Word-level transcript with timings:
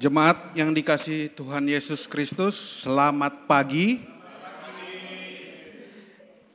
Jemaat 0.00 0.56
yang 0.56 0.72
dikasih 0.72 1.28
Tuhan 1.36 1.68
Yesus 1.68 2.08
Kristus, 2.08 2.56
selamat 2.88 3.44
pagi. 3.44 4.00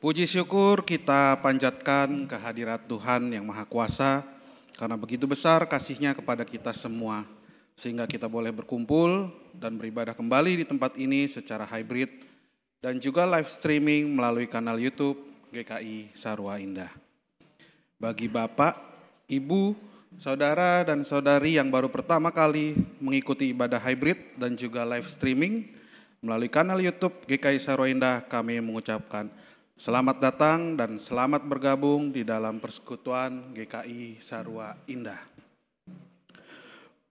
Puji 0.01 0.25
syukur 0.25 0.81
kita 0.81 1.37
panjatkan 1.45 2.25
kehadirat 2.25 2.89
Tuhan 2.89 3.29
yang 3.29 3.45
Maha 3.45 3.69
Kuasa 3.69 4.25
karena 4.73 4.97
begitu 4.97 5.29
besar 5.29 5.61
kasihnya 5.69 6.17
kepada 6.17 6.41
kita 6.41 6.73
semua 6.73 7.21
sehingga 7.77 8.09
kita 8.09 8.25
boleh 8.25 8.49
berkumpul 8.49 9.29
dan 9.53 9.77
beribadah 9.77 10.17
kembali 10.17 10.57
di 10.57 10.65
tempat 10.65 10.97
ini 10.97 11.29
secara 11.29 11.69
hybrid 11.69 12.25
dan 12.81 12.97
juga 12.97 13.29
live 13.29 13.45
streaming 13.53 14.09
melalui 14.09 14.49
kanal 14.49 14.81
YouTube 14.81 15.21
GKI 15.53 16.17
Sarwa 16.17 16.57
Indah. 16.57 16.89
Bagi 18.01 18.25
Bapak, 18.25 18.73
Ibu, 19.29 19.93
Saudara 20.15 20.87
dan 20.87 21.03
saudari 21.03 21.59
yang 21.59 21.67
baru 21.67 21.91
pertama 21.91 22.31
kali 22.31 22.71
mengikuti 23.03 23.51
ibadah 23.51 23.83
hybrid 23.83 24.39
dan 24.39 24.55
juga 24.55 24.87
live 24.87 25.11
streaming 25.11 25.67
melalui 26.23 26.47
kanal 26.47 26.79
YouTube 26.79 27.27
GKI 27.27 27.59
Sarwa 27.59 27.91
Indah, 27.91 28.23
kami 28.23 28.63
mengucapkan 28.63 29.27
selamat 29.75 30.23
datang 30.23 30.79
dan 30.79 30.95
selamat 30.95 31.43
bergabung 31.43 32.15
di 32.15 32.23
dalam 32.23 32.63
persekutuan 32.63 33.51
GKI 33.51 34.23
Sarwa 34.23 34.79
Indah. 34.87 35.19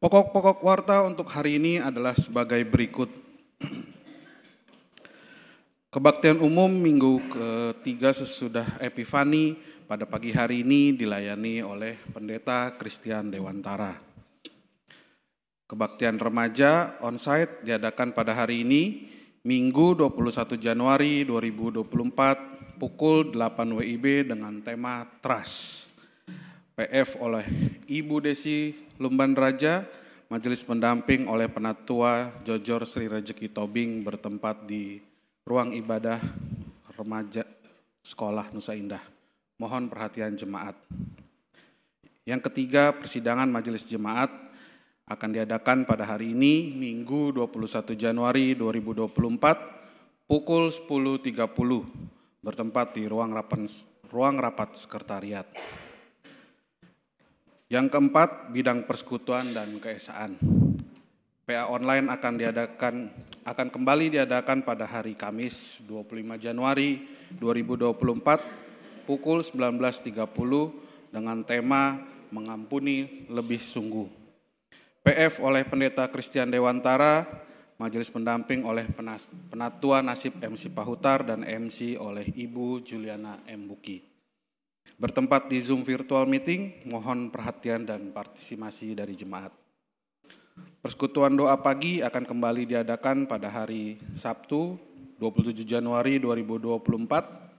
Pokok-pokok 0.01 0.65
warta 0.65 1.05
untuk 1.05 1.29
hari 1.29 1.61
ini 1.61 1.85
adalah 1.85 2.17
sebagai 2.17 2.65
berikut. 2.65 3.13
Kebaktian 5.93 6.41
umum 6.41 6.73
minggu 6.73 7.21
ketiga 7.29 8.17
sesudah 8.17 8.81
Epifani 8.81 9.74
pada 9.85 10.09
pagi 10.09 10.33
hari 10.33 10.65
ini 10.65 10.97
dilayani 10.97 11.61
oleh 11.61 12.01
Pendeta 12.09 12.73
Christian 12.81 13.29
Dewantara. 13.29 13.93
Kebaktian 15.69 16.17
remaja 16.17 16.97
onsite 17.05 17.65
diadakan 17.65 18.17
pada 18.17 18.33
hari 18.33 18.65
ini, 18.65 19.13
Minggu 19.45 19.93
21 19.93 20.57
Januari 20.57 21.29
2024, 21.29 22.81
pukul 22.81 23.29
8 23.33 23.77
WIB 23.77 24.33
dengan 24.33 24.65
tema 24.65 25.05
Trust. 25.21 25.93
PF 26.75 27.21
oleh 27.21 27.45
Ibu 27.87 28.25
Desi 28.25 28.75
Lumban 28.97 29.37
Raja, 29.37 29.85
Majelis 30.33 30.65
Pendamping 30.65 31.29
oleh 31.29 31.47
Penatua 31.47 32.33
Jojor 32.43 32.89
Sri 32.89 33.07
Rejeki 33.07 33.53
Tobing 33.53 34.03
bertempat 34.03 34.65
di 34.67 34.99
ruang 35.45 35.77
ibadah 35.77 36.19
remaja 36.97 37.47
Sekolah 38.03 38.51
Nusa 38.51 38.75
Indah. 38.75 39.14
Mohon 39.55 39.87
perhatian 39.87 40.35
jemaat. 40.35 40.75
Yang 42.27 42.51
ketiga, 42.51 42.91
persidangan 42.91 43.47
majelis 43.47 43.87
jemaat 43.87 44.33
akan 45.07 45.31
diadakan 45.31 45.87
pada 45.87 46.09
hari 46.09 46.35
ini, 46.35 46.75
Minggu 46.75 47.31
21 47.31 47.95
Januari 47.95 48.59
2024, 48.59 50.27
pukul 50.27 50.75
10.30, 50.75 51.45
bertempat 52.43 52.99
di 52.99 53.05
ruang 53.07 53.31
rapat, 53.31 53.69
ruang 54.11 54.41
rapat 54.43 54.75
sekretariat. 54.75 55.47
Yang 57.71 57.87
keempat, 57.93 58.51
bidang 58.51 58.89
persekutuan 58.89 59.55
dan 59.55 59.79
keesaan. 59.79 60.35
PA 61.45 61.69
online 61.69 62.09
akan 62.09 62.35
diadakan 62.41 62.95
akan 63.45 63.69
kembali 63.69 64.17
diadakan 64.17 64.65
pada 64.65 64.89
hari 64.89 65.13
Kamis 65.13 65.85
25 65.85 66.41
Januari 66.41 67.05
2024 67.37 68.64
pukul 69.05 69.45
19.30 69.45 70.17
dengan 71.13 71.45
tema 71.45 72.01
Mengampuni 72.33 73.29
Lebih 73.31 73.61
Sungguh. 73.61 74.09
PF 75.05 75.45
oleh 75.45 75.63
Pendeta 75.69 76.09
Christian 76.09 76.49
Dewantara, 76.49 77.29
Majelis 77.77 78.09
Pendamping 78.09 78.65
oleh 78.65 78.89
Penatua 79.53 80.01
Nasib 80.01 80.41
MC 80.41 80.73
Pahutar 80.73 81.23
dan 81.29 81.45
MC 81.45 82.01
oleh 82.01 82.25
Ibu 82.25 82.81
Juliana 82.81 83.39
M. 83.45 83.69
Buki. 83.69 84.01
Bertempat 84.97 85.53
di 85.53 85.61
Zoom 85.61 85.85
virtual 85.85 86.25
meeting, 86.25 86.89
mohon 86.89 87.29
perhatian 87.29 87.85
dan 87.85 88.15
partisipasi 88.17 88.97
dari 88.97 89.13
jemaat. 89.13 89.53
Persekutuan 90.81 91.35
doa 91.35 91.59
pagi 91.61 92.01
akan 92.01 92.25
kembali 92.25 92.63
diadakan 92.65 93.27
pada 93.27 93.51
hari 93.51 93.99
Sabtu 94.15 94.79
27 95.19 95.67
Januari 95.67 96.23
2024 96.23 97.54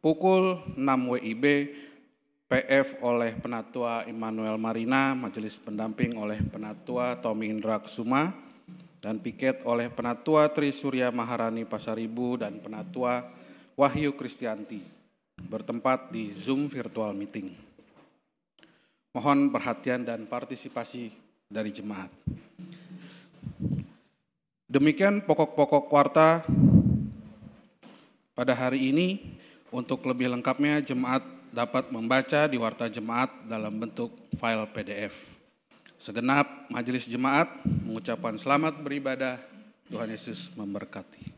Pukul 0.00 0.56
6 0.80 1.12
WIB, 1.12 1.44
PF 2.48 3.04
oleh 3.04 3.36
Penatua 3.36 4.08
Immanuel 4.08 4.56
Marina, 4.56 5.12
Majelis 5.12 5.60
Pendamping 5.60 6.16
oleh 6.16 6.40
Penatua 6.40 7.20
Tommy 7.20 7.52
Indra 7.52 7.76
Kusuma, 7.76 8.32
dan 9.04 9.20
piket 9.20 9.60
oleh 9.68 9.92
Penatua 9.92 10.48
Tri 10.48 10.72
Surya 10.72 11.12
Maharani 11.12 11.68
Pasaribu 11.68 12.40
dan 12.40 12.56
Penatua 12.64 13.28
Wahyu 13.76 14.16
Kristianti, 14.16 14.80
bertempat 15.36 16.08
di 16.08 16.32
Zoom 16.32 16.64
virtual 16.72 17.12
meeting. 17.12 17.52
Mohon 19.12 19.52
perhatian 19.52 20.08
dan 20.08 20.24
partisipasi 20.24 21.12
dari 21.44 21.76
jemaat. 21.76 22.08
Demikian 24.64 25.20
pokok-pokok 25.28 25.92
warta 25.92 26.40
pada 28.32 28.56
hari 28.56 28.88
ini. 28.88 29.36
Untuk 29.70 30.02
lebih 30.02 30.26
lengkapnya, 30.34 30.82
jemaat 30.82 31.22
dapat 31.54 31.94
membaca 31.94 32.46
di 32.50 32.58
Warta 32.58 32.90
Jemaat 32.90 33.46
dalam 33.46 33.78
bentuk 33.78 34.10
file 34.34 34.66
PDF. 34.70 35.14
Segenap 35.94 36.66
majelis 36.74 37.06
jemaat 37.06 37.50
mengucapkan 37.86 38.34
selamat 38.34 38.82
beribadah. 38.82 39.38
Tuhan 39.90 40.10
Yesus 40.10 40.54
memberkati. 40.54 41.29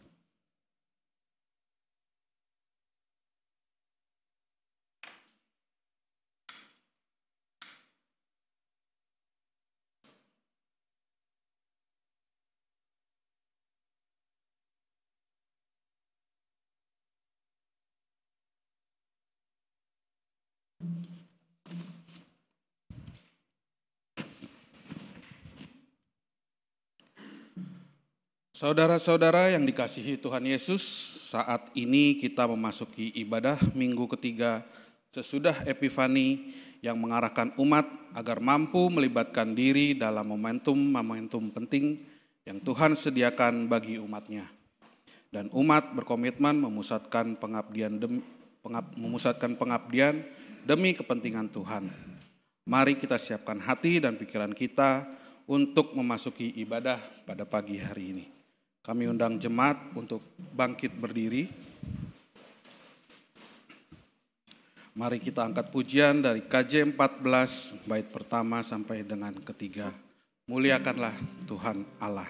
Saudara-saudara 28.62 29.50
yang 29.50 29.66
dikasihi 29.66 30.22
Tuhan 30.22 30.46
Yesus, 30.46 30.86
saat 31.34 31.74
ini 31.74 32.14
kita 32.14 32.46
memasuki 32.46 33.10
ibadah 33.18 33.58
minggu 33.74 34.06
ketiga 34.14 34.62
sesudah 35.10 35.66
Epifani 35.66 36.54
yang 36.78 36.94
mengarahkan 36.94 37.50
umat 37.58 37.82
agar 38.14 38.38
mampu 38.38 38.86
melibatkan 38.86 39.50
diri 39.50 39.98
dalam 39.98 40.30
momentum-momentum 40.30 41.50
penting 41.50 42.06
yang 42.46 42.62
Tuhan 42.62 42.94
sediakan 42.94 43.66
bagi 43.66 43.98
umatnya. 43.98 44.46
Dan 45.26 45.50
umat 45.50 45.90
berkomitmen 45.98 46.62
memusatkan 46.62 47.34
pengabdian 47.34 47.98
demi, 47.98 48.22
pengab, 48.62 48.94
memusatkan 48.94 49.58
pengabdian 49.58 50.22
demi 50.62 50.94
kepentingan 50.94 51.50
Tuhan. 51.50 51.90
Mari 52.70 52.94
kita 52.94 53.18
siapkan 53.18 53.58
hati 53.58 53.98
dan 53.98 54.14
pikiran 54.14 54.54
kita 54.54 55.02
untuk 55.50 55.98
memasuki 55.98 56.62
ibadah 56.62 57.02
pada 57.26 57.42
pagi 57.42 57.82
hari 57.82 58.06
ini. 58.14 58.41
Kami 58.82 59.06
undang 59.06 59.38
jemaat 59.38 59.78
untuk 59.94 60.18
bangkit 60.36 60.90
berdiri. 60.98 61.46
Mari 64.98 65.22
kita 65.22 65.46
angkat 65.46 65.70
pujian 65.70 66.18
dari 66.18 66.42
KJ 66.42 66.90
14 66.98 67.86
bait 67.86 68.10
pertama 68.10 68.58
sampai 68.66 69.06
dengan 69.06 69.38
ketiga. 69.38 69.94
Muliakanlah 70.50 71.14
Tuhan 71.46 71.86
Allah. 72.02 72.28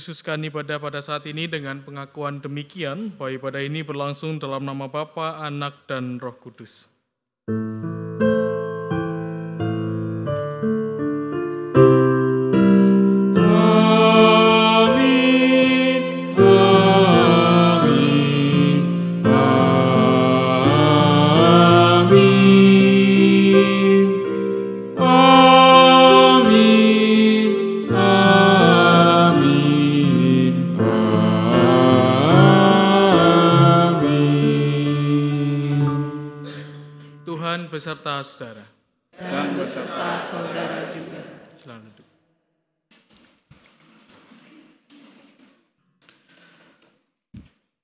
Dikhususkan 0.00 0.40
ibadah 0.48 0.80
pada 0.80 1.04
saat 1.04 1.28
ini 1.28 1.44
dengan 1.44 1.84
pengakuan 1.84 2.40
demikian 2.40 3.12
bahwa 3.20 3.36
ibadah 3.36 3.60
ini 3.60 3.84
berlangsung 3.84 4.40
dalam 4.40 4.64
nama 4.64 4.88
Bapa, 4.88 5.44
Anak, 5.44 5.84
dan 5.84 6.16
Roh 6.16 6.40
Kudus. 6.40 6.88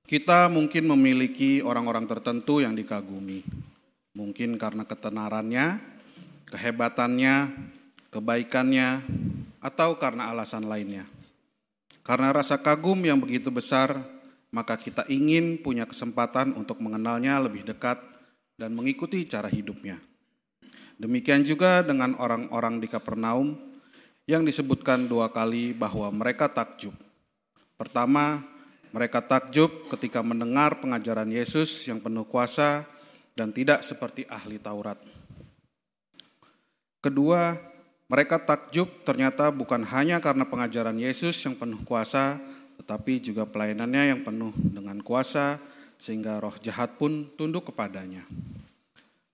Kita 0.06 0.46
mungkin 0.46 0.86
memiliki 0.86 1.58
orang-orang 1.58 2.06
tertentu 2.06 2.62
yang 2.62 2.78
dikagumi. 2.78 3.42
Mungkin 4.14 4.54
karena 4.54 4.86
ketenarannya, 4.86 5.82
kehebatannya, 6.46 7.34
kebaikannya, 8.14 9.02
atau 9.58 9.98
karena 9.98 10.30
alasan 10.30 10.70
lainnya. 10.70 11.10
Karena 12.06 12.30
rasa 12.30 12.54
kagum 12.62 13.02
yang 13.02 13.18
begitu 13.18 13.50
besar, 13.50 13.98
maka 14.54 14.78
kita 14.78 15.02
ingin 15.10 15.58
punya 15.58 15.90
kesempatan 15.90 16.54
untuk 16.54 16.78
mengenalnya 16.78 17.42
lebih 17.42 17.66
dekat 17.66 17.98
dan 18.54 18.78
mengikuti 18.78 19.26
cara 19.26 19.50
hidupnya. 19.50 19.98
Demikian 21.02 21.42
juga 21.42 21.82
dengan 21.82 22.14
orang-orang 22.16 22.78
di 22.78 22.86
Kapernaum 22.86 23.58
yang 24.24 24.46
disebutkan 24.46 25.10
dua 25.10 25.34
kali 25.34 25.74
bahwa 25.74 26.08
mereka 26.14 26.46
takjub. 26.46 26.94
Pertama, 27.76 28.40
mereka 28.94 29.22
takjub 29.22 29.88
ketika 29.90 30.22
mendengar 30.22 30.78
pengajaran 30.78 31.30
Yesus 31.30 31.86
yang 31.86 31.98
penuh 31.98 32.26
kuasa 32.26 32.86
dan 33.36 33.50
tidak 33.50 33.82
seperti 33.82 34.26
ahli 34.26 34.56
Taurat. 34.58 34.98
Kedua, 37.02 37.54
mereka 38.06 38.38
takjub 38.38 39.02
ternyata 39.02 39.50
bukan 39.50 39.82
hanya 39.82 40.22
karena 40.22 40.46
pengajaran 40.46 40.94
Yesus 40.94 41.38
yang 41.42 41.58
penuh 41.58 41.82
kuasa, 41.82 42.38
tetapi 42.78 43.18
juga 43.18 43.46
pelayanannya 43.46 44.14
yang 44.14 44.20
penuh 44.22 44.54
dengan 44.58 45.02
kuasa 45.02 45.58
sehingga 45.98 46.38
roh 46.38 46.54
jahat 46.62 46.94
pun 47.00 47.26
tunduk 47.34 47.72
kepadanya. 47.72 48.22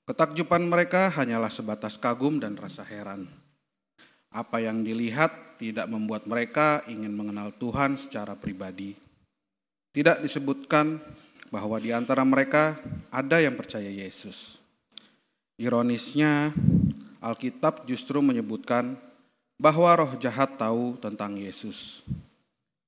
Ketakjuban 0.02 0.66
mereka 0.66 1.12
hanyalah 1.14 1.52
sebatas 1.52 1.94
kagum 1.94 2.42
dan 2.42 2.58
rasa 2.58 2.82
heran. 2.82 3.30
Apa 4.32 4.64
yang 4.64 4.80
dilihat 4.82 5.60
tidak 5.60 5.86
membuat 5.86 6.26
mereka 6.26 6.82
ingin 6.88 7.12
mengenal 7.14 7.54
Tuhan 7.54 7.94
secara 7.94 8.34
pribadi. 8.34 8.96
Tidak 9.92 10.24
disebutkan 10.24 10.96
bahwa 11.52 11.76
di 11.76 11.92
antara 11.92 12.24
mereka 12.24 12.80
ada 13.12 13.36
yang 13.44 13.52
percaya 13.52 13.92
Yesus. 13.92 14.56
Ironisnya, 15.60 16.56
Alkitab 17.20 17.84
justru 17.84 18.24
menyebutkan 18.24 18.96
bahwa 19.60 19.92
roh 19.94 20.12
jahat 20.16 20.56
tahu 20.56 20.96
tentang 20.96 21.36
Yesus. 21.36 22.00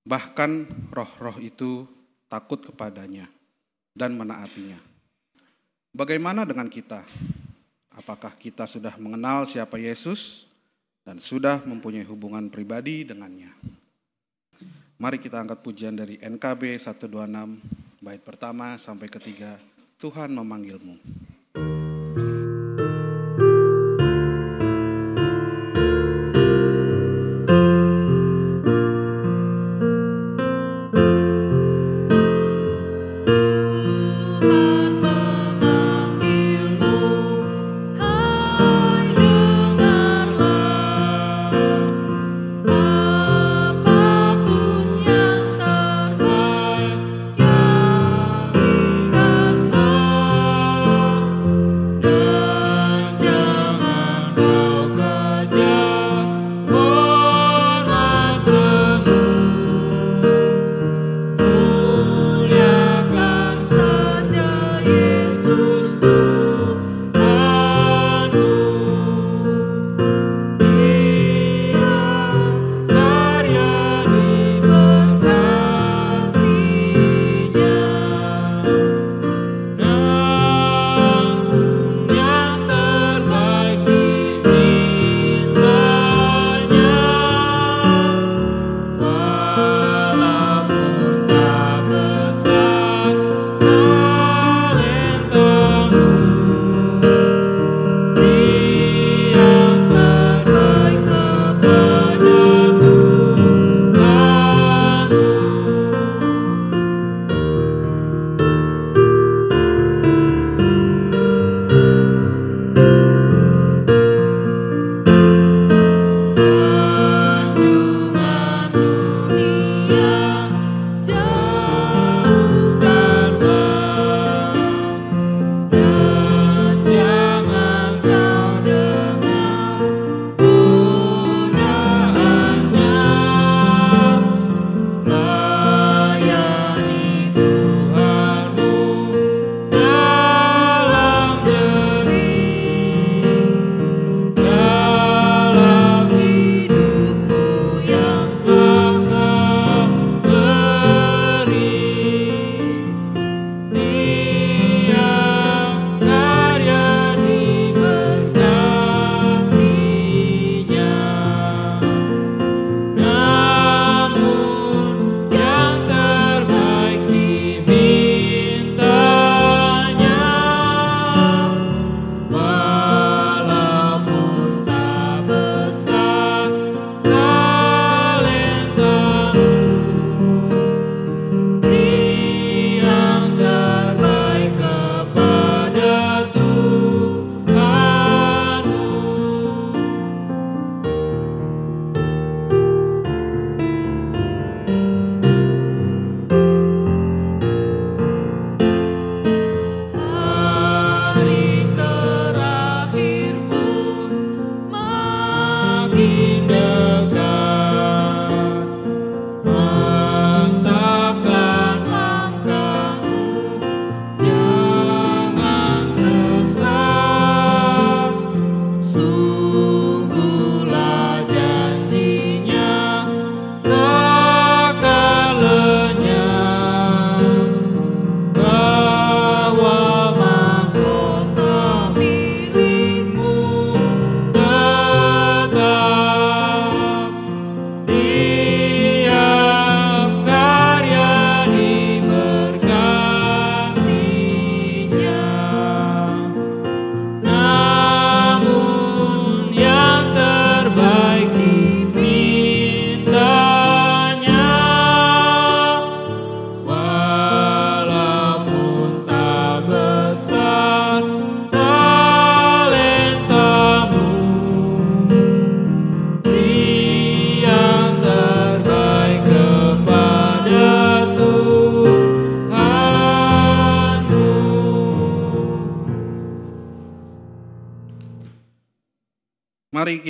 Bahkan 0.09 0.67
roh-roh 0.91 1.39
itu 1.45 1.85
takut 2.27 2.65
kepadanya 2.65 3.29
dan 3.93 4.17
menaatinya. 4.17 4.81
Bagaimana 5.95 6.43
dengan 6.43 6.67
kita? 6.67 7.07
Apakah 7.95 8.35
kita 8.35 8.67
sudah 8.67 8.99
mengenal 8.99 9.47
siapa 9.47 9.79
Yesus 9.79 10.51
dan 11.07 11.23
sudah 11.23 11.63
mempunyai 11.63 12.03
hubungan 12.03 12.51
pribadi 12.51 13.07
dengannya? 13.07 13.55
Mari 14.95 15.19
kita 15.19 15.43
angkat 15.43 15.59
pujian 15.59 15.99
dari 15.99 16.23
NKB 16.23 16.79
126 16.79 17.11
bait 17.99 18.23
pertama 18.23 18.79
sampai 18.79 19.11
ketiga. 19.11 19.59
Tuhan 19.99 20.31
memanggilmu. 20.31 21.03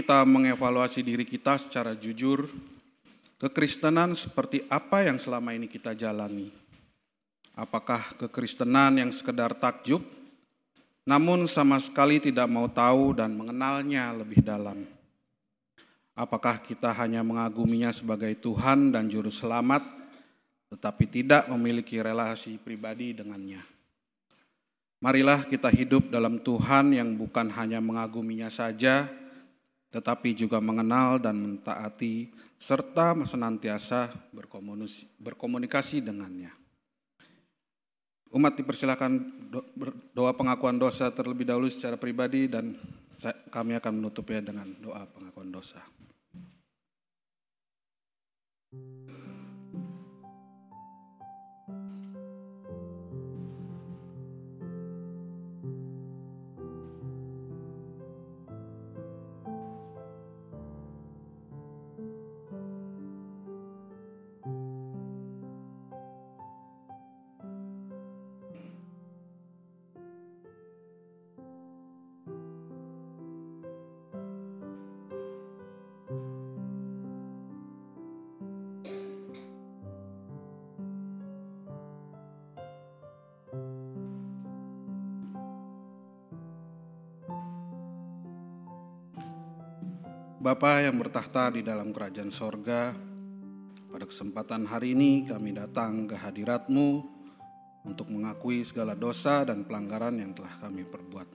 Kita 0.05 0.21
mengevaluasi 0.29 1.01
diri 1.01 1.25
kita 1.25 1.57
secara 1.57 1.97
jujur. 1.97 2.45
Kekristenan 3.40 4.12
seperti 4.12 4.61
apa 4.69 5.01
yang 5.01 5.17
selama 5.17 5.57
ini 5.57 5.64
kita 5.64 5.97
jalani? 5.97 6.53
Apakah 7.57 8.12
kekristenan 8.21 9.01
yang 9.01 9.09
sekedar 9.09 9.57
takjub, 9.57 10.05
namun 11.09 11.49
sama 11.49 11.81
sekali 11.81 12.21
tidak 12.21 12.45
mau 12.53 12.69
tahu 12.69 13.17
dan 13.17 13.33
mengenalnya 13.33 14.12
lebih 14.12 14.45
dalam? 14.45 14.85
Apakah 16.12 16.61
kita 16.61 16.93
hanya 17.01 17.25
mengaguminya 17.25 17.88
sebagai 17.88 18.37
Tuhan 18.37 18.93
dan 18.93 19.09
Juru 19.09 19.33
Selamat, 19.33 19.88
tetapi 20.69 21.09
tidak 21.09 21.49
memiliki 21.49 21.97
relasi 21.97 22.61
pribadi 22.61 23.17
dengannya? 23.17 23.64
Marilah 25.01 25.49
kita 25.49 25.73
hidup 25.73 26.12
dalam 26.12 26.45
Tuhan 26.45 26.93
yang 26.93 27.17
bukan 27.17 27.49
hanya 27.57 27.81
mengaguminya 27.81 28.53
saja, 28.53 29.23
tetapi 29.94 30.35
juga 30.35 30.59
mengenal 30.59 31.22
dan 31.22 31.38
mentaati 31.38 32.35
serta 32.59 33.14
senantiasa 33.22 34.11
berkomunikasi 35.22 36.02
dengannya. 36.02 36.50
Umat 38.35 38.59
dipersilakan 38.59 39.22
doa 40.11 40.35
pengakuan 40.35 40.74
dosa 40.74 41.14
terlebih 41.14 41.46
dahulu 41.46 41.70
secara 41.70 41.94
pribadi 41.94 42.50
dan 42.50 42.74
kami 43.54 43.78
akan 43.78 44.02
menutupnya 44.02 44.50
dengan 44.50 44.66
doa 44.83 45.07
pengakuan 45.07 45.54
dosa. 45.54 45.78
Bapa 90.44 90.76
yang 90.85 91.00
bertahta 91.00 91.48
di 91.57 91.64
dalam 91.64 91.88
kerajaan 91.88 92.28
sorga, 92.28 92.92
pada 93.88 94.04
kesempatan 94.04 94.68
hari 94.68 94.92
ini 94.92 95.24
kami 95.24 95.57
datang 95.57 96.04
ke 96.04 96.20
hadiratmu 96.20 97.00
untuk 97.88 98.12
mengakui 98.12 98.61
segala 98.61 98.92
dosa 98.92 99.40
dan 99.48 99.64
pelanggaran 99.64 100.20
yang 100.20 100.37
telah 100.37 100.52
kami 100.61 100.85
perbuat. 100.85 101.28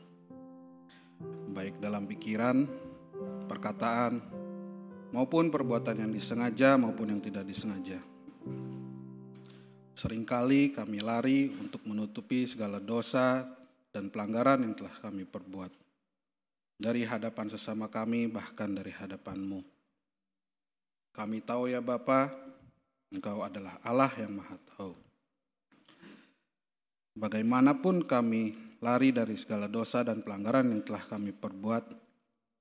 Baik 1.57 1.81
dalam 1.81 2.05
pikiran, 2.05 2.69
perkataan, 3.49 4.21
maupun 5.09 5.49
perbuatan 5.49 6.05
yang 6.05 6.13
disengaja 6.13 6.77
maupun 6.77 7.09
yang 7.09 7.21
tidak 7.25 7.49
disengaja. 7.49 7.97
Seringkali 9.97 10.77
kami 10.77 11.01
lari 11.01 11.49
untuk 11.57 11.81
menutupi 11.89 12.45
segala 12.45 12.77
dosa 12.77 13.41
dan 13.89 14.13
pelanggaran 14.13 14.69
yang 14.69 14.77
telah 14.77 14.93
kami 15.01 15.25
perbuat 15.25 15.78
dari 16.79 17.03
hadapan 17.03 17.51
sesama 17.51 17.91
kami, 17.91 18.31
bahkan 18.31 18.71
dari 18.71 18.95
hadapanmu. 18.95 19.59
Kami 21.11 21.43
tahu 21.43 21.67
ya 21.67 21.83
Bapa, 21.83 22.31
Engkau 23.11 23.43
adalah 23.43 23.75
Allah 23.83 24.13
yang 24.15 24.39
maha 24.39 24.55
tahu. 24.77 24.95
Bagaimanapun 27.19 28.07
kami 28.07 28.55
lari 28.79 29.11
dari 29.11 29.35
segala 29.35 29.67
dosa 29.67 30.07
dan 30.07 30.23
pelanggaran 30.23 30.71
yang 30.71 30.85
telah 30.87 31.03
kami 31.03 31.35
perbuat, 31.35 31.83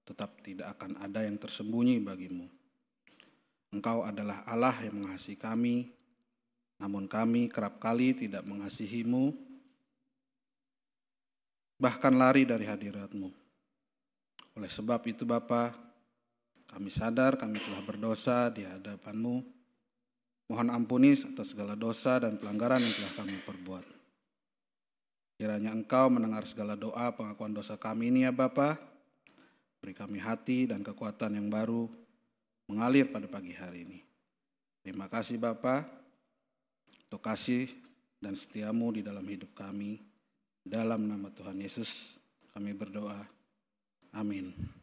tetap 0.03 0.43
tidak 0.43 0.75
akan 0.75 0.99
ada 0.99 1.23
yang 1.23 1.39
tersembunyi 1.39 2.03
bagimu. 2.03 2.49
Engkau 3.71 4.03
adalah 4.03 4.43
Allah 4.49 4.75
yang 4.83 5.05
mengasihi 5.05 5.39
kami, 5.39 5.93
namun 6.81 7.07
kami 7.07 7.53
kerap 7.53 7.77
kali 7.77 8.17
tidak 8.17 8.43
mengasihimu, 8.49 9.37
bahkan 11.77 12.17
lari 12.17 12.49
dari 12.49 12.65
hadiratmu. 12.65 13.48
Oleh 14.59 14.67
sebab 14.67 14.99
itu 15.07 15.23
Bapa, 15.23 15.71
kami 16.67 16.91
sadar 16.91 17.39
kami 17.39 17.63
telah 17.63 17.79
berdosa 17.87 18.51
di 18.51 18.67
hadapanmu. 18.67 19.47
Mohon 20.51 20.69
ampuni 20.75 21.15
atas 21.15 21.55
segala 21.55 21.79
dosa 21.79 22.19
dan 22.19 22.35
pelanggaran 22.35 22.83
yang 22.83 22.91
telah 22.91 23.15
kami 23.23 23.39
perbuat. 23.47 23.87
Kiranya 25.39 25.71
Engkau 25.71 26.11
mendengar 26.11 26.43
segala 26.43 26.75
doa 26.75 27.15
pengakuan 27.15 27.55
dosa 27.55 27.79
kami 27.79 28.11
ini 28.11 28.27
ya 28.27 28.35
Bapa. 28.35 28.75
Beri 29.79 29.95
kami 29.95 30.19
hati 30.19 30.67
dan 30.67 30.83
kekuatan 30.83 31.39
yang 31.39 31.47
baru 31.47 31.87
mengalir 32.67 33.07
pada 33.15 33.31
pagi 33.31 33.55
hari 33.55 33.87
ini. 33.87 34.03
Terima 34.83 35.07
kasih 35.07 35.39
Bapa 35.39 35.87
untuk 37.07 37.23
kasih 37.23 37.71
dan 38.19 38.35
setiamu 38.35 38.91
di 38.91 39.07
dalam 39.07 39.23
hidup 39.23 39.55
kami. 39.55 40.03
Dalam 40.67 41.07
nama 41.07 41.31
Tuhan 41.31 41.63
Yesus 41.63 42.19
kami 42.51 42.75
berdoa. 42.75 43.38
Amin. 44.15 44.78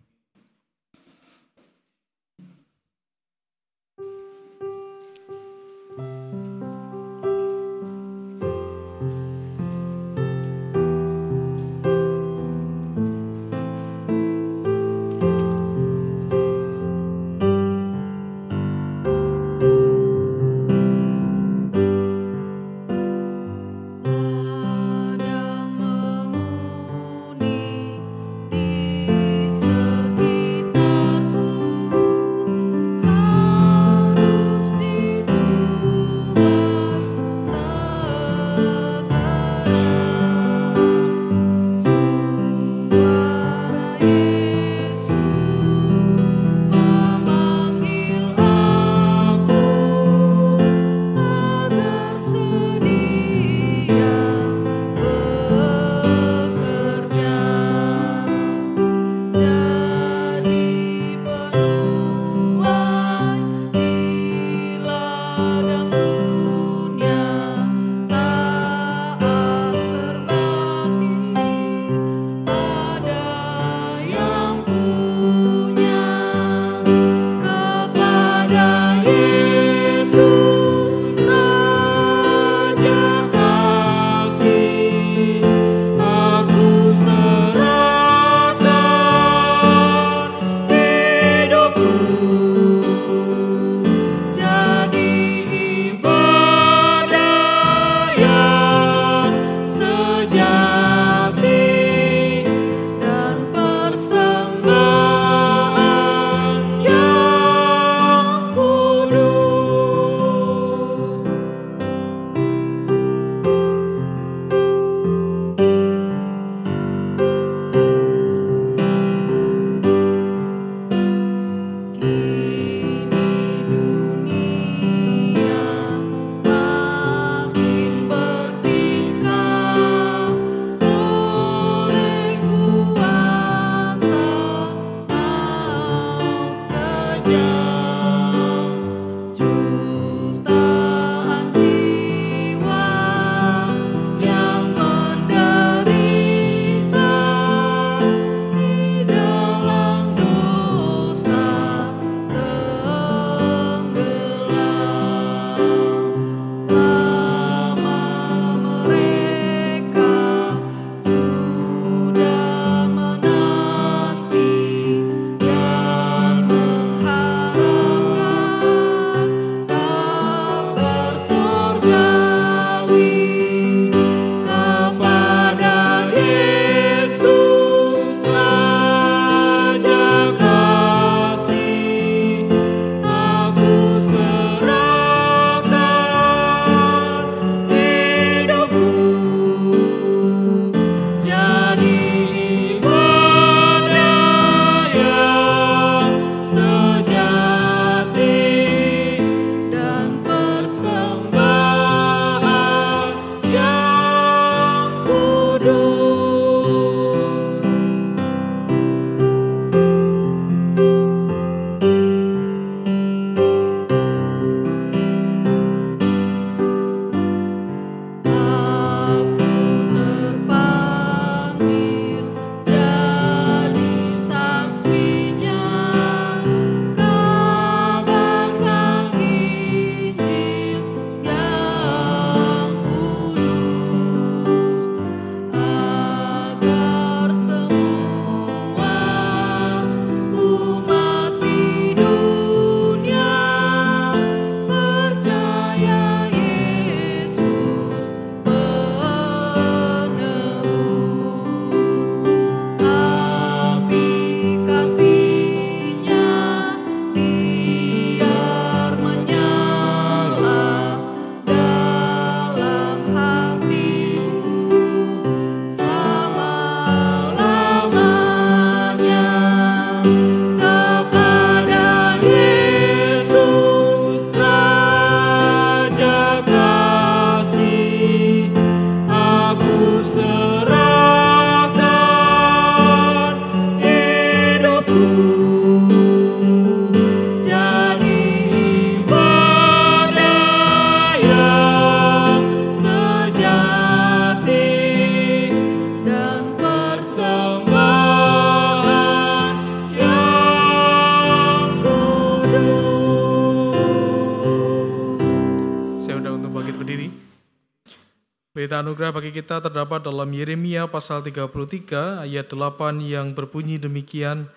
Kita 309.45 309.61
terdapat 309.61 310.01
dalam 310.01 310.25
Yeremia 310.33 310.89
pasal 310.89 311.21
33 311.21 312.25
ayat 312.25 312.49
8 312.49 312.97
yang 312.97 313.37
berbunyi 313.37 313.77
demikian, 313.77 314.49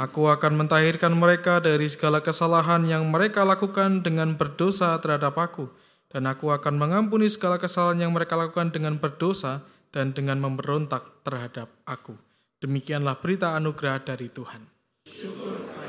Aku 0.00 0.32
akan 0.32 0.64
mentahirkan 0.64 1.12
mereka 1.12 1.60
dari 1.60 1.84
segala 1.92 2.24
kesalahan 2.24 2.88
yang 2.88 3.04
mereka 3.12 3.44
lakukan 3.44 4.00
dengan 4.00 4.40
berdosa 4.40 4.96
terhadap 4.96 5.36
aku, 5.36 5.68
dan 6.08 6.24
aku 6.24 6.56
akan 6.56 6.80
mengampuni 6.80 7.28
segala 7.28 7.60
kesalahan 7.60 8.08
yang 8.08 8.16
mereka 8.16 8.32
lakukan 8.40 8.72
dengan 8.72 8.96
berdosa 8.96 9.60
dan 9.92 10.16
dengan 10.16 10.40
memberontak 10.40 11.04
terhadap 11.20 11.68
aku. 11.84 12.16
Demikianlah 12.64 13.20
berita 13.20 13.52
anugerah 13.60 14.08
dari 14.08 14.32
Tuhan. 14.32 14.64
Syukur. 15.04 15.79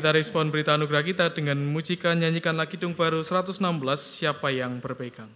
Kita 0.00 0.16
respon 0.16 0.48
berita 0.48 0.80
anugerah 0.80 1.04
kita 1.04 1.28
dengan 1.36 1.60
memujikan 1.60 2.16
nyanyikan 2.16 2.56
lagi 2.56 2.80
dung 2.80 2.96
baru 2.96 3.20
116 3.20 3.60
siapa 4.00 4.48
yang 4.48 4.80
berpegang. 4.80 5.28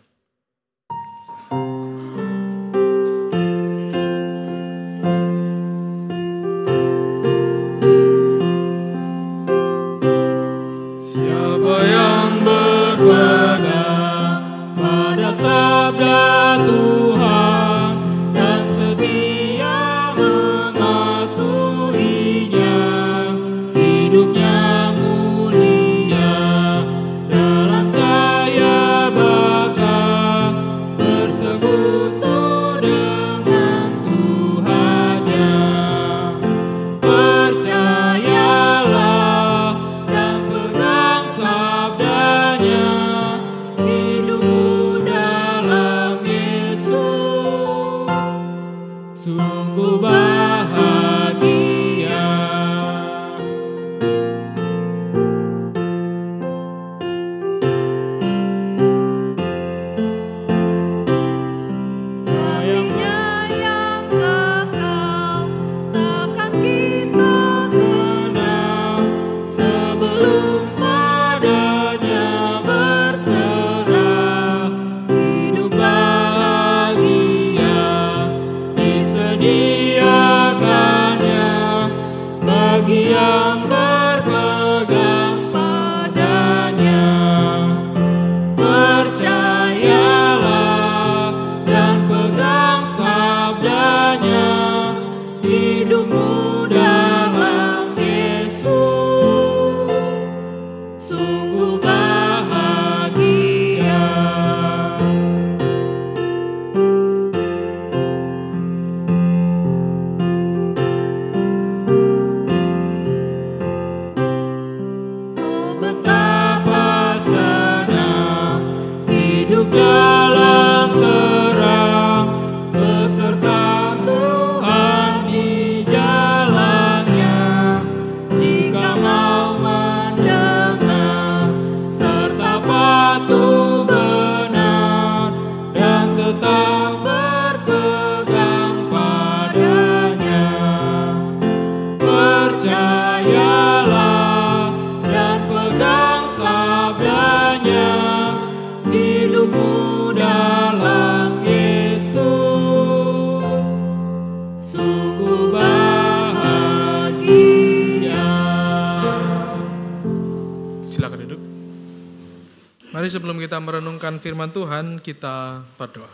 Merenungkan 163.74 164.22
firman 164.22 164.54
Tuhan, 164.54 165.02
kita 165.02 165.66
berdoa. 165.74 166.06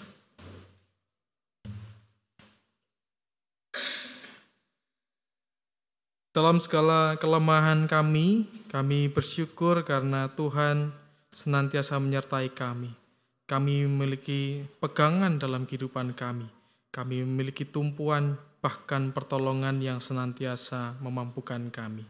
Dalam 6.33 6.57
segala 6.57 7.21
kelemahan 7.21 7.85
kami, 7.85 8.49
kami 8.73 9.13
bersyukur 9.13 9.85
karena 9.85 10.33
Tuhan 10.33 10.89
senantiasa 11.37 12.01
menyertai 12.01 12.49
kami. 12.49 12.97
Kami 13.45 13.85
memiliki 13.85 14.65
pegangan 14.81 15.37
dalam 15.37 15.69
kehidupan 15.69 16.17
kami. 16.17 16.49
Kami 16.89 17.29
memiliki 17.29 17.69
tumpuan 17.69 18.41
bahkan 18.65 19.13
pertolongan 19.13 19.85
yang 19.85 20.01
senantiasa 20.01 20.97
memampukan 21.05 21.69
kami. 21.69 22.09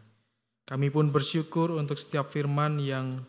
Kami 0.63 0.87
pun 0.87 1.11
bersyukur 1.11 1.75
untuk 1.75 1.99
setiap 1.99 2.31
firman 2.31 2.79
yang 2.79 3.19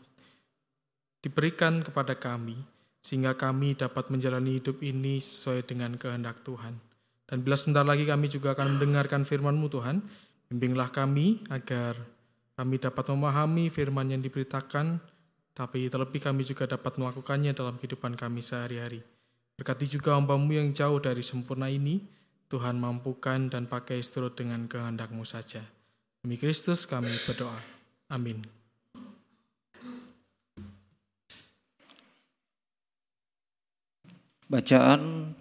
diberikan 1.23 1.87
kepada 1.87 2.19
kami, 2.19 2.59
sehingga 3.01 3.39
kami 3.39 3.79
dapat 3.79 4.11
menjalani 4.11 4.59
hidup 4.59 4.83
ini 4.83 5.23
sesuai 5.23 5.65
dengan 5.65 5.95
kehendak 5.95 6.43
Tuhan. 6.43 6.77
Dan 7.25 7.41
bila 7.47 7.57
sebentar 7.57 7.87
lagi 7.87 8.05
kami 8.05 8.29
juga 8.29 8.53
akan 8.53 8.77
mendengarkan 8.77 9.25
firman-Mu 9.25 9.67
Tuhan, 9.73 10.03
bimbinglah 10.53 10.93
kami 10.93 11.41
agar 11.49 11.97
kami 12.59 12.77
dapat 12.77 13.09
memahami 13.09 13.73
firman 13.73 14.13
yang 14.13 14.21
diberitakan, 14.21 15.01
tapi 15.57 15.89
terlebih 15.89 16.21
kami 16.21 16.45
juga 16.45 16.69
dapat 16.69 17.01
melakukannya 17.01 17.57
dalam 17.57 17.81
kehidupan 17.81 18.19
kami 18.19 18.45
sehari-hari. 18.45 19.01
Berkati 19.57 19.89
juga 19.89 20.19
hambamu 20.19 20.53
yang 20.53 20.75
jauh 20.77 21.01
dari 21.01 21.25
sempurna 21.25 21.73
ini, 21.73 22.05
Tuhan 22.53 22.77
mampukan 22.77 23.49
dan 23.49 23.65
pakai 23.65 23.97
seturut 24.05 24.37
dengan 24.37 24.69
kehendak-Mu 24.69 25.25
saja. 25.25 25.65
Demi 26.21 26.37
Kristus 26.37 26.85
kami 26.85 27.09
berdoa. 27.25 27.57
Amin. 28.13 28.62
Bacaan 34.53 35.33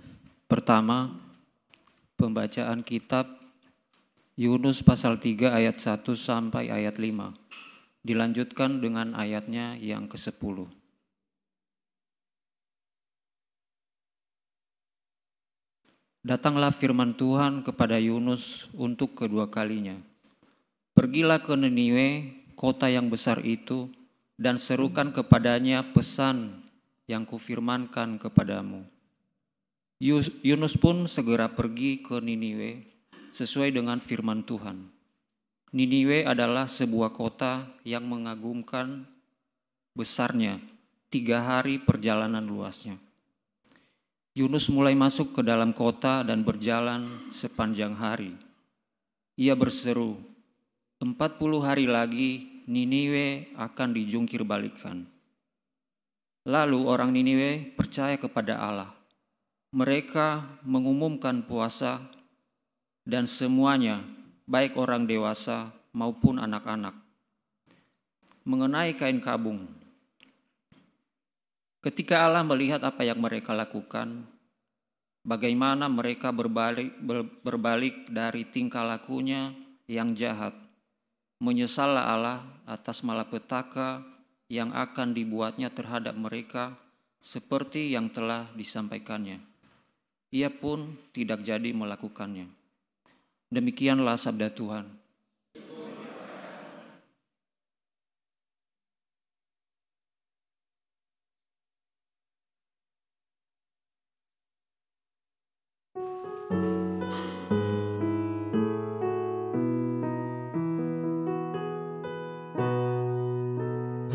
pertama 0.48 1.12
pembacaan 2.16 2.80
kitab 2.80 3.28
Yunus 4.40 4.80
pasal 4.88 5.20
3 5.20 5.52
ayat 5.52 5.84
1 5.84 6.16
sampai 6.16 6.72
ayat 6.72 6.96
5. 6.96 7.36
Dilanjutkan 8.08 8.80
dengan 8.80 9.12
ayatnya 9.12 9.76
yang 9.84 10.08
ke-10. 10.08 10.64
Datanglah 16.24 16.72
firman 16.72 17.12
Tuhan 17.12 17.68
kepada 17.68 18.00
Yunus 18.00 18.72
untuk 18.80 19.20
kedua 19.20 19.52
kalinya. 19.52 20.00
Pergilah 20.96 21.44
ke 21.44 21.52
Niniwe, 21.60 22.32
kota 22.56 22.88
yang 22.88 23.12
besar 23.12 23.44
itu, 23.44 23.92
dan 24.40 24.56
serukan 24.56 25.12
kepadanya 25.12 25.84
pesan 25.92 26.64
yang 27.12 27.28
kufirmankan 27.28 28.16
kepadamu. 28.16 28.91
Yunus 30.02 30.82
pun 30.82 31.06
segera 31.06 31.54
pergi 31.54 32.02
ke 32.02 32.18
Niniwe 32.18 32.90
sesuai 33.38 33.70
dengan 33.70 34.02
firman 34.02 34.42
Tuhan. 34.42 34.90
Niniwe 35.78 36.26
adalah 36.26 36.66
sebuah 36.66 37.14
kota 37.14 37.70
yang 37.86 38.10
mengagumkan 38.10 39.06
besarnya, 39.94 40.58
tiga 41.14 41.46
hari 41.46 41.78
perjalanan 41.78 42.42
luasnya. 42.42 42.98
Yunus 44.34 44.74
mulai 44.74 44.98
masuk 44.98 45.38
ke 45.38 45.46
dalam 45.46 45.70
kota 45.70 46.26
dan 46.26 46.42
berjalan 46.42 47.06
sepanjang 47.30 47.94
hari. 47.94 48.34
Ia 49.38 49.54
berseru, 49.54 50.18
empat 50.98 51.38
puluh 51.38 51.62
hari 51.62 51.86
lagi 51.86 52.66
Niniwe 52.66 53.54
akan 53.54 53.94
dijungkir 53.94 54.42
balikan. 54.50 55.06
Lalu 56.50 56.90
orang 56.90 57.14
Niniwe 57.14 57.78
percaya 57.78 58.18
kepada 58.18 58.58
Allah. 58.58 58.98
Mereka 59.72 60.60
mengumumkan 60.68 61.48
puasa 61.48 62.04
dan 63.08 63.24
semuanya, 63.24 64.04
baik 64.44 64.76
orang 64.76 65.08
dewasa 65.08 65.72
maupun 65.96 66.44
anak-anak. 66.44 66.92
Mengenai 68.44 69.00
kain 69.00 69.24
kabung, 69.24 69.64
ketika 71.80 72.28
Allah 72.28 72.44
melihat 72.44 72.84
apa 72.84 73.08
yang 73.08 73.24
mereka 73.24 73.56
lakukan, 73.56 74.28
bagaimana 75.24 75.88
mereka 75.88 76.36
berbalik, 76.36 76.92
berbalik 77.40 78.12
dari 78.12 78.44
tingkah 78.52 78.84
lakunya 78.84 79.56
yang 79.88 80.12
jahat, 80.20 80.52
menyesallah 81.40 82.12
Allah 82.12 82.40
atas 82.68 83.08
malapetaka 83.08 84.04
yang 84.52 84.76
akan 84.76 85.16
dibuatnya 85.16 85.72
terhadap 85.72 86.20
mereka 86.20 86.76
seperti 87.24 87.96
yang 87.96 88.12
telah 88.12 88.52
disampaikannya. 88.52 89.51
Ia 90.32 90.48
pun 90.48 90.96
tidak 91.12 91.44
jadi 91.44 91.76
melakukannya. 91.76 92.48
Demikianlah 93.52 94.16
sabda 94.16 94.48
Tuhan. 94.48 94.88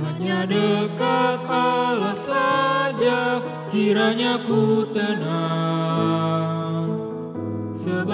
Hanya 0.00 0.48
dekat 0.48 1.44
Allah 1.44 2.16
saja 2.16 3.44
kiranya 3.68 4.40
ku 4.40 4.88
tenang 4.96 5.85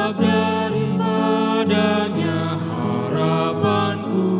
Sebab 0.02 0.18
daripadanya 0.18 1.78
harapanku. 2.58 4.34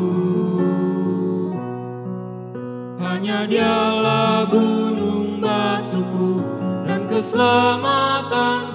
Hanya 2.98 3.46
dialah 3.46 4.42
gunung 4.50 5.38
batuku 5.38 6.42
dan 6.82 7.06
keselamatanku 7.06 8.71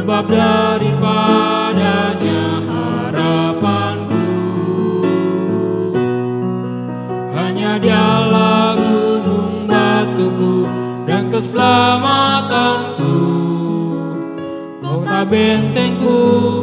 Sebab 0.00 0.32
daripadanya 0.32 1.12
harapanku. 2.64 4.32
Hanya 7.36 7.76
dialah 7.76 8.80
gunung 8.80 9.68
batuku 9.68 10.64
dan 11.04 11.28
keselamatanku. 11.28 13.12
Kota 14.80 15.20
bentengku 15.28 16.59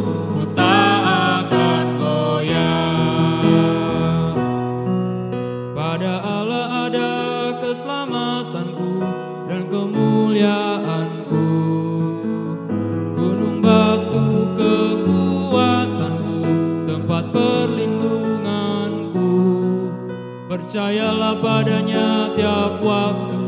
Percayalah 20.68 21.40
padanya 21.40 22.28
tiap 22.36 22.84
waktu. 22.84 23.40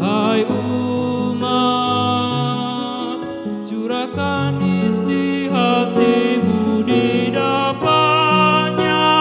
Hai 0.00 0.48
umat 0.48 1.60
Curahkan 3.68 4.56
isi 4.56 5.52
hatimu 5.52 6.88
di 6.88 7.28
depannya 7.28 9.12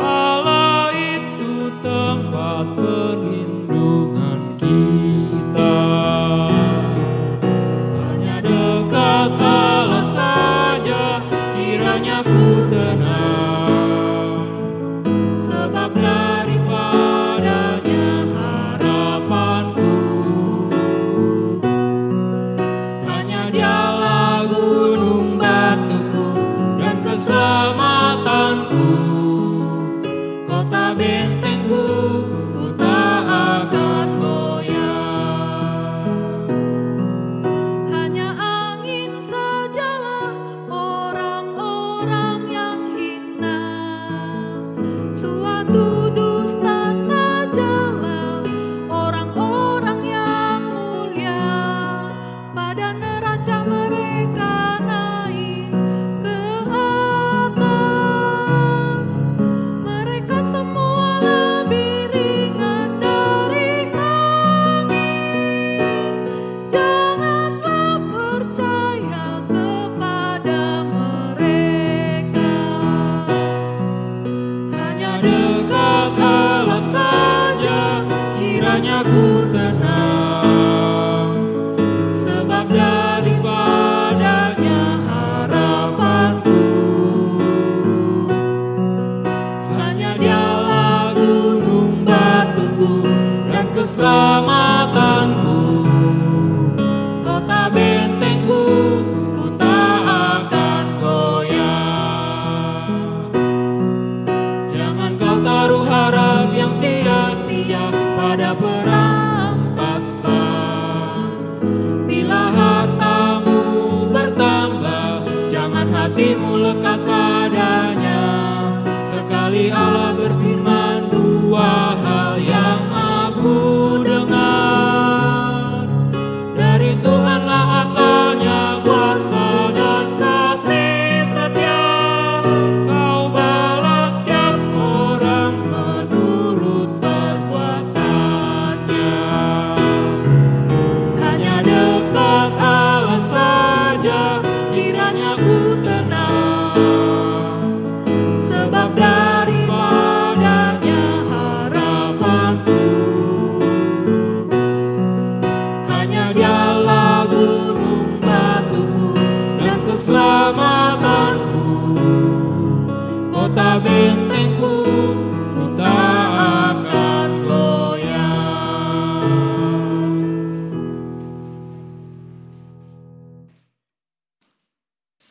Allah 0.00 0.88
itu 0.96 1.68
tempat 1.84 2.64
perlindungan 2.80 3.03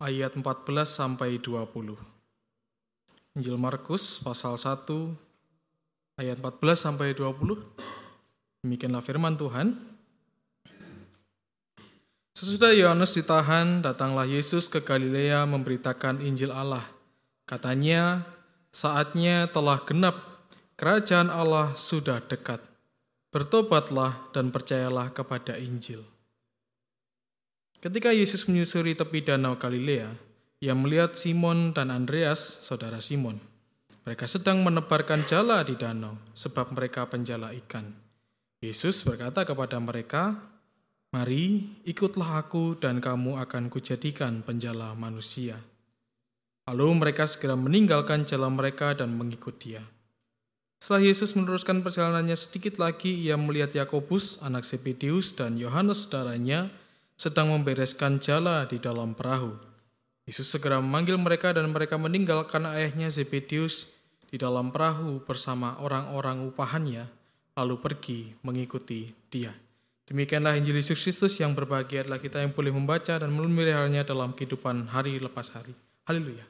ayat 0.00 0.32
14 0.32 0.88
sampai 0.88 1.36
20. 1.36 2.09
Injil 3.38 3.54
Markus 3.54 4.18
pasal 4.26 4.58
1 4.58 4.90
ayat 6.18 6.42
14 6.42 6.58
sampai 6.74 7.14
20. 7.14 7.62
Demikianlah 8.66 8.98
firman 9.06 9.38
Tuhan. 9.38 9.78
Sesudah 12.34 12.74
Yohanes 12.74 13.14
ditahan, 13.14 13.86
datanglah 13.86 14.26
Yesus 14.26 14.66
ke 14.66 14.82
Galilea 14.82 15.46
memberitakan 15.46 16.18
Injil 16.26 16.50
Allah. 16.50 16.82
Katanya, 17.46 18.26
saatnya 18.74 19.46
telah 19.46 19.78
genap, 19.86 20.18
kerajaan 20.74 21.30
Allah 21.30 21.70
sudah 21.78 22.18
dekat. 22.26 22.58
Bertobatlah 23.30 24.34
dan 24.34 24.50
percayalah 24.50 25.14
kepada 25.14 25.54
Injil. 25.54 26.02
Ketika 27.78 28.10
Yesus 28.10 28.50
menyusuri 28.50 28.98
tepi 28.98 29.22
danau 29.22 29.54
Galilea, 29.54 30.29
ia 30.60 30.76
melihat 30.76 31.16
Simon 31.16 31.72
dan 31.72 31.88
Andreas, 31.88 32.38
saudara 32.38 33.00
Simon. 33.00 33.40
Mereka 34.04 34.28
sedang 34.28 34.60
menebarkan 34.60 35.24
jala 35.24 35.64
di 35.64 35.72
danau, 35.72 36.20
sebab 36.36 36.76
mereka 36.76 37.08
penjala 37.08 37.56
ikan. 37.64 37.88
Yesus 38.60 39.00
berkata 39.08 39.48
kepada 39.48 39.80
mereka, 39.80 40.36
Mari, 41.10 41.64
ikutlah 41.88 42.44
aku 42.44 42.76
dan 42.78 43.00
kamu 43.00 43.40
akan 43.40 43.72
kujadikan 43.72 44.44
penjala 44.44 44.92
manusia. 44.94 45.58
Lalu 46.68 47.02
mereka 47.02 47.26
segera 47.26 47.56
meninggalkan 47.58 48.28
jalan 48.28 48.54
mereka 48.54 48.94
dan 48.94 49.16
mengikut 49.16 49.58
dia. 49.58 49.82
Setelah 50.78 51.02
Yesus 51.08 51.34
meneruskan 51.34 51.82
perjalanannya 51.82 52.36
sedikit 52.36 52.78
lagi, 52.78 53.26
ia 53.26 53.34
melihat 53.40 53.74
Yakobus, 53.74 54.44
anak 54.44 54.62
Zebedeus, 54.68 55.34
dan 55.34 55.56
Yohanes 55.56 56.06
saudaranya 56.06 56.70
sedang 57.18 57.52
membereskan 57.52 58.22
jala 58.22 58.64
di 58.70 58.78
dalam 58.78 59.12
perahu. 59.12 59.69
Yesus 60.30 60.46
segera 60.46 60.78
memanggil 60.78 61.18
mereka 61.18 61.50
dan 61.50 61.66
mereka 61.74 61.98
meninggalkan 61.98 62.62
ayahnya 62.70 63.10
Zebedeus 63.10 63.98
di 64.30 64.38
dalam 64.38 64.70
perahu 64.70 65.18
bersama 65.26 65.74
orang-orang 65.82 66.46
upahannya, 66.46 67.10
lalu 67.58 67.74
pergi 67.82 68.30
mengikuti 68.46 69.10
dia. 69.26 69.50
Demikianlah 70.06 70.54
Injil 70.54 70.78
Yesus 70.78 71.02
Kristus 71.02 71.34
yang 71.42 71.50
berbahagia 71.58 72.06
adalah 72.06 72.22
kita 72.22 72.38
yang 72.46 72.54
boleh 72.54 72.70
membaca 72.70 73.18
dan 73.18 73.26
memeliharanya 73.26 74.06
dalam 74.06 74.30
kehidupan 74.30 74.94
hari 74.94 75.18
lepas 75.18 75.50
hari. 75.50 75.74
Haleluya, 76.06 76.46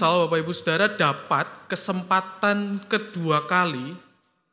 Misal 0.00 0.32
Bapak 0.32 0.40
Ibu 0.40 0.52
Saudara 0.56 0.88
dapat 0.88 1.44
kesempatan 1.68 2.80
kedua 2.88 3.44
kali 3.44 3.92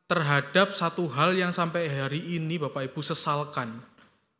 terhadap 0.04 0.76
satu 0.76 1.08
hal 1.08 1.32
yang 1.32 1.48
sampai 1.56 1.88
hari 1.88 2.20
ini 2.36 2.60
Bapak 2.60 2.84
Ibu 2.92 3.00
sesalkan, 3.00 3.80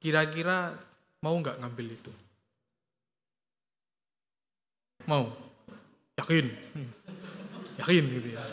kira-kira 0.05 0.77
mau 1.25 1.33
nggak 1.33 1.65
ngambil 1.65 1.97
itu? 1.97 2.13
Mau? 5.09 5.33
Yakin? 6.21 6.45
Hmm. 6.77 6.93
Yakin 7.81 8.05
gitu 8.13 8.29
ya. 8.37 8.45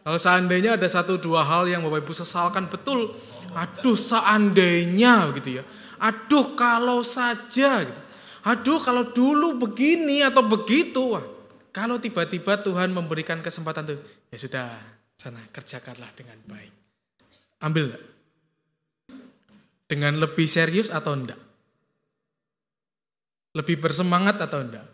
Kalau 0.00 0.16
seandainya 0.16 0.80
ada 0.80 0.88
satu 0.88 1.20
dua 1.20 1.44
hal 1.44 1.68
yang 1.68 1.84
Bapak 1.84 2.08
Ibu 2.08 2.16
sesalkan 2.16 2.72
betul, 2.72 3.12
aduh 3.52 4.00
seandainya 4.00 5.28
gitu 5.36 5.60
ya. 5.60 5.62
Aduh 6.00 6.56
kalau 6.56 7.04
saja 7.04 7.84
gitu. 7.84 8.00
Aduh 8.48 8.80
kalau 8.80 9.12
dulu 9.12 9.60
begini 9.60 10.24
atau 10.24 10.40
begitu. 10.40 11.12
Wah, 11.12 11.35
kalau 11.76 12.00
tiba-tiba 12.00 12.56
Tuhan 12.64 12.88
memberikan 12.88 13.44
kesempatan 13.44 13.84
tuh, 13.84 14.00
ya 14.32 14.40
sudah, 14.40 14.72
sana 15.12 15.44
kerjakanlah 15.52 16.08
dengan 16.16 16.40
baik. 16.48 16.72
Ambil 17.60 17.92
enggak? 17.92 18.04
Dengan 19.84 20.16
lebih 20.16 20.48
serius 20.48 20.88
atau 20.88 21.12
enggak? 21.12 21.36
Lebih 23.52 23.76
bersemangat 23.76 24.40
atau 24.40 24.64
enggak? 24.64 24.88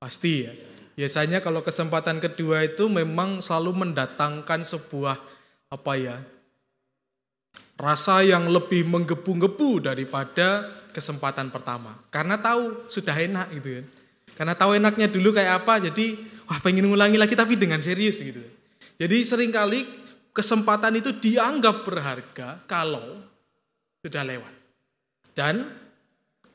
Pasti 0.00 0.48
ya. 0.48 0.56
Biasanya 0.96 1.44
kalau 1.44 1.60
kesempatan 1.60 2.24
kedua 2.24 2.64
itu 2.64 2.88
memang 2.88 3.44
selalu 3.44 3.84
mendatangkan 3.84 4.64
sebuah 4.64 5.20
apa 5.68 5.92
ya? 6.00 6.16
Rasa 7.76 8.24
yang 8.24 8.48
lebih 8.48 8.88
menggebu-gebu 8.88 9.92
daripada 9.92 10.64
kesempatan 10.96 11.52
pertama. 11.52 11.92
Karena 12.08 12.40
tahu 12.40 12.88
sudah 12.88 13.12
enak 13.12 13.52
gitu 13.60 13.84
kan. 13.84 14.05
Karena 14.36 14.52
tahu 14.52 14.76
enaknya 14.76 15.08
dulu 15.08 15.32
kayak 15.32 15.64
apa, 15.64 15.88
jadi 15.88 16.12
wah 16.44 16.60
pengen 16.60 16.86
ngulangi 16.86 17.16
lagi 17.16 17.32
tapi 17.32 17.56
dengan 17.56 17.80
serius 17.80 18.20
gitu. 18.20 18.44
Jadi 19.00 19.16
sering 19.24 19.48
kali 19.48 19.88
kesempatan 20.36 21.00
itu 21.00 21.16
dianggap 21.16 21.88
berharga 21.88 22.60
kalau 22.68 23.24
sudah 24.04 24.22
lewat. 24.22 24.52
Dan 25.32 25.64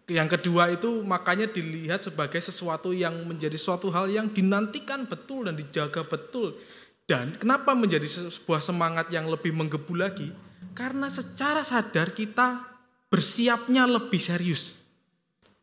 yang 0.09 0.29
kedua 0.29 0.69
itu 0.73 1.01
makanya 1.01 1.49
dilihat 1.49 2.05
sebagai 2.05 2.37
sesuatu 2.41 2.93
yang 2.93 3.13
menjadi 3.25 3.57
suatu 3.57 3.89
hal 3.89 4.09
yang 4.09 4.29
dinantikan 4.29 5.09
betul 5.09 5.49
dan 5.49 5.57
dijaga 5.57 6.05
betul. 6.05 6.57
Dan 7.05 7.35
kenapa 7.35 7.73
menjadi 7.73 8.05
sebuah 8.07 8.61
semangat 8.61 9.09
yang 9.09 9.27
lebih 9.27 9.51
menggebu 9.51 9.93
lagi? 9.97 10.29
Karena 10.77 11.11
secara 11.11 11.65
sadar 11.65 12.13
kita 12.15 12.63
bersiapnya 13.11 13.83
lebih 13.89 14.21
serius. 14.21 14.80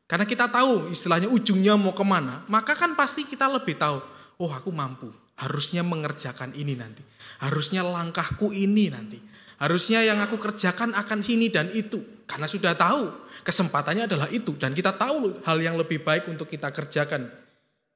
Karena 0.08 0.24
kita 0.24 0.48
tahu 0.48 0.88
istilahnya 0.88 1.28
ujungnya 1.28 1.76
mau 1.76 1.92
ke 1.92 2.00
mana, 2.00 2.40
maka 2.48 2.72
kan 2.72 2.96
pasti 2.96 3.28
kita 3.28 3.44
lebih 3.44 3.76
tahu, 3.76 4.00
oh 4.40 4.48
aku 4.48 4.72
mampu, 4.72 5.12
harusnya 5.36 5.84
mengerjakan 5.84 6.56
ini 6.56 6.72
nanti. 6.72 7.04
Harusnya 7.44 7.84
langkahku 7.84 8.48
ini 8.50 8.88
nanti. 8.88 9.20
Harusnya 9.60 10.00
yang 10.00 10.16
aku 10.24 10.40
kerjakan 10.40 10.96
akan 10.96 11.20
sini 11.20 11.52
dan 11.52 11.68
itu. 11.76 12.00
Karena 12.24 12.48
sudah 12.48 12.72
tahu 12.72 13.12
kesempatannya 13.44 14.08
adalah 14.08 14.32
itu. 14.32 14.56
Dan 14.56 14.72
kita 14.72 14.96
tahu 14.96 15.44
hal 15.44 15.58
yang 15.60 15.76
lebih 15.76 16.00
baik 16.00 16.24
untuk 16.26 16.48
kita 16.48 16.72
kerjakan. 16.72 17.28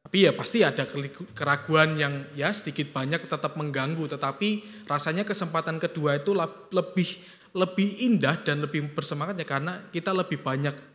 Tapi 0.02 0.26
ya 0.26 0.34
pasti 0.34 0.66
ada 0.66 0.84
keraguan 1.32 1.96
yang 1.96 2.26
ya 2.34 2.50
sedikit 2.52 2.90
banyak 2.90 3.24
tetap 3.24 3.56
mengganggu. 3.56 4.04
Tetapi 4.04 4.84
rasanya 4.90 5.24
kesempatan 5.24 5.80
kedua 5.80 6.20
itu 6.20 6.36
lebih 6.74 7.08
lebih 7.52 7.88
indah 8.10 8.40
dan 8.42 8.64
lebih 8.64 8.90
bersemangat 8.96 9.36
ya 9.36 9.44
karena 9.44 9.76
kita 9.92 10.10
lebih 10.16 10.40
banyak 10.40 10.91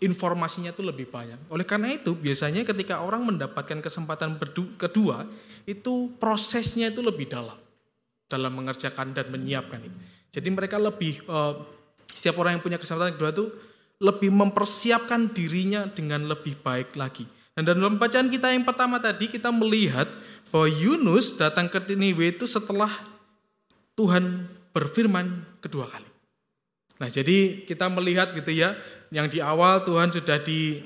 informasinya 0.00 0.70
itu 0.70 0.84
lebih 0.84 1.08
banyak. 1.08 1.38
Oleh 1.52 1.64
karena 1.64 1.92
itu 1.92 2.14
biasanya 2.14 2.64
ketika 2.64 3.00
orang 3.00 3.24
mendapatkan 3.24 3.78
kesempatan 3.80 4.36
kedua 4.76 5.26
itu 5.68 6.12
prosesnya 6.16 6.92
itu 6.92 7.04
lebih 7.04 7.28
dalam 7.28 7.56
dalam 8.28 8.52
mengerjakan 8.52 9.16
dan 9.16 9.32
menyiapkan 9.32 9.80
itu. 9.80 9.98
Jadi 10.32 10.48
mereka 10.52 10.76
lebih 10.76 11.24
uh, 11.26 11.56
setiap 12.12 12.40
orang 12.44 12.60
yang 12.60 12.64
punya 12.64 12.78
kesempatan 12.80 13.16
kedua 13.16 13.32
itu 13.32 13.46
lebih 13.98 14.30
mempersiapkan 14.30 15.32
dirinya 15.32 15.88
dengan 15.90 16.28
lebih 16.28 16.60
baik 16.62 16.94
lagi. 16.94 17.26
Dan 17.58 17.66
dalam 17.66 17.98
bacaan 17.98 18.30
kita 18.30 18.54
yang 18.54 18.62
pertama 18.62 19.02
tadi 19.02 19.26
kita 19.26 19.50
melihat 19.50 20.06
bahwa 20.54 20.70
Yunus 20.70 21.34
datang 21.34 21.66
ke 21.66 21.82
Niniwe 21.90 22.38
itu 22.38 22.46
setelah 22.46 22.88
Tuhan 23.98 24.46
berfirman 24.70 25.58
kedua 25.58 25.90
kali. 25.90 26.06
Nah, 27.02 27.10
jadi 27.10 27.66
kita 27.66 27.90
melihat 27.90 28.30
gitu 28.34 28.50
ya, 28.54 28.74
yang 29.14 29.26
di 29.28 29.40
awal 29.40 29.84
Tuhan 29.84 30.12
sudah 30.12 30.38
di 30.40 30.82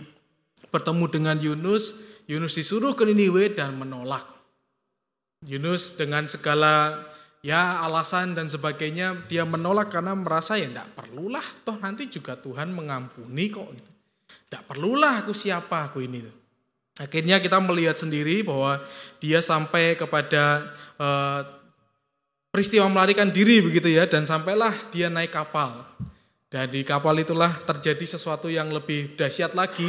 bertemu 0.73 1.05
dengan 1.11 1.37
Yunus, 1.37 2.15
Yunus 2.31 2.57
disuruh 2.57 2.95
ke 2.95 3.05
Niniwe 3.05 3.53
dan 3.53 3.77
menolak. 3.77 4.25
Yunus 5.43 5.99
dengan 5.99 6.25
segala 6.31 7.03
ya 7.43 7.83
alasan 7.83 8.39
dan 8.39 8.47
sebagainya 8.47 9.27
dia 9.27 9.43
menolak 9.43 9.91
karena 9.91 10.15
merasa 10.15 10.55
ya 10.55 10.71
tidak 10.71 10.89
perlulah 10.95 11.43
toh 11.67 11.75
nanti 11.83 12.07
juga 12.07 12.39
Tuhan 12.39 12.71
mengampuni 12.71 13.51
kok 13.51 13.69
gitu. 13.75 13.91
Tidak 14.47 14.63
perlulah 14.69 15.27
aku 15.27 15.35
siapa 15.35 15.91
aku 15.91 16.05
ini. 16.07 16.23
Akhirnya 17.01 17.43
kita 17.43 17.59
melihat 17.59 17.99
sendiri 17.99 18.45
bahwa 18.47 18.79
dia 19.19 19.41
sampai 19.41 19.97
kepada 19.97 20.71
uh, 21.01 21.41
peristiwa 22.53 22.85
melarikan 22.87 23.33
diri 23.33 23.65
begitu 23.65 23.89
ya 23.89 24.05
dan 24.05 24.29
sampailah 24.29 24.77
dia 24.93 25.09
naik 25.09 25.33
kapal. 25.33 25.89
Dan 26.53 26.69
di 26.69 26.85
kapal 26.85 27.17
itulah 27.17 27.49
terjadi 27.65 28.05
sesuatu 28.05 28.53
yang 28.53 28.69
lebih 28.69 29.17
dahsyat 29.17 29.57
lagi. 29.57 29.89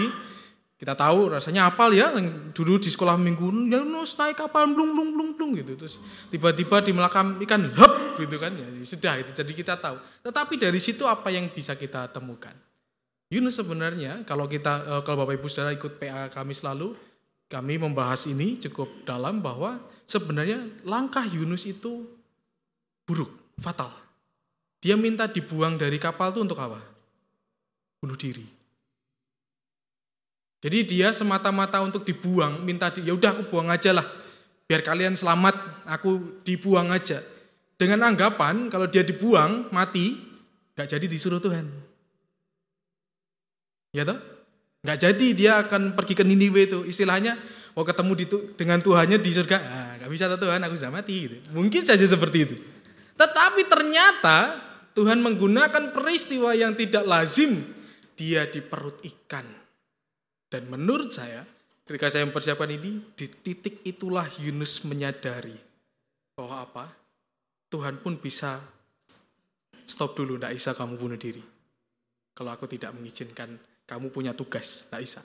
Kita 0.80 0.96
tahu 0.96 1.36
rasanya 1.36 1.68
apal 1.68 1.92
ya 1.92 2.12
dulu 2.56 2.80
di 2.80 2.88
sekolah 2.88 3.20
minggu 3.20 3.72
ya 3.72 3.84
naik 3.84 4.36
kapal 4.36 4.72
blung 4.72 4.96
blung 4.96 5.12
blung 5.12 5.30
blung 5.36 5.52
gitu. 5.60 5.76
Terus 5.76 6.00
tiba-tiba 6.32 6.80
di 6.80 6.96
melakam 6.96 7.36
ikan 7.44 7.68
hop 7.76 8.16
gitu 8.16 8.40
kan. 8.40 8.56
Ya 8.56 8.68
sudah 8.88 9.20
itu 9.20 9.36
jadi 9.36 9.52
kita 9.52 9.76
tahu. 9.76 10.00
Tetapi 10.24 10.56
dari 10.56 10.80
situ 10.80 11.04
apa 11.04 11.28
yang 11.36 11.52
bisa 11.52 11.76
kita 11.76 12.08
temukan? 12.08 12.56
Yunus 13.28 13.60
sebenarnya 13.60 14.24
kalau 14.24 14.48
kita 14.48 14.88
eh, 14.88 15.02
kalau 15.04 15.28
Bapak 15.28 15.36
Ibu 15.44 15.48
Saudara 15.52 15.76
ikut 15.76 16.00
PA 16.00 16.32
kami 16.32 16.56
selalu 16.56 16.96
kami 17.52 17.76
membahas 17.76 18.24
ini 18.32 18.56
cukup 18.56 19.04
dalam 19.04 19.44
bahwa 19.44 19.84
sebenarnya 20.08 20.64
langkah 20.88 21.28
Yunus 21.28 21.68
itu 21.68 22.08
buruk 23.04 23.32
fatal 23.60 24.03
dia 24.84 25.00
minta 25.00 25.32
dibuang 25.32 25.80
dari 25.80 25.96
kapal 25.96 26.36
itu 26.36 26.44
untuk 26.44 26.60
apa 26.60 26.84
bunuh 28.04 28.20
diri 28.20 28.44
jadi 30.64 30.80
dia 30.88 31.12
semata-mata 31.12 31.84
untuk 31.84 32.08
dibuang, 32.08 32.64
minta 32.64 32.88
di, 32.88 33.04
ya 33.04 33.12
udah 33.12 33.36
aku 33.36 33.52
buang 33.52 33.68
aja 33.68 33.92
lah. 33.92 34.08
Biar 34.64 34.80
kalian 34.80 35.12
selamat, 35.12 35.84
aku 35.84 36.40
dibuang 36.48 36.88
aja. 36.88 37.20
Dengan 37.76 38.08
anggapan 38.08 38.72
kalau 38.72 38.88
dia 38.88 39.04
dibuang, 39.04 39.68
mati, 39.76 40.16
gak 40.80 40.88
jadi 40.96 41.04
disuruh 41.04 41.44
Tuhan. 41.44 41.68
Ya 43.92 44.08
toh? 44.08 44.16
Gak 44.88 45.04
jadi 45.04 45.28
dia 45.36 45.52
akan 45.68 46.00
pergi 46.00 46.16
ke 46.16 46.24
Niniwe 46.24 46.64
itu. 46.64 46.88
Istilahnya, 46.88 47.36
mau 47.76 47.84
ketemu 47.84 48.12
di, 48.16 48.26
dengan 48.56 48.80
Tuhannya 48.80 49.20
di 49.20 49.32
surga, 49.36 49.58
ah, 49.60 49.92
gak 50.00 50.12
bisa 50.16 50.32
Tuhan, 50.32 50.64
aku 50.64 50.80
sudah 50.80 50.96
mati. 50.96 51.28
Gitu. 51.28 51.36
Mungkin 51.52 51.84
saja 51.84 52.08
seperti 52.08 52.48
itu. 52.48 52.56
Tetapi 53.20 53.68
ternyata 53.68 54.64
Tuhan 54.94 55.20
menggunakan 55.22 55.94
peristiwa 55.94 56.54
yang 56.54 56.78
tidak 56.78 57.06
lazim. 57.06 57.58
Dia 58.14 58.46
di 58.46 58.62
perut 58.62 59.02
ikan 59.02 59.64
dan 60.54 60.70
menurut 60.70 61.10
saya, 61.10 61.42
ketika 61.90 62.14
saya 62.14 62.30
mempersiapkan 62.30 62.70
ini, 62.70 63.02
di 63.18 63.26
titik 63.26 63.82
itulah 63.82 64.30
Yunus 64.38 64.86
menyadari 64.86 65.58
bahwa 66.38 66.62
apa? 66.62 66.86
Tuhan 67.74 67.98
pun 67.98 68.22
bisa 68.22 68.62
stop 69.90 70.14
dulu, 70.14 70.38
tidak 70.38 70.54
bisa 70.54 70.78
kamu 70.78 70.94
bunuh 71.02 71.18
diri. 71.18 71.42
Kalau 72.38 72.54
aku 72.54 72.70
tidak 72.70 72.94
mengizinkan 72.94 73.58
kamu 73.90 74.14
punya 74.14 74.38
tugas, 74.38 74.94
tidak 74.94 75.02
bisa. 75.02 75.22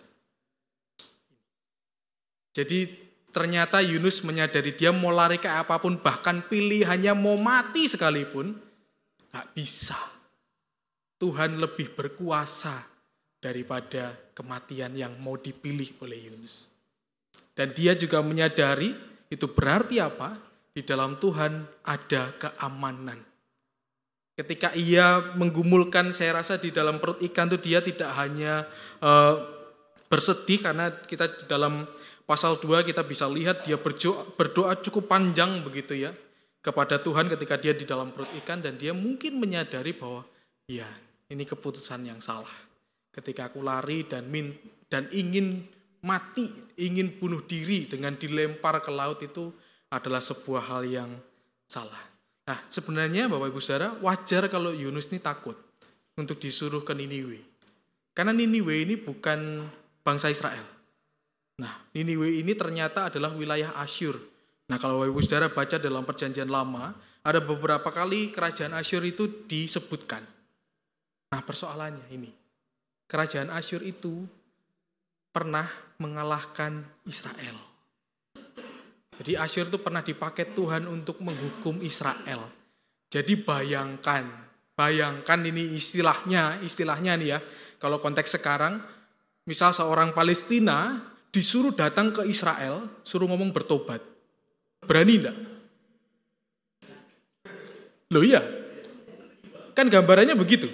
Jadi 2.57 2.89
ternyata 3.29 3.85
Yunus 3.85 4.25
menyadari 4.25 4.73
dia 4.73 4.97
mau 4.97 5.13
lari 5.13 5.37
ke 5.37 5.53
apa 5.53 5.77
pun, 5.77 6.01
bahkan 6.01 6.41
pilihannya 6.41 7.13
mau 7.13 7.37
mati 7.37 7.85
sekalipun, 7.85 8.57
tidak 9.29 9.47
bisa. 9.53 10.01
Tuhan 11.21 11.61
lebih 11.61 11.93
berkuasa 11.93 12.73
daripada 13.37 14.17
kematian 14.33 14.97
yang 14.97 15.13
mau 15.21 15.37
dipilih 15.37 16.01
oleh 16.01 16.33
Yunus. 16.33 16.73
Dan 17.53 17.75
dia 17.77 17.93
juga 17.93 18.25
menyadari 18.25 18.95
itu 19.29 19.47
berarti 19.51 20.01
apa? 20.01 20.41
Di 20.73 20.81
dalam 20.87 21.21
Tuhan 21.21 21.67
ada 21.85 22.33
keamanan. 22.39 23.19
Ketika 24.39 24.71
ia 24.79 25.35
menggumulkan, 25.35 26.15
saya 26.15 26.39
rasa 26.39 26.57
di 26.63 26.71
dalam 26.71 27.03
perut 27.03 27.19
ikan 27.27 27.51
itu 27.51 27.59
dia 27.59 27.83
tidak 27.83 28.15
hanya 28.15 28.63
uh, 29.03 29.35
bersedih 30.07 30.63
karena 30.63 30.95
kita 30.95 31.35
di 31.35 31.45
dalam 31.51 31.83
pasal 32.23 32.57
2 32.63 32.87
kita 32.87 33.03
bisa 33.03 33.27
lihat 33.27 33.67
dia 33.67 33.75
berdoa, 33.75 34.23
berdoa 34.39 34.79
cukup 34.79 35.11
panjang 35.11 35.65
begitu 35.67 35.99
ya 35.99 36.15
kepada 36.61 36.99
Tuhan 36.99 37.31
ketika 37.31 37.55
dia 37.57 37.73
di 37.73 37.87
dalam 37.87 38.11
perut 38.11 38.29
ikan 38.45 38.59
dan 38.59 38.75
dia 38.77 38.91
mungkin 38.91 39.39
menyadari 39.39 39.95
bahwa 39.95 40.27
ya 40.67 40.87
ini 41.31 41.47
keputusan 41.47 42.05
yang 42.05 42.19
salah 42.19 42.69
ketika 43.19 43.51
aku 43.51 43.67
lari 43.67 44.07
dan 44.07 44.31
min, 44.31 44.55
dan 44.87 45.11
ingin 45.11 45.67
mati, 46.07 46.47
ingin 46.79 47.19
bunuh 47.19 47.43
diri 47.43 47.91
dengan 47.91 48.15
dilempar 48.15 48.79
ke 48.79 48.95
laut 48.95 49.19
itu 49.27 49.51
adalah 49.91 50.23
sebuah 50.23 50.63
hal 50.71 50.83
yang 50.87 51.11
salah. 51.67 51.99
Nah, 52.47 52.59
sebenarnya 52.71 53.29
Bapak 53.29 53.51
Ibu 53.51 53.61
Saudara, 53.61 53.93
wajar 54.01 54.47
kalau 54.49 54.73
Yunus 54.73 55.11
ini 55.13 55.21
takut 55.21 55.59
untuk 56.17 56.39
disuruh 56.41 56.81
ke 56.87 56.95
Niniwe. 56.95 57.43
Karena 58.17 58.33
Niniwe 58.33 58.89
ini 58.89 58.95
bukan 58.97 59.69
bangsa 60.01 60.33
Israel. 60.33 60.65
Nah, 61.61 61.75
Niniwe 61.93 62.41
ini 62.41 62.55
ternyata 62.55 63.13
adalah 63.13 63.35
wilayah 63.35 63.75
Asyur. 63.83 64.17
Nah, 64.69 64.77
kalau 64.77 65.01
Bapak 65.01 65.11
Ibu 65.17 65.21
Saudara 65.25 65.49
baca 65.49 65.77
dalam 65.81 66.05
perjanjian 66.05 66.53
lama, 66.53 66.93
ada 67.25 67.41
beberapa 67.41 67.89
kali 67.89 68.33
kerajaan 68.33 68.77
Asyur 68.77 69.01
itu 69.05 69.49
disebutkan. 69.49 70.21
Nah, 71.33 71.41
persoalannya 71.41 72.05
ini 72.13 72.31
kerajaan 73.09 73.49
Asyur 73.49 73.81
itu 73.83 74.29
pernah 75.33 75.65
mengalahkan 75.97 76.85
Israel. 77.09 77.57
Jadi 79.19 79.35
Asyur 79.35 79.67
itu 79.67 79.81
pernah 79.83 80.05
dipakai 80.05 80.55
Tuhan 80.55 80.87
untuk 80.87 81.19
menghukum 81.25 81.83
Israel. 81.83 82.47
Jadi 83.09 83.41
bayangkan, 83.41 84.29
bayangkan 84.77 85.41
ini 85.43 85.75
istilahnya, 85.75 86.61
istilahnya 86.63 87.19
nih 87.19 87.29
ya. 87.35 87.39
Kalau 87.83 87.99
konteks 87.99 88.39
sekarang, 88.39 88.79
misal 89.49 89.75
seorang 89.75 90.15
Palestina 90.15 91.03
disuruh 91.35 91.75
datang 91.75 92.15
ke 92.15 92.29
Israel, 92.29 93.01
suruh 93.03 93.27
ngomong 93.27 93.51
bertobat. 93.51 94.18
Berani 94.89 95.15
enggak? 95.21 95.37
Loh 98.09 98.25
iya, 98.25 98.41
kan 99.77 99.93
gambarannya 99.93 100.33
begitu. 100.33 100.65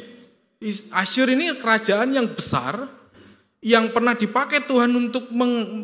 Asyur 0.94 1.28
ini 1.34 1.50
kerajaan 1.58 2.14
yang 2.14 2.30
besar 2.30 2.86
yang 3.58 3.90
pernah 3.90 4.14
dipakai 4.14 4.62
Tuhan 4.64 4.94
untuk 4.94 5.28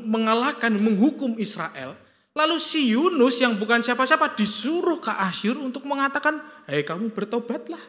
mengalahkan, 0.07 0.71
menghukum 0.71 1.35
Israel. 1.43 1.99
Lalu 2.31 2.57
si 2.63 2.95
Yunus 2.95 3.43
yang 3.43 3.59
bukan 3.59 3.83
siapa-siapa 3.83 4.39
disuruh 4.39 5.03
ke 5.03 5.11
Asyur 5.11 5.59
untuk 5.59 5.83
mengatakan, 5.85 6.39
hei 6.71 6.87
kamu 6.87 7.11
bertobatlah. 7.11 7.83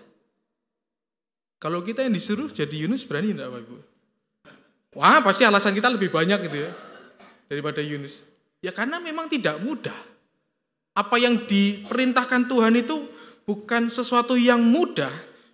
Kalau 1.62 1.86
kita 1.86 2.02
yang 2.02 2.18
disuruh 2.18 2.50
jadi 2.50 2.74
Yunus 2.74 3.06
berani 3.06 3.38
enggak 3.38 3.54
Bapak 3.54 3.62
Ibu? 3.70 3.78
Wah 4.98 5.22
pasti 5.22 5.46
alasan 5.46 5.78
kita 5.78 5.88
lebih 5.88 6.10
banyak 6.10 6.50
gitu 6.50 6.58
ya 6.66 6.72
daripada 7.46 7.80
Yunus. 7.86 8.26
Ya 8.66 8.74
karena 8.74 8.98
memang 8.98 9.30
tidak 9.30 9.62
mudah. 9.62 10.11
Apa 10.92 11.16
yang 11.16 11.48
diperintahkan 11.48 12.52
Tuhan 12.52 12.76
itu 12.76 13.08
bukan 13.48 13.88
sesuatu 13.88 14.36
yang 14.36 14.60
mudah 14.60 15.12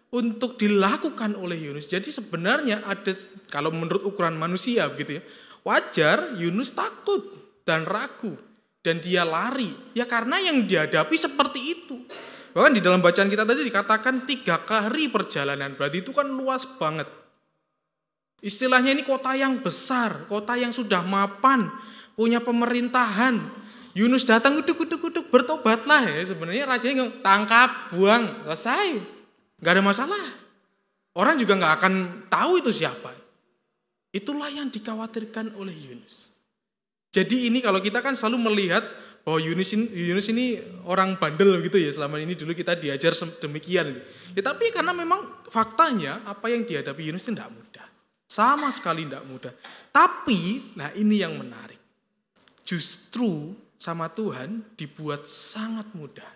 untuk 0.09 0.57
dilakukan 0.57 1.37
oleh 1.37 1.59
Yunus. 1.59 1.85
Jadi 1.91 2.09
sebenarnya 2.09 2.81
ada 2.87 3.13
kalau 3.51 3.69
menurut 3.69 4.01
ukuran 4.07 4.33
manusia 4.33 4.87
begitu 4.89 5.19
ya, 5.19 5.23
wajar 5.61 6.33
Yunus 6.39 6.73
takut 6.73 7.21
dan 7.67 7.83
ragu 7.83 8.33
dan 8.81 9.03
dia 9.03 9.27
lari. 9.27 9.69
Ya 9.91 10.07
karena 10.07 10.39
yang 10.39 10.63
dihadapi 10.63 11.15
seperti 11.19 11.59
itu. 11.59 11.95
Bahkan 12.55 12.73
di 12.73 12.81
dalam 12.81 13.03
bacaan 13.03 13.29
kita 13.29 13.45
tadi 13.45 13.61
dikatakan 13.61 14.25
tiga 14.25 14.57
kali 14.63 15.13
perjalanan. 15.13 15.77
Berarti 15.77 16.01
itu 16.01 16.09
kan 16.15 16.25
luas 16.25 16.65
banget. 16.81 17.05
Istilahnya 18.41 18.93
ini 18.97 19.05
kota 19.05 19.33
yang 19.37 19.61
besar, 19.61 20.25
kota 20.25 20.57
yang 20.57 20.73
sudah 20.73 21.05
mapan, 21.05 21.69
punya 22.17 22.41
pemerintahan. 22.41 23.66
Yunus 23.97 24.29
datang 24.29 24.61
uduk 24.61 24.85
uduk 24.85 25.09
uduk 25.09 25.25
bertobatlah 25.33 26.05
ya. 26.05 26.21
Sebenarnya 26.21 26.69
rajanya 26.69 27.09
tangkap, 27.25 27.89
buang, 27.89 28.45
selesai. 28.45 29.01
Gak 29.57 29.73
ada 29.73 29.81
masalah. 29.81 30.21
Orang 31.17 31.41
juga 31.41 31.57
nggak 31.57 31.73
akan 31.81 31.93
tahu 32.29 32.61
itu 32.61 32.69
siapa. 32.69 33.09
Itulah 34.13 34.53
yang 34.53 34.69
dikhawatirkan 34.69 35.57
oleh 35.57 35.73
Yunus. 35.73 36.29
Jadi 37.09 37.49
ini 37.49 37.57
kalau 37.57 37.81
kita 37.81 38.05
kan 38.05 38.13
selalu 38.13 38.53
melihat 38.53 38.85
bahwa 39.25 39.41
Yunus 39.41 39.73
ini, 39.73 39.85
Yunus 40.13 40.29
ini 40.29 40.61
orang 40.85 41.17
bandel 41.17 41.57
gitu 41.65 41.81
ya 41.81 41.89
selama 41.89 42.21
ini 42.21 42.37
dulu 42.37 42.53
kita 42.53 42.77
diajar 42.77 43.17
demikian. 43.41 43.97
Ya 44.37 44.45
tapi 44.45 44.69
karena 44.69 44.93
memang 44.93 45.49
faktanya 45.49 46.21
apa 46.29 46.53
yang 46.53 46.69
dihadapi 46.69 47.09
Yunus 47.09 47.25
itu 47.25 47.33
tidak 47.33 47.49
mudah. 47.49 47.87
Sama 48.29 48.69
sekali 48.69 49.09
tidak 49.09 49.25
mudah. 49.25 49.57
Tapi, 49.89 50.71
nah 50.77 50.93
ini 50.93 51.17
yang 51.17 51.33
menarik. 51.33 51.81
Justru 52.61 53.57
sama 53.77 54.09
Tuhan 54.11 54.75
dibuat 54.75 55.25
sangat 55.29 55.93
mudah. 55.93 56.27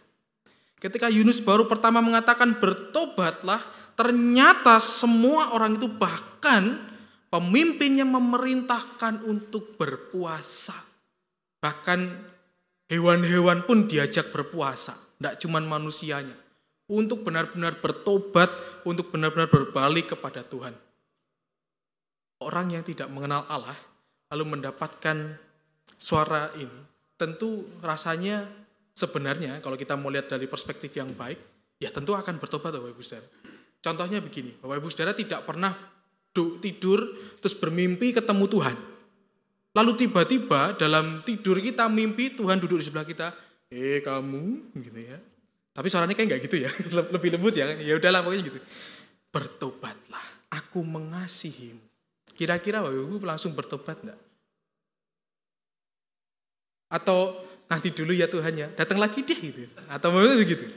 Ketika 0.82 1.10
Yunus 1.10 1.42
baru 1.46 1.70
pertama 1.70 2.02
mengatakan 2.02 2.58
bertobatlah, 2.58 3.62
ternyata 3.94 4.82
semua 4.82 5.54
orang 5.54 5.78
itu 5.78 5.86
bahkan 5.90 6.78
pemimpinnya 7.30 8.06
memerintahkan 8.06 9.26
untuk 9.30 9.78
berpuasa. 9.78 10.74
Bahkan 11.62 12.32
Hewan-hewan 12.92 13.64
pun 13.64 13.88
diajak 13.88 14.36
berpuasa, 14.36 14.92
tidak 15.16 15.40
cuma 15.40 15.64
manusianya. 15.64 16.36
Untuk 16.92 17.24
benar-benar 17.24 17.80
bertobat, 17.80 18.52
untuk 18.84 19.16
benar-benar 19.16 19.48
berbalik 19.48 20.12
kepada 20.12 20.44
Tuhan. 20.44 20.76
Orang 22.44 22.76
yang 22.76 22.84
tidak 22.84 23.08
mengenal 23.08 23.48
Allah, 23.48 23.80
lalu 24.28 24.60
mendapatkan 24.60 25.40
suara 25.96 26.52
ini, 26.60 26.91
tentu 27.22 27.70
rasanya 27.86 28.50
sebenarnya 28.98 29.62
kalau 29.62 29.78
kita 29.78 29.94
mau 29.94 30.10
lihat 30.10 30.26
dari 30.34 30.50
perspektif 30.50 30.90
yang 30.98 31.14
baik, 31.14 31.38
ya 31.78 31.94
tentu 31.94 32.18
akan 32.18 32.42
bertobat 32.42 32.74
Bapak 32.74 32.98
Ibu 32.98 33.04
Saudara. 33.06 33.30
Contohnya 33.78 34.18
begini, 34.18 34.58
Bapak 34.58 34.82
Ibu 34.82 34.90
Saudara 34.90 35.14
tidak 35.14 35.46
pernah 35.46 35.70
tidur 36.34 37.06
terus 37.38 37.54
bermimpi 37.54 38.18
ketemu 38.18 38.50
Tuhan. 38.50 38.78
Lalu 39.72 39.92
tiba-tiba 40.02 40.76
dalam 40.76 41.22
tidur 41.22 41.62
kita 41.62 41.88
mimpi 41.88 42.34
Tuhan 42.34 42.58
duduk 42.58 42.82
di 42.82 42.86
sebelah 42.90 43.06
kita. 43.08 43.32
Eh 43.72 44.04
kamu 44.04 44.76
gitu 44.82 45.00
ya. 45.00 45.16
Tapi 45.72 45.88
suaranya 45.88 46.12
kayak 46.12 46.28
nggak 46.28 46.42
gitu 46.52 46.58
ya. 46.60 46.70
Lebih 47.16 47.40
lembut 47.40 47.56
ya. 47.56 47.72
Ya 47.80 47.96
udahlah 47.96 48.20
pokoknya 48.20 48.44
gitu. 48.52 48.60
Bertobatlah. 49.32 50.26
Aku 50.52 50.84
mengasihimu. 50.84 51.80
Kira-kira 52.36 52.84
Bapak 52.84 53.00
Ibu 53.00 53.24
langsung 53.24 53.56
bertobat 53.56 54.04
enggak? 54.04 54.20
Atau 56.92 57.40
nanti 57.72 57.96
dulu 57.96 58.12
ya 58.12 58.28
Tuhan 58.28 58.54
ya. 58.54 58.68
Datang 58.76 59.00
lagi 59.00 59.24
deh 59.24 59.40
gitu. 59.40 59.64
Atau 59.88 60.12
mungkin 60.12 60.36
segitu. 60.36 60.68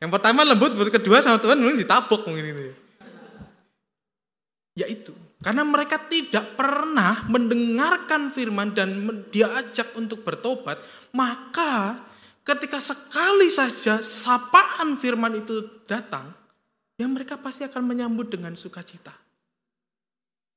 Yang 0.00 0.10
pertama 0.16 0.48
lembut, 0.48 0.72
kedua 0.88 1.20
sama 1.20 1.36
Tuhan 1.36 1.60
mungkin 1.60 1.76
ditabok 1.76 2.24
mungkin 2.24 2.44
itu 2.48 2.62
ya. 2.72 2.76
Ya 4.80 4.86
itu. 4.88 5.12
Karena 5.44 5.60
mereka 5.64 6.00
tidak 6.00 6.56
pernah 6.56 7.28
mendengarkan 7.28 8.32
firman 8.32 8.72
dan 8.72 8.92
diajak 9.28 9.92
untuk 9.96 10.24
bertobat, 10.24 10.80
maka 11.12 11.96
ketika 12.44 12.80
sekali 12.80 13.48
saja 13.48 14.00
sapaan 14.00 15.00
firman 15.00 15.40
itu 15.40 15.84
datang, 15.88 16.28
ya 17.00 17.08
mereka 17.08 17.40
pasti 17.40 17.64
akan 17.64 17.88
menyambut 17.88 18.28
dengan 18.32 18.52
sukacita. 18.56 19.12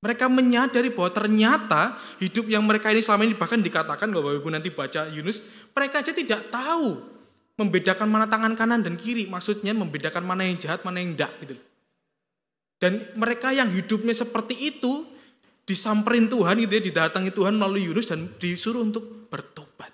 Mereka 0.04 0.28
menyadari 0.28 0.92
bahwa 0.92 1.16
ternyata 1.16 1.96
hidup 2.20 2.52
yang 2.52 2.68
mereka 2.68 2.92
ini 2.92 3.00
selama 3.00 3.24
ini 3.24 3.40
bahkan 3.40 3.64
dikatakan 3.64 4.12
bahwa 4.12 4.36
Ibu 4.36 4.52
nanti 4.52 4.68
baca 4.68 5.08
Yunus, 5.08 5.72
mereka 5.72 6.04
aja 6.04 6.12
tidak 6.12 6.52
tahu 6.52 7.00
membedakan 7.56 8.12
mana 8.12 8.28
tangan 8.28 8.52
kanan 8.60 8.84
dan 8.84 9.00
kiri, 9.00 9.32
maksudnya 9.32 9.72
membedakan 9.72 10.28
mana 10.28 10.44
yang 10.44 10.60
jahat, 10.60 10.84
mana 10.84 11.00
yang 11.00 11.16
tidak 11.16 11.32
gitu. 11.40 11.56
Dan 12.84 13.00
mereka 13.16 13.56
yang 13.56 13.72
hidupnya 13.72 14.12
seperti 14.12 14.76
itu 14.76 15.08
disamperin 15.64 16.28
Tuhan 16.28 16.60
gitu 16.60 16.74
ya, 16.76 16.84
didatangi 16.84 17.32
Tuhan 17.32 17.56
melalui 17.56 17.88
Yunus 17.88 18.12
dan 18.12 18.28
disuruh 18.36 18.84
untuk 18.84 19.32
bertobat. 19.32 19.88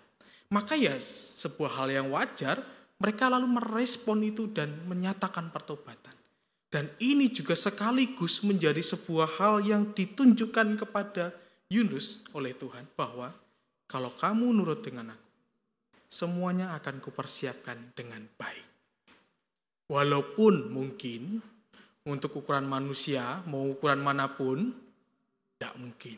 Maka 0.50 0.74
ya 0.74 0.98
sebuah 1.38 1.86
hal 1.86 1.88
yang 1.94 2.10
wajar, 2.10 2.58
mereka 2.98 3.30
lalu 3.30 3.46
merespon 3.46 4.26
itu 4.26 4.50
dan 4.50 4.74
menyatakan 4.90 5.54
pertobatan. 5.54 6.19
Dan 6.70 6.86
ini 7.02 7.34
juga 7.34 7.58
sekaligus 7.58 8.46
menjadi 8.46 8.82
sebuah 8.86 9.42
hal 9.42 9.66
yang 9.66 9.90
ditunjukkan 9.90 10.78
kepada 10.78 11.34
Yunus 11.74 12.26
oleh 12.38 12.54
Tuhan 12.54 12.86
bahwa 12.94 13.34
kalau 13.90 14.14
kamu 14.14 14.54
nurut 14.54 14.86
dengan 14.86 15.18
aku, 15.18 15.30
semuanya 16.06 16.78
akan 16.78 17.02
kupersiapkan 17.02 17.98
dengan 17.98 18.22
baik. 18.38 18.66
Walaupun 19.90 20.70
mungkin 20.70 21.42
untuk 22.06 22.46
ukuran 22.46 22.70
manusia, 22.70 23.42
mau 23.50 23.66
ukuran 23.66 23.98
mana 24.06 24.30
pun, 24.30 24.70
tidak 25.58 25.74
mungkin. 25.82 26.18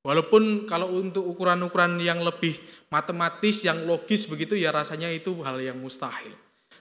Walaupun 0.00 0.70
kalau 0.70 0.88
untuk 0.96 1.26
ukuran-ukuran 1.28 2.00
yang 2.00 2.24
lebih 2.24 2.56
matematis, 2.88 3.66
yang 3.66 3.84
logis 3.84 4.24
begitu 4.30 4.56
ya 4.56 4.72
rasanya 4.72 5.12
itu 5.12 5.36
hal 5.44 5.60
yang 5.60 5.76
mustahil. 5.76 6.32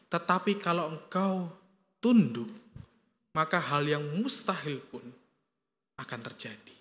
Tetapi 0.08 0.56
kalau 0.62 0.94
engkau 0.94 1.50
tunduk, 1.98 2.48
maka 3.36 3.60
hal 3.60 3.84
yang 3.84 4.02
mustahil 4.16 4.80
pun 4.88 5.04
akan 6.00 6.20
terjadi. 6.32 6.76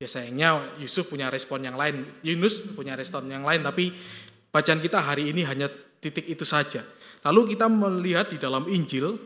Ya 0.00 0.08
sayangnya 0.08 0.60
Yusuf 0.80 1.12
punya 1.12 1.28
respon 1.28 1.64
yang 1.64 1.76
lain, 1.76 2.04
Yunus 2.24 2.72
punya 2.72 2.96
respon 2.96 3.28
yang 3.28 3.44
lain, 3.44 3.64
tapi 3.64 3.92
bacaan 4.48 4.80
kita 4.80 5.00
hari 5.00 5.32
ini 5.32 5.44
hanya 5.44 5.68
titik 6.00 6.24
itu 6.24 6.44
saja. 6.44 6.80
Lalu 7.24 7.56
kita 7.56 7.68
melihat 7.68 8.28
di 8.28 8.36
dalam 8.40 8.68
Injil, 8.68 9.16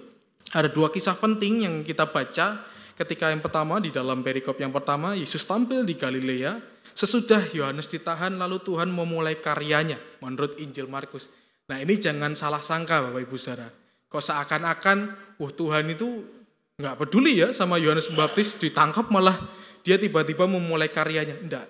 ada 0.55 0.71
dua 0.71 0.91
kisah 0.91 1.19
penting 1.19 1.67
yang 1.67 1.75
kita 1.87 2.11
baca 2.11 2.67
ketika 2.99 3.31
yang 3.31 3.43
pertama 3.43 3.79
di 3.79 3.95
dalam 3.95 4.21
perikop 4.21 4.59
yang 4.59 4.75
pertama 4.75 5.15
Yesus 5.15 5.47
tampil 5.47 5.87
di 5.87 5.95
Galilea 5.95 6.59
sesudah 6.93 7.41
Yohanes 7.55 7.89
ditahan 7.89 8.35
lalu 8.37 8.61
Tuhan 8.61 8.91
memulai 8.91 9.39
karyanya 9.39 9.97
menurut 10.21 10.59
Injil 10.59 10.91
Markus. 10.91 11.33
Nah 11.71 11.79
ini 11.79 11.97
jangan 11.97 12.35
salah 12.35 12.61
sangka 12.61 12.99
Bapak 12.99 13.23
Ibu 13.25 13.37
Saudara. 13.39 13.71
Kok 14.11 14.23
seakan-akan 14.23 14.99
wah 15.39 15.53
Tuhan 15.55 15.87
itu 15.95 16.40
nggak 16.81 16.97
peduli 16.97 17.45
ya 17.45 17.53
sama 17.53 17.77
Yohanes 17.77 18.09
Pembaptis 18.09 18.57
ditangkap 18.57 19.13
malah 19.13 19.37
dia 19.85 20.01
tiba-tiba 20.01 20.49
memulai 20.49 20.89
karyanya. 20.89 21.37
Enggak, 21.41 21.69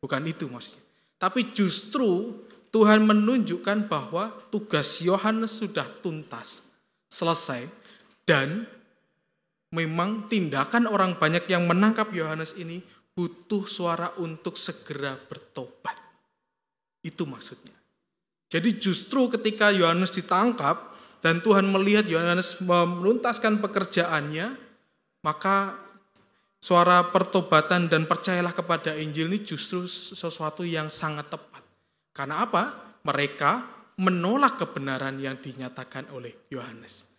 bukan 0.00 0.22
itu 0.28 0.48
maksudnya. 0.48 0.84
Tapi 1.20 1.52
justru 1.52 2.40
Tuhan 2.72 3.04
menunjukkan 3.04 3.90
bahwa 3.90 4.30
tugas 4.48 5.02
Yohanes 5.02 5.60
sudah 5.60 5.84
tuntas, 6.00 6.78
selesai, 7.10 7.68
dan 8.24 8.64
memang 9.74 10.30
tindakan 10.30 10.86
orang 10.86 11.18
banyak 11.18 11.44
yang 11.50 11.66
menangkap 11.66 12.08
Yohanes 12.14 12.56
ini 12.56 12.80
butuh 13.12 13.66
suara 13.66 14.14
untuk 14.22 14.56
segera 14.56 15.18
bertobat. 15.18 15.98
Itu 17.02 17.26
maksudnya. 17.26 17.74
Jadi 18.50 18.82
justru 18.82 19.30
ketika 19.30 19.70
Yohanes 19.70 20.10
ditangkap 20.10 20.89
dan 21.20 21.44
Tuhan 21.44 21.68
melihat 21.68 22.08
Yohanes 22.08 22.60
menuntaskan 22.64 23.60
pekerjaannya, 23.60 24.56
maka 25.20 25.76
suara 26.60 27.12
pertobatan 27.12 27.92
dan 27.92 28.08
percayalah 28.08 28.56
kepada 28.56 28.96
Injil 28.96 29.28
ini 29.28 29.44
justru 29.44 29.84
sesuatu 29.88 30.64
yang 30.64 30.88
sangat 30.88 31.28
tepat. 31.28 31.60
Karena 32.16 32.48
apa? 32.48 32.96
Mereka 33.04 33.52
menolak 34.00 34.56
kebenaran 34.60 35.20
yang 35.20 35.36
dinyatakan 35.36 36.08
oleh 36.16 36.32
Yohanes. 36.48 37.09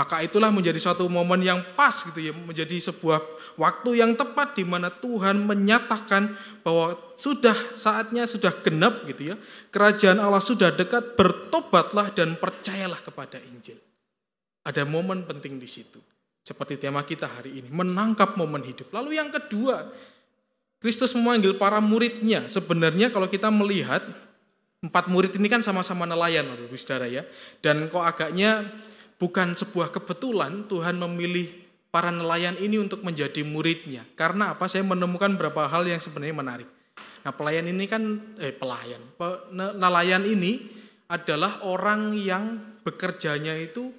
Maka 0.00 0.24
itulah 0.24 0.48
menjadi 0.48 0.80
suatu 0.80 1.04
momen 1.12 1.44
yang 1.44 1.60
pas 1.76 1.92
gitu 1.92 2.24
ya, 2.24 2.32
menjadi 2.32 2.72
sebuah 2.88 3.20
waktu 3.60 4.00
yang 4.00 4.16
tepat 4.16 4.56
di 4.56 4.64
mana 4.64 4.88
Tuhan 4.88 5.44
menyatakan 5.44 6.32
bahwa 6.64 6.96
sudah 7.20 7.52
saatnya 7.76 8.24
sudah 8.24 8.48
genap 8.64 9.04
gitu 9.04 9.28
ya. 9.28 9.36
Kerajaan 9.68 10.16
Allah 10.16 10.40
sudah 10.40 10.72
dekat, 10.72 11.20
bertobatlah 11.20 12.16
dan 12.16 12.40
percayalah 12.40 12.96
kepada 13.04 13.36
Injil. 13.52 13.76
Ada 14.64 14.88
momen 14.88 15.28
penting 15.28 15.60
di 15.60 15.68
situ. 15.68 16.00
Seperti 16.40 16.80
tema 16.80 17.04
kita 17.04 17.28
hari 17.28 17.60
ini, 17.60 17.68
menangkap 17.68 18.40
momen 18.40 18.64
hidup. 18.64 18.88
Lalu 18.96 19.20
yang 19.20 19.28
kedua, 19.28 19.84
Kristus 20.80 21.12
memanggil 21.12 21.60
para 21.60 21.76
muridnya. 21.76 22.48
Sebenarnya 22.48 23.12
kalau 23.12 23.28
kita 23.28 23.52
melihat 23.52 24.00
empat 24.80 25.12
murid 25.12 25.36
ini 25.36 25.44
kan 25.52 25.60
sama-sama 25.60 26.08
nelayan, 26.08 26.48
Bapak 26.48 26.80
Saudara 26.80 27.04
ya. 27.04 27.28
Dan 27.60 27.92
kok 27.92 28.00
agaknya 28.00 28.64
bukan 29.20 29.52
sebuah 29.52 29.92
kebetulan 29.92 30.64
Tuhan 30.64 30.96
memilih 30.96 31.46
para 31.92 32.08
nelayan 32.08 32.56
ini 32.56 32.80
untuk 32.80 33.04
menjadi 33.04 33.44
muridnya. 33.44 34.02
Karena 34.16 34.56
apa? 34.56 34.64
Saya 34.66 34.82
menemukan 34.82 35.36
beberapa 35.36 35.68
hal 35.68 35.84
yang 35.84 36.00
sebenarnya 36.00 36.34
menarik. 36.34 36.68
Nah, 37.20 37.36
pelayan 37.36 37.68
ini 37.68 37.84
kan 37.84 38.00
eh 38.40 38.56
pelayan, 38.56 39.04
nelayan 39.76 40.24
ini 40.24 40.56
adalah 41.12 41.60
orang 41.68 42.16
yang 42.16 42.56
bekerjanya 42.80 43.60
itu 43.60 43.92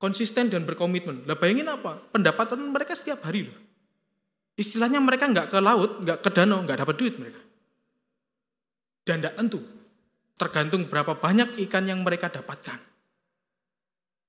konsisten 0.00 0.48
dan 0.48 0.64
berkomitmen. 0.64 1.28
Lah 1.28 1.36
bayangin 1.36 1.68
apa? 1.68 2.00
Pendapatan 2.08 2.64
mereka 2.72 2.96
setiap 2.96 3.20
hari 3.28 3.44
loh. 3.44 3.58
Istilahnya 4.56 5.04
mereka 5.04 5.28
nggak 5.28 5.52
ke 5.52 5.58
laut, 5.60 6.00
nggak 6.00 6.18
ke 6.24 6.30
danau, 6.32 6.64
nggak 6.64 6.80
dapat 6.80 6.96
duit 6.96 7.14
mereka. 7.20 7.40
Dan 9.04 9.20
tidak 9.20 9.36
tentu. 9.36 9.60
Tergantung 10.40 10.88
berapa 10.88 11.12
banyak 11.20 11.60
ikan 11.68 11.84
yang 11.84 12.00
mereka 12.00 12.32
dapatkan. 12.32 12.89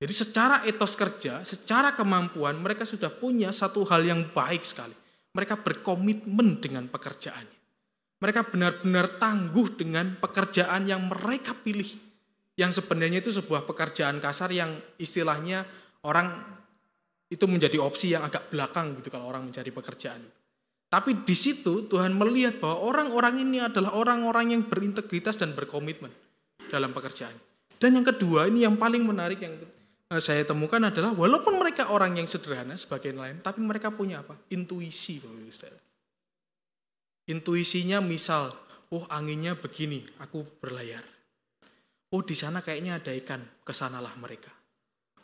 Jadi 0.02 0.14
secara 0.18 0.66
etos 0.66 0.98
kerja, 0.98 1.46
secara 1.46 1.94
kemampuan 1.94 2.58
mereka 2.58 2.82
sudah 2.82 3.06
punya 3.06 3.54
satu 3.54 3.86
hal 3.86 4.02
yang 4.02 4.26
baik 4.34 4.66
sekali. 4.66 4.90
Mereka 5.30 5.62
berkomitmen 5.62 6.58
dengan 6.58 6.90
pekerjaannya. 6.90 7.62
Mereka 8.18 8.50
benar-benar 8.50 9.22
tangguh 9.22 9.78
dengan 9.78 10.18
pekerjaan 10.18 10.90
yang 10.90 11.06
mereka 11.06 11.54
pilih. 11.54 11.86
Yang 12.58 12.82
sebenarnya 12.82 13.22
itu 13.22 13.30
sebuah 13.30 13.62
pekerjaan 13.62 14.18
kasar 14.18 14.50
yang 14.50 14.74
istilahnya 14.98 15.62
orang 16.02 16.34
itu 17.30 17.46
menjadi 17.46 17.78
opsi 17.78 18.10
yang 18.10 18.26
agak 18.26 18.50
belakang 18.50 18.98
gitu 18.98 19.06
kalau 19.06 19.30
orang 19.30 19.46
mencari 19.46 19.70
pekerjaan. 19.70 20.18
Tapi 20.90 21.22
di 21.22 21.36
situ 21.38 21.86
Tuhan 21.86 22.18
melihat 22.18 22.58
bahwa 22.58 22.90
orang-orang 22.90 23.46
ini 23.46 23.62
adalah 23.62 23.94
orang-orang 23.94 24.50
yang 24.50 24.66
berintegritas 24.66 25.38
dan 25.38 25.54
berkomitmen 25.54 26.10
dalam 26.74 26.90
pekerjaan. 26.90 27.32
Dan 27.78 28.02
yang 28.02 28.06
kedua 28.06 28.50
ini 28.50 28.66
yang 28.66 28.74
paling 28.74 29.06
menarik 29.06 29.38
yang 29.38 29.54
saya 30.18 30.42
temukan 30.44 30.82
adalah 30.82 31.14
walaupun 31.14 31.56
mereka 31.56 31.88
orang 31.88 32.18
yang 32.18 32.28
sederhana 32.28 32.74
sebagian 32.76 33.16
lain, 33.16 33.40
tapi 33.40 33.62
mereka 33.62 33.88
punya 33.94 34.20
apa? 34.20 34.36
Intuisi, 34.50 35.22
Intuisinya 37.30 38.02
misal, 38.02 38.50
oh 38.90 39.06
anginnya 39.08 39.54
begini, 39.54 40.02
aku 40.18 40.42
berlayar. 40.58 41.00
Oh 42.12 42.20
di 42.20 42.36
sana 42.36 42.60
kayaknya 42.60 43.00
ada 43.00 43.14
ikan, 43.14 43.40
ke 43.64 43.72
sanalah 43.72 44.12
mereka. 44.20 44.52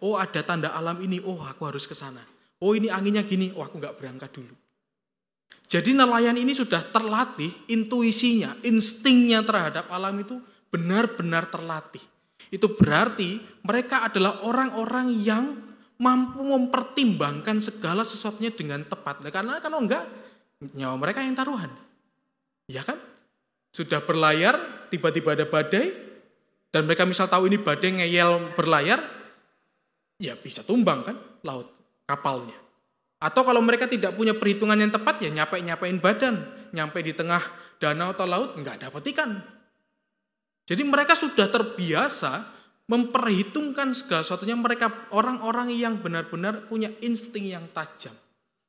Oh 0.01 0.16
ada 0.16 0.41
tanda 0.47 0.72
alam 0.72 0.97
ini, 1.03 1.18
oh 1.20 1.43
aku 1.43 1.68
harus 1.68 1.84
ke 1.84 1.93
sana. 1.93 2.22
Oh 2.62 2.72
ini 2.72 2.89
anginnya 2.89 3.26
gini, 3.26 3.51
oh 3.53 3.66
aku 3.66 3.82
nggak 3.82 3.99
berangkat 3.99 4.30
dulu. 4.30 4.55
Jadi 5.68 5.93
nelayan 5.93 6.41
ini 6.41 6.57
sudah 6.57 6.80
terlatih, 6.80 7.53
intuisinya, 7.68 8.57
instingnya 8.64 9.45
terhadap 9.45 9.93
alam 9.93 10.16
itu 10.16 10.41
benar-benar 10.72 11.53
terlatih. 11.53 12.01
Itu 12.49 12.74
berarti 12.76 13.40
mereka 13.64 14.09
adalah 14.09 14.40
orang-orang 14.44 15.12
yang 15.20 15.44
mampu 15.99 16.46
mempertimbangkan 16.46 17.59
segala 17.59 18.07
sesuatunya 18.07 18.55
dengan 18.55 18.86
tepat. 18.86 19.20
Nah, 19.20 19.32
karena 19.34 19.59
kalau 19.59 19.82
enggak, 19.82 20.07
nyawa 20.74 20.96
mereka 20.96 21.20
yang 21.26 21.34
taruhan. 21.34 21.70
Ya 22.70 22.86
kan? 22.86 22.96
Sudah 23.74 24.01
berlayar, 24.03 24.57
tiba-tiba 24.88 25.34
ada 25.34 25.44
badai, 25.44 25.92
dan 26.72 26.86
mereka 26.86 27.05
misal 27.05 27.28
tahu 27.28 27.51
ini 27.51 27.59
badai 27.61 28.01
ngeyel 28.01 28.55
berlayar, 28.57 29.01
ya 30.20 30.34
bisa 30.38 30.64
tumbang 30.64 31.05
kan 31.05 31.16
laut, 31.44 31.68
kapalnya. 32.09 32.57
Atau 33.18 33.42
kalau 33.42 33.59
mereka 33.59 33.90
tidak 33.90 34.14
punya 34.14 34.32
perhitungan 34.32 34.78
yang 34.78 34.94
tepat, 34.94 35.18
ya 35.18 35.30
nyapain-nyapain 35.34 35.99
badan, 35.99 36.38
nyampe 36.70 37.03
di 37.03 37.11
tengah 37.11 37.42
danau 37.82 38.14
atau 38.14 38.26
laut, 38.30 38.55
nggak 38.55 38.86
dapat 38.86 39.03
ikan. 39.14 39.58
Jadi 40.69 40.85
mereka 40.85 41.16
sudah 41.16 41.49
terbiasa 41.49 42.45
memperhitungkan 42.93 43.97
segala 43.97 44.21
sesuatunya 44.21 44.53
mereka 44.53 44.93
orang-orang 45.16 45.73
yang 45.73 45.97
benar-benar 45.97 46.69
punya 46.69 46.93
insting 47.01 47.49
yang 47.49 47.64
tajam. 47.73 48.12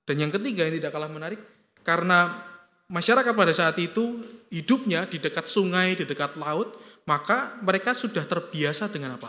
Dan 0.07 0.23
yang 0.23 0.31
ketiga 0.31 0.63
yang 0.63 0.79
tidak 0.79 0.95
kalah 0.95 1.11
menarik, 1.11 1.43
karena 1.83 2.39
masyarakat 2.87 3.35
pada 3.35 3.51
saat 3.51 3.75
itu 3.83 4.15
hidupnya 4.47 5.11
di 5.11 5.19
dekat 5.19 5.51
sungai, 5.51 5.99
di 5.99 6.07
dekat 6.07 6.39
laut, 6.39 6.71
maka 7.03 7.59
mereka 7.63 7.91
sudah 7.91 8.23
terbiasa 8.23 8.87
dengan 8.87 9.19
apa? 9.19 9.27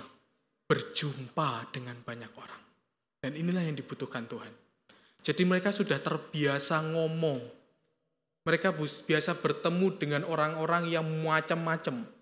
Berjumpa 0.71 1.75
dengan 1.75 1.99
banyak 2.07 2.31
orang. 2.39 2.63
Dan 3.19 3.35
inilah 3.35 3.67
yang 3.67 3.75
dibutuhkan 3.75 4.31
Tuhan. 4.31 4.51
Jadi 5.21 5.43
mereka 5.43 5.75
sudah 5.75 5.99
terbiasa 5.99 6.87
ngomong. 6.95 7.43
Mereka 8.47 8.73
biasa 8.79 9.37
bertemu 9.43 9.87
dengan 10.01 10.23
orang-orang 10.25 10.89
yang 10.89 11.05
macam-macam 11.21 12.20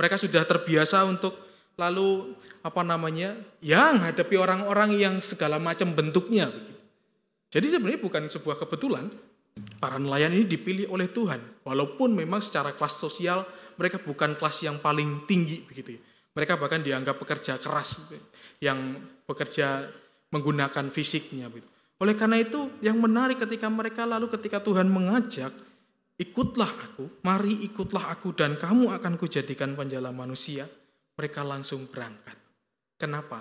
mereka 0.00 0.16
sudah 0.16 0.48
terbiasa 0.48 1.04
untuk 1.04 1.36
lalu 1.76 2.32
apa 2.64 2.80
namanya 2.80 3.36
yang 3.60 4.00
hadapi 4.00 4.40
orang-orang 4.40 4.96
yang 4.96 5.20
segala 5.20 5.60
macam 5.60 5.92
bentuknya. 5.92 6.48
Jadi 7.52 7.68
sebenarnya 7.68 8.00
bukan 8.00 8.32
sebuah 8.32 8.56
kebetulan 8.64 9.12
para 9.76 10.00
nelayan 10.00 10.32
ini 10.32 10.48
dipilih 10.48 10.88
oleh 10.88 11.12
Tuhan. 11.12 11.36
Walaupun 11.68 12.16
memang 12.16 12.40
secara 12.40 12.72
kelas 12.72 12.96
sosial 12.96 13.44
mereka 13.76 14.00
bukan 14.00 14.40
kelas 14.40 14.64
yang 14.64 14.80
paling 14.80 15.28
tinggi 15.28 15.60
begitu. 15.68 16.00
Mereka 16.32 16.56
bahkan 16.56 16.80
dianggap 16.80 17.20
pekerja 17.20 17.60
keras 17.60 18.16
yang 18.64 18.96
bekerja 19.28 19.84
menggunakan 20.32 20.88
fisiknya. 20.88 21.52
Oleh 22.00 22.16
karena 22.16 22.40
itu 22.40 22.72
yang 22.80 22.96
menarik 22.96 23.36
ketika 23.36 23.68
mereka 23.68 24.08
lalu 24.08 24.32
ketika 24.32 24.64
Tuhan 24.64 24.88
mengajak 24.88 25.52
ikutlah 26.20 26.68
aku, 26.68 27.24
mari 27.24 27.64
ikutlah 27.64 28.12
aku 28.12 28.36
dan 28.36 28.60
kamu 28.60 28.92
akan 28.92 29.16
kujadikan 29.16 29.72
penjala 29.72 30.12
manusia. 30.12 30.68
Mereka 31.16 31.40
langsung 31.40 31.88
berangkat. 31.88 32.36
Kenapa? 33.00 33.40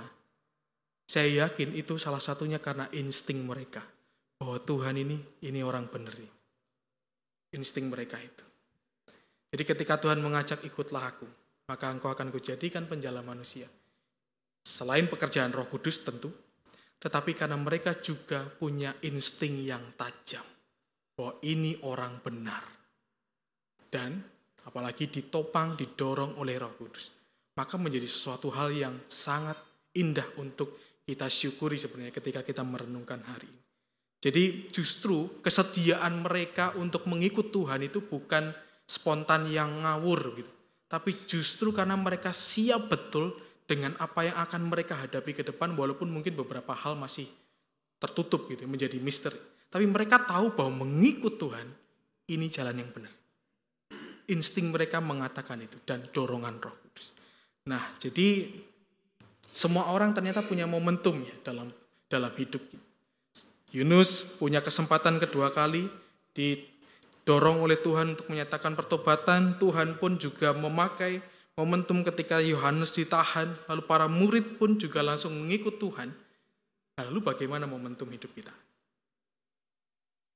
Saya 1.03 1.47
yakin 1.47 1.75
itu 1.75 1.99
salah 1.99 2.23
satunya 2.23 2.63
karena 2.63 2.87
insting 2.95 3.43
mereka. 3.43 3.83
Bahwa 4.39 4.63
Tuhan 4.63 4.95
ini, 4.95 5.19
ini 5.43 5.59
orang 5.59 5.91
benar. 5.91 6.15
Insting 7.51 7.91
mereka 7.91 8.15
itu. 8.15 8.45
Jadi 9.51 9.63
ketika 9.67 9.99
Tuhan 9.99 10.23
mengajak 10.23 10.63
ikutlah 10.63 11.03
aku, 11.11 11.27
maka 11.67 11.91
engkau 11.91 12.15
akan 12.15 12.31
kujadikan 12.31 12.87
penjala 12.87 13.19
manusia. 13.19 13.67
Selain 14.63 15.09
pekerjaan 15.11 15.51
roh 15.51 15.67
kudus 15.67 16.05
tentu, 16.05 16.31
tetapi 17.01 17.35
karena 17.35 17.57
mereka 17.57 17.97
juga 17.99 18.45
punya 18.45 18.93
insting 19.03 19.65
yang 19.65 19.81
tajam 19.97 20.45
bahwa 21.19 21.35
ini 21.43 21.75
orang 21.83 22.23
benar. 22.23 22.63
Dan 23.91 24.23
apalagi 24.63 25.11
ditopang, 25.11 25.75
didorong 25.75 26.39
oleh 26.39 26.55
Roh 26.55 26.79
Kudus. 26.79 27.11
Maka 27.59 27.75
menjadi 27.75 28.07
sesuatu 28.07 28.47
hal 28.55 28.71
yang 28.71 28.95
sangat 29.03 29.59
indah 29.99 30.23
untuk 30.39 30.79
kita 31.03 31.27
syukuri 31.27 31.75
sebenarnya 31.75 32.15
ketika 32.15 32.39
kita 32.47 32.63
merenungkan 32.63 33.19
hari 33.27 33.51
ini. 33.51 33.63
Jadi 34.23 34.43
justru 34.71 35.43
kesediaan 35.43 36.23
mereka 36.23 36.71
untuk 36.79 37.03
mengikut 37.11 37.51
Tuhan 37.51 37.83
itu 37.83 37.99
bukan 37.99 38.55
spontan 38.87 39.51
yang 39.51 39.83
ngawur 39.83 40.39
gitu. 40.39 40.51
Tapi 40.87 41.27
justru 41.27 41.75
karena 41.75 41.99
mereka 41.99 42.31
siap 42.31 42.87
betul 42.87 43.35
dengan 43.67 43.91
apa 43.99 44.23
yang 44.23 44.39
akan 44.39 44.71
mereka 44.71 44.95
hadapi 44.95 45.35
ke 45.35 45.43
depan 45.43 45.75
walaupun 45.75 46.07
mungkin 46.07 46.31
beberapa 46.39 46.71
hal 46.71 46.95
masih 46.95 47.27
tertutup 47.99 48.47
gitu 48.47 48.63
menjadi 48.71 48.95
misteri. 49.03 49.58
Tapi 49.69 49.85
mereka 49.85 50.17
tahu 50.25 50.57
bahwa 50.57 50.85
mengikut 50.85 51.37
Tuhan 51.37 51.67
ini 52.29 52.49
jalan 52.49 52.81
yang 52.81 52.89
benar. 52.89 53.13
Insting 54.29 54.73
mereka 54.73 55.01
mengatakan 55.01 55.61
itu 55.61 55.77
dan 55.85 56.05
dorongan 56.09 56.57
Roh 56.61 56.73
Kudus. 56.73 57.13
Nah, 57.69 57.81
jadi 58.01 58.49
semua 59.49 59.89
orang 59.93 60.13
ternyata 60.13 60.45
punya 60.45 60.69
momentum 60.69 61.17
ya 61.21 61.33
dalam 61.41 61.69
dalam 62.09 62.33
hidup. 62.37 62.61
Yunus 63.69 64.41
punya 64.41 64.65
kesempatan 64.65 65.21
kedua 65.21 65.53
kali 65.53 65.85
didorong 66.33 67.61
oleh 67.61 67.77
Tuhan 67.77 68.17
untuk 68.17 68.29
menyatakan 68.29 68.73
pertobatan. 68.73 69.57
Tuhan 69.61 69.97
pun 70.01 70.17
juga 70.17 70.53
memakai 70.53 71.21
momentum 71.53 72.01
ketika 72.07 72.41
Yohanes 72.41 72.95
ditahan, 72.95 73.51
lalu 73.69 73.81
para 73.85 74.07
murid 74.09 74.57
pun 74.57 74.79
juga 74.79 75.05
langsung 75.05 75.35
mengikut 75.35 75.77
Tuhan. 75.77 76.09
Lalu 76.97 77.19
bagaimana 77.21 77.67
momentum 77.67 78.09
hidup 78.09 78.31
kita? 78.33 78.53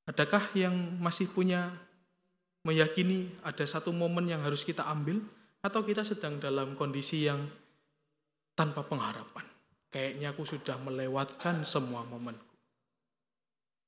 Adakah 0.03 0.51
yang 0.51 0.75
masih 0.99 1.31
punya 1.31 1.71
meyakini 2.67 3.31
ada 3.43 3.63
satu 3.63 3.95
momen 3.95 4.27
yang 4.27 4.43
harus 4.43 4.67
kita 4.67 4.83
ambil 4.91 5.23
atau 5.63 5.79
kita 5.87 6.03
sedang 6.03 6.43
dalam 6.43 6.75
kondisi 6.75 7.23
yang 7.23 7.39
tanpa 8.51 8.83
pengharapan? 8.83 9.47
Kayaknya 9.87 10.35
aku 10.35 10.43
sudah 10.43 10.75
melewatkan 10.83 11.63
semua 11.63 12.03
momenku. 12.03 12.51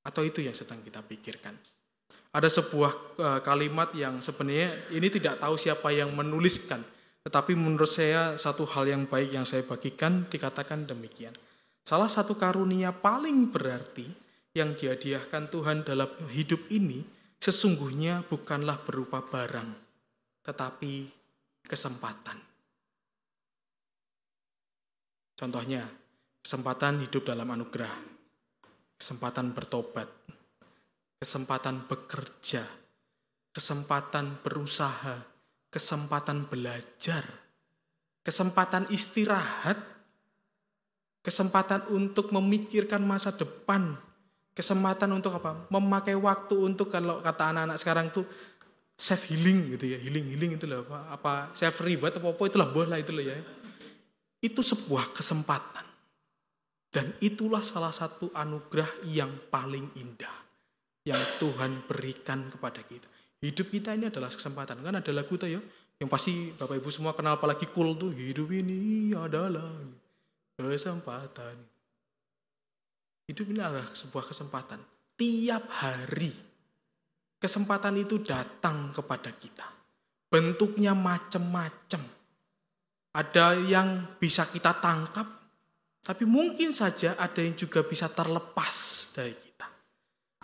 Atau 0.05 0.23
itu 0.23 0.39
yang 0.39 0.55
sedang 0.55 0.79
kita 0.85 1.03
pikirkan. 1.03 1.57
Ada 2.35 2.47
sebuah 2.47 2.91
uh, 3.19 3.39
kalimat 3.43 3.91
yang 3.97 4.21
sebenarnya 4.21 4.71
ini 4.95 5.07
tidak 5.07 5.39
tahu 5.39 5.55
siapa 5.55 5.91
yang 5.91 6.13
menuliskan, 6.15 6.79
tetapi 7.25 7.57
menurut 7.57 7.89
saya 7.89 8.35
satu 8.35 8.67
hal 8.69 8.85
yang 8.85 9.03
baik 9.07 9.33
yang 9.33 9.47
saya 9.47 9.65
bagikan 9.65 10.27
dikatakan 10.29 10.85
demikian. 10.85 11.33
Salah 11.81 12.11
satu 12.11 12.37
karunia 12.37 12.93
paling 12.93 13.49
berarti 13.49 14.24
yang 14.55 14.71
dihadiahkan 14.73 15.51
Tuhan 15.51 15.83
dalam 15.83 16.07
hidup 16.31 16.71
ini 16.71 17.03
sesungguhnya 17.43 18.23
bukanlah 18.25 18.79
berupa 18.87 19.19
barang, 19.21 19.69
tetapi 20.47 21.11
kesempatan. 21.67 22.39
Contohnya, 25.35 25.83
kesempatan 26.39 27.03
hidup 27.03 27.27
dalam 27.27 27.51
anugerah, 27.51 27.91
kesempatan 28.95 29.51
bertobat, 29.51 30.07
kesempatan 31.19 31.83
bekerja, 31.91 32.63
kesempatan 33.51 34.39
berusaha, 34.39 35.19
kesempatan 35.67 36.47
belajar, 36.47 37.27
kesempatan 38.23 38.87
istirahat, 38.87 39.75
kesempatan 41.19 41.83
untuk 41.91 42.31
memikirkan 42.31 43.03
masa 43.03 43.35
depan, 43.35 43.99
kesempatan 44.55 45.11
untuk 45.11 45.35
apa? 45.35 45.67
Memakai 45.67 46.15
waktu 46.15 46.55
untuk 46.55 46.87
kalau 46.87 47.19
kata 47.19 47.51
anak-anak 47.51 47.77
sekarang 47.77 48.07
tuh 48.09 48.23
self 48.95 49.27
healing 49.27 49.75
gitu 49.75 49.91
ya, 49.91 49.99
healing 49.99 50.25
healing 50.31 50.55
itu 50.55 50.65
lah 50.65 50.81
apa, 50.81 50.99
apa 51.11 51.31
self 51.51 51.83
reward 51.83 52.15
apa 52.15 52.27
apa 52.31 52.43
itulah 52.47 52.67
bola 52.71 52.95
itu 52.95 53.11
lah 53.11 53.23
ya. 53.27 53.35
Itu 54.39 54.63
sebuah 54.63 55.11
kesempatan. 55.11 55.83
Dan 56.95 57.11
itulah 57.19 57.59
salah 57.59 57.91
satu 57.91 58.31
anugerah 58.31 58.87
yang 59.11 59.27
paling 59.51 59.83
indah 59.99 60.31
yang 61.03 61.19
Tuhan 61.43 61.83
berikan 61.85 62.47
kepada 62.47 62.79
kita. 62.87 63.11
Hidup 63.43 63.67
kita 63.67 63.91
ini 63.93 64.07
adalah 64.07 64.31
kesempatan. 64.31 64.79
Kan 64.79 64.95
ada 64.95 65.11
lagu 65.11 65.35
tuh 65.35 65.51
ya, 65.51 65.59
yang 65.99 66.07
pasti 66.07 66.55
Bapak 66.55 66.79
Ibu 66.79 66.89
semua 66.89 67.11
kenal 67.11 67.35
apalagi 67.35 67.67
cool 67.75 67.99
tuh. 67.99 68.15
Hidup 68.15 68.47
ini 68.49 69.11
adalah 69.11 69.69
kesempatan. 70.55 71.74
Hidup 73.25 73.45
ini 73.49 73.61
adalah 73.61 73.89
sebuah 73.89 74.25
kesempatan. 74.29 74.77
Tiap 75.15 75.63
hari 75.81 76.33
kesempatan 77.41 77.97
itu 77.97 78.21
datang 78.21 78.91
kepada 78.93 79.31
kita. 79.33 79.65
Bentuknya 80.29 80.91
macam-macam. 80.93 82.01
Ada 83.15 83.55
yang 83.63 84.19
bisa 84.19 84.43
kita 84.43 84.75
tangkap, 84.83 85.23
tapi 86.03 86.27
mungkin 86.27 86.75
saja 86.75 87.15
ada 87.15 87.39
yang 87.39 87.55
juga 87.55 87.79
bisa 87.87 88.11
terlepas 88.11 88.75
dari 89.15 89.45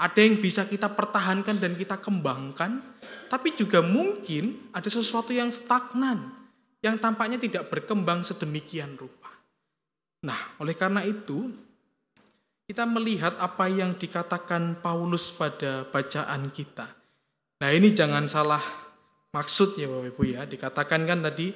ada 0.02 0.18
yang 0.18 0.42
bisa 0.42 0.66
kita 0.66 0.90
pertahankan 0.98 1.62
dan 1.62 1.78
kita 1.78 2.02
kembangkan, 2.02 2.82
tapi 3.30 3.54
juga 3.54 3.86
mungkin 3.86 4.74
ada 4.74 4.90
sesuatu 4.90 5.30
yang 5.30 5.54
stagnan, 5.54 6.26
yang 6.82 6.98
tampaknya 6.98 7.38
tidak 7.38 7.70
berkembang 7.70 8.26
sedemikian 8.26 8.98
rupa. 8.98 9.30
Nah, 10.26 10.58
oleh 10.58 10.74
karena 10.74 11.06
itu, 11.06 11.54
kita 12.72 12.88
melihat 12.88 13.36
apa 13.36 13.68
yang 13.68 14.00
dikatakan 14.00 14.80
Paulus 14.80 15.36
pada 15.36 15.84
bacaan 15.92 16.48
kita. 16.56 16.88
Nah, 17.60 17.68
ini 17.68 17.92
jangan 17.92 18.32
salah 18.32 18.64
maksud 19.36 19.76
ya 19.76 19.92
Bapak 19.92 20.16
Ibu 20.16 20.24
ya. 20.32 20.48
Dikatakan 20.48 21.04
kan 21.04 21.20
tadi 21.20 21.52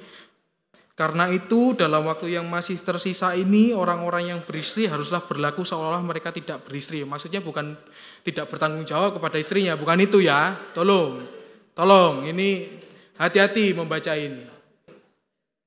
karena 0.92 1.32
itu 1.32 1.72
dalam 1.72 2.04
waktu 2.04 2.36
yang 2.36 2.44
masih 2.52 2.76
tersisa 2.76 3.32
ini 3.32 3.72
orang-orang 3.72 4.28
yang 4.28 4.44
beristri 4.44 4.92
haruslah 4.92 5.24
berlaku 5.24 5.64
seolah-olah 5.64 6.04
mereka 6.04 6.36
tidak 6.36 6.68
beristri. 6.68 7.00
Maksudnya 7.08 7.40
bukan 7.40 7.72
tidak 8.20 8.52
bertanggung 8.52 8.84
jawab 8.84 9.16
kepada 9.16 9.40
istrinya, 9.40 9.72
bukan 9.72 9.96
itu 10.04 10.20
ya. 10.20 10.52
Tolong, 10.76 11.24
tolong 11.72 12.28
ini 12.28 12.68
hati-hati 13.16 13.72
membaca 13.72 14.12
ini. 14.12 14.44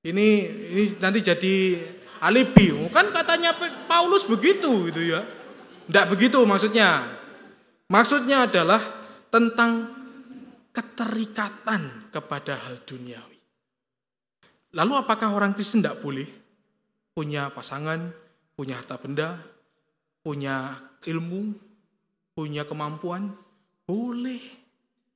Ini 0.06 0.28
ini 0.78 0.84
nanti 1.02 1.26
jadi 1.26 1.56
alibi. 2.22 2.70
Kan 2.94 3.10
katanya 3.10 3.58
Paulus 3.90 4.30
begitu 4.30 4.94
gitu 4.94 5.02
ya. 5.10 5.39
Tidak 5.90 6.06
begitu 6.06 6.38
maksudnya. 6.46 7.02
Maksudnya 7.90 8.46
adalah 8.46 8.78
tentang 9.34 9.90
keterikatan 10.70 12.14
kepada 12.14 12.54
hal 12.54 12.86
duniawi. 12.86 13.42
Lalu 14.78 14.94
apakah 15.02 15.34
orang 15.34 15.58
Kristen 15.58 15.82
tidak 15.82 15.98
boleh 15.98 16.30
punya 17.18 17.50
pasangan, 17.50 18.14
punya 18.54 18.78
harta 18.78 19.02
benda, 19.02 19.42
punya 20.22 20.78
ilmu, 21.10 21.58
punya 22.38 22.70
kemampuan? 22.70 23.34
Boleh. 23.90 24.46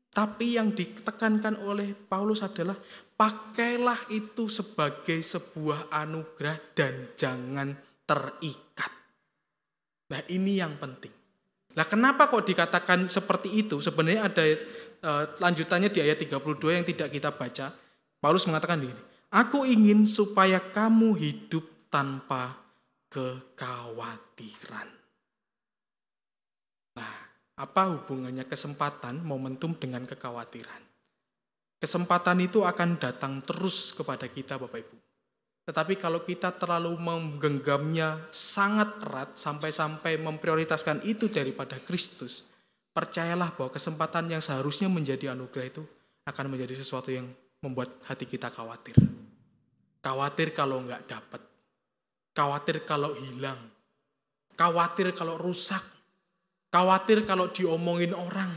Tapi 0.09 0.57
yang 0.57 0.73
ditekankan 0.73 1.61
oleh 1.69 1.93
Paulus 1.93 2.41
adalah 2.41 2.77
pakailah 3.13 4.09
itu 4.09 4.49
sebagai 4.49 5.21
sebuah 5.21 5.93
anugerah 5.93 6.57
dan 6.73 7.13
jangan 7.13 7.69
terikat. 8.09 9.02
Nah 10.13 10.21
ini 10.29 10.61
yang 10.61 10.77
penting. 10.77 11.09
Nah 11.73 11.85
kenapa 11.89 12.29
kok 12.29 12.45
dikatakan 12.45 13.09
seperti 13.09 13.65
itu? 13.65 13.81
Sebenarnya 13.81 14.29
ada 14.29 14.45
uh, 15.01 15.23
lanjutannya 15.41 15.89
di 15.89 16.05
ayat 16.05 16.21
32 16.21 16.37
yang 16.69 16.85
tidak 16.85 17.09
kita 17.09 17.33
baca. 17.33 17.73
Paulus 18.21 18.45
mengatakan 18.45 18.77
begini, 18.77 19.01
Aku 19.33 19.65
ingin 19.65 20.05
supaya 20.05 20.61
kamu 20.61 21.17
hidup 21.17 21.65
tanpa 21.89 22.53
kekhawatiran. 23.09 24.89
Nah, 26.93 27.15
apa 27.57 27.81
hubungannya 27.97 28.45
kesempatan, 28.45 29.25
momentum 29.25 29.73
dengan 29.73 30.05
kekhawatiran? 30.05 30.85
Kesempatan 31.81 32.45
itu 32.45 32.61
akan 32.61 33.01
datang 33.01 33.41
terus 33.41 33.97
kepada 33.97 34.29
kita 34.29 34.61
Bapak 34.61 34.85
Ibu. 34.85 35.02
Tetapi 35.63 35.95
kalau 35.95 36.27
kita 36.27 36.51
terlalu 36.59 36.99
menggenggamnya 36.99 38.19
sangat 38.35 38.99
erat 38.99 39.31
sampai-sampai 39.39 40.19
memprioritaskan 40.19 41.07
itu 41.07 41.31
daripada 41.31 41.79
Kristus, 41.79 42.51
percayalah 42.91 43.55
bahwa 43.55 43.71
kesempatan 43.71 44.27
yang 44.27 44.43
seharusnya 44.43 44.91
menjadi 44.91 45.31
anugerah 45.31 45.67
itu 45.71 45.83
akan 46.27 46.51
menjadi 46.51 46.75
sesuatu 46.75 47.15
yang 47.15 47.31
membuat 47.63 47.95
hati 48.03 48.27
kita 48.27 48.51
khawatir. 48.51 48.95
Khawatir 50.03 50.51
kalau 50.51 50.83
nggak 50.83 51.07
dapat. 51.07 51.39
Khawatir 52.35 52.83
kalau 52.83 53.15
hilang. 53.15 53.59
Khawatir 54.59 55.15
kalau 55.15 55.39
rusak. 55.39 55.79
Khawatir 56.67 57.23
kalau 57.23 57.47
diomongin 57.55 58.11
orang. 58.11 58.51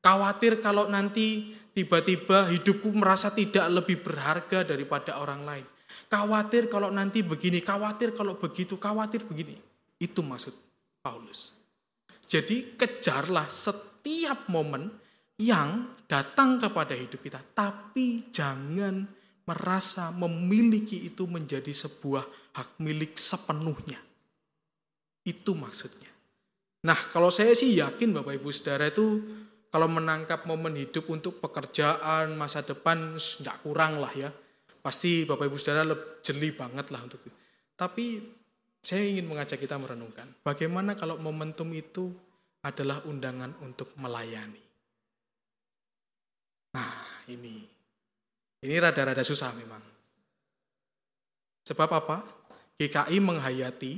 Khawatir 0.00 0.64
kalau 0.64 0.88
nanti 0.88 1.52
tiba-tiba 1.76 2.48
hidupku 2.48 2.96
merasa 2.96 3.28
tidak 3.28 3.68
lebih 3.68 4.00
berharga 4.00 4.64
daripada 4.64 5.20
orang 5.20 5.44
lain. 5.44 5.66
Khawatir 6.10 6.66
kalau 6.66 6.90
nanti 6.90 7.22
begini, 7.22 7.62
khawatir 7.62 8.14
kalau 8.14 8.36
begitu, 8.36 8.76
khawatir 8.76 9.22
begini. 9.24 9.54
Itu 10.00 10.24
maksud 10.26 10.54
Paulus. 11.04 11.56
Jadi 12.26 12.78
kejarlah 12.78 13.50
setiap 13.50 14.46
momen 14.50 14.90
yang 15.40 15.96
datang 16.06 16.60
kepada 16.60 16.94
hidup 16.94 17.18
kita, 17.24 17.40
tapi 17.56 18.30
jangan 18.30 19.02
merasa 19.48 20.14
memiliki 20.14 21.10
itu 21.10 21.26
menjadi 21.26 21.72
sebuah 21.74 22.22
hak 22.54 22.78
milik 22.78 23.18
sepenuhnya. 23.18 23.98
Itu 25.26 25.58
maksudnya. 25.58 26.10
Nah, 26.86 26.96
kalau 27.12 27.28
saya 27.28 27.52
sih 27.52 27.76
yakin 27.76 28.14
Bapak 28.14 28.40
Ibu 28.40 28.48
Saudara 28.54 28.88
itu 28.88 29.20
kalau 29.68 29.86
menangkap 29.86 30.48
momen 30.48 30.74
hidup 30.74 31.06
untuk 31.12 31.38
pekerjaan 31.38 32.34
masa 32.34 32.64
depan 32.64 33.18
tidak 33.20 33.56
kurang 33.62 34.00
lah 34.00 34.12
ya. 34.16 34.30
Pasti 34.80 35.28
Bapak 35.28 35.44
Ibu 35.48 35.56
Saudara 35.60 35.84
jeli 36.24 36.56
banget 36.56 36.88
lah 36.88 37.04
untuk 37.04 37.20
itu. 37.24 37.36
Tapi 37.76 38.20
saya 38.80 39.04
ingin 39.04 39.28
mengajak 39.28 39.60
kita 39.60 39.76
merenungkan 39.76 40.24
bagaimana 40.40 40.96
kalau 40.96 41.20
momentum 41.20 41.68
itu 41.76 42.08
adalah 42.64 43.04
undangan 43.04 43.52
untuk 43.60 43.92
melayani. 44.00 44.64
Nah, 46.72 47.24
ini 47.28 47.60
ini 48.60 48.76
rada-rada 48.76 49.24
susah 49.24 49.56
memang. 49.56 49.80
Sebab 51.64 51.88
apa? 51.92 52.20
GKI 52.76 53.20
menghayati 53.20 53.92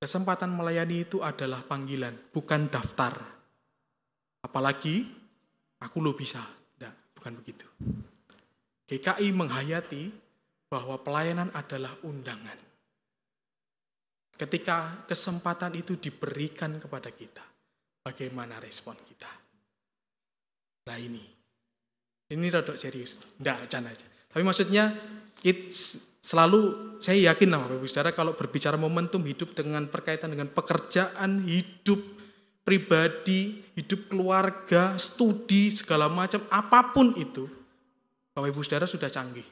kesempatan 0.00 0.52
melayani 0.52 1.04
itu 1.08 1.24
adalah 1.24 1.64
panggilan, 1.64 2.12
bukan 2.32 2.68
daftar. 2.68 3.16
Apalagi 4.44 5.04
aku 5.80 5.96
lo 6.04 6.12
bisa. 6.12 6.40
Tidak, 6.40 7.16
bukan 7.16 7.32
begitu. 7.40 7.66
GKI 8.86 9.34
menghayati 9.34 10.10
bahwa 10.70 10.98
pelayanan 11.02 11.50
adalah 11.54 11.94
undangan. 12.06 12.58
Ketika 14.36 15.08
kesempatan 15.08 15.74
itu 15.74 15.96
diberikan 15.96 16.76
kepada 16.76 17.08
kita, 17.08 17.42
bagaimana 18.04 18.60
respon 18.60 18.94
kita? 18.94 19.32
Nah 20.86 20.98
ini, 21.00 21.24
ini 22.30 22.46
rada 22.52 22.76
serius. 22.76 23.16
Enggak, 23.40 23.66
canda 23.66 23.90
aja. 23.90 24.06
Tapi 24.06 24.42
maksudnya 24.44 24.92
selalu 26.20 26.62
saya 27.00 27.32
yakin 27.32 27.48
lah 27.48 27.64
Bapak 27.64 27.80
Ibu 27.80 27.88
Saudara 27.88 28.12
kalau 28.12 28.36
berbicara 28.36 28.76
momentum 28.76 29.24
hidup 29.24 29.56
dengan 29.56 29.88
berkaitan 29.88 30.34
dengan 30.34 30.52
pekerjaan, 30.52 31.42
hidup 31.48 31.98
pribadi, 32.66 33.62
hidup 33.78 34.10
keluarga, 34.10 34.98
studi, 35.00 35.70
segala 35.70 36.10
macam, 36.10 36.42
apa 36.50 36.92
pun 36.92 37.14
itu, 37.14 37.46
Bapak 38.36 38.52
Ibu 38.52 38.60
Saudara 38.60 38.84
sudah 38.84 39.08
canggih. 39.08 39.48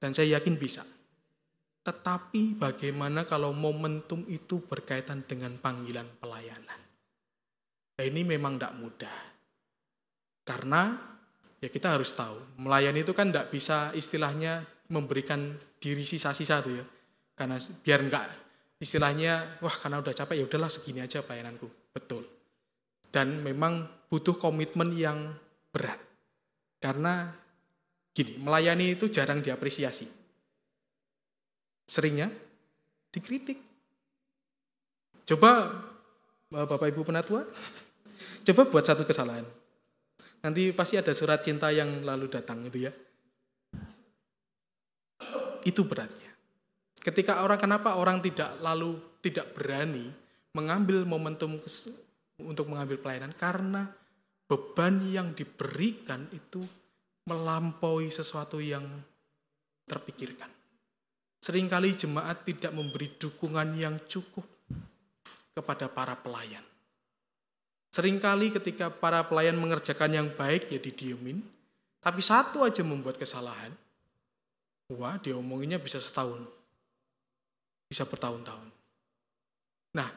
Dan 0.00 0.16
saya 0.16 0.40
yakin 0.40 0.56
bisa. 0.56 0.80
Tetapi 1.84 2.56
bagaimana 2.56 3.28
kalau 3.28 3.52
momentum 3.52 4.24
itu 4.24 4.64
berkaitan 4.64 5.28
dengan 5.28 5.52
panggilan 5.60 6.08
pelayanan? 6.16 6.80
Nah, 8.00 8.04
ini 8.08 8.24
memang 8.24 8.56
tidak 8.56 8.72
mudah. 8.80 9.18
Karena 10.48 10.96
ya 11.60 11.68
kita 11.68 11.92
harus 11.92 12.16
tahu, 12.16 12.56
melayani 12.56 13.04
itu 13.04 13.12
kan 13.12 13.28
tidak 13.28 13.52
bisa 13.52 13.92
istilahnya 13.92 14.64
memberikan 14.88 15.52
diri 15.76 16.08
sisa-sisa 16.08 16.64
tuh 16.64 16.80
ya. 16.80 16.86
Karena 17.36 17.60
biar 17.60 18.00
enggak 18.00 18.26
istilahnya 18.82 19.62
wah 19.62 19.70
karena 19.70 20.02
udah 20.02 20.10
capek 20.10 20.42
ya 20.42 20.44
udahlah 20.50 20.66
segini 20.66 20.98
aja 20.98 21.22
pelayananku. 21.22 21.70
Betul. 21.94 22.26
Dan 23.12 23.44
memang 23.46 23.86
butuh 24.10 24.34
komitmen 24.34 24.90
yang 24.98 25.30
berat. 25.70 26.02
Karena 26.82 27.30
gini, 28.12 28.38
melayani 28.40 28.96
itu 28.96 29.08
jarang 29.08 29.40
diapresiasi. 29.40 30.06
Seringnya 31.88 32.28
dikritik. 33.12 33.58
Coba 35.28 35.72
Bapak 36.52 36.92
Ibu 36.92 37.08
penatua, 37.08 37.48
coba 38.46 38.62
buat 38.68 38.84
satu 38.84 39.08
kesalahan. 39.08 39.44
Nanti 40.42 40.74
pasti 40.74 40.98
ada 40.98 41.14
surat 41.14 41.40
cinta 41.40 41.70
yang 41.72 42.02
lalu 42.02 42.28
datang 42.28 42.66
itu 42.66 42.88
ya. 42.88 42.92
Itu 45.62 45.86
beratnya. 45.86 46.30
Ketika 46.98 47.46
orang 47.46 47.58
kenapa 47.58 47.94
orang 47.94 48.18
tidak 48.22 48.58
lalu 48.58 48.98
tidak 49.22 49.54
berani 49.54 50.10
mengambil 50.52 51.06
momentum 51.06 51.62
untuk 52.42 52.66
mengambil 52.66 52.98
pelayanan 52.98 53.32
karena 53.38 53.86
beban 54.50 55.00
yang 55.06 55.30
diberikan 55.32 56.26
itu 56.34 56.60
melampaui 57.26 58.10
sesuatu 58.10 58.58
yang 58.58 58.82
terpikirkan. 59.86 60.50
Seringkali 61.42 61.98
jemaat 61.98 62.46
tidak 62.46 62.70
memberi 62.70 63.18
dukungan 63.18 63.74
yang 63.74 63.98
cukup 64.06 64.46
kepada 65.52 65.90
para 65.90 66.14
pelayan. 66.14 66.62
Seringkali 67.92 68.54
ketika 68.54 68.88
para 68.88 69.20
pelayan 69.26 69.58
mengerjakan 69.58 70.16
yang 70.16 70.28
baik 70.32 70.70
ya 70.70 70.80
didiemin, 70.80 71.42
tapi 72.00 72.24
satu 72.24 72.64
aja 72.64 72.80
membuat 72.80 73.20
kesalahan, 73.20 73.74
Wah, 74.92 75.16
diomonginnya 75.16 75.80
bisa 75.80 75.96
setahun. 75.96 76.44
Bisa 77.88 78.04
bertahun-tahun. 78.04 78.68
Nah, 79.96 80.08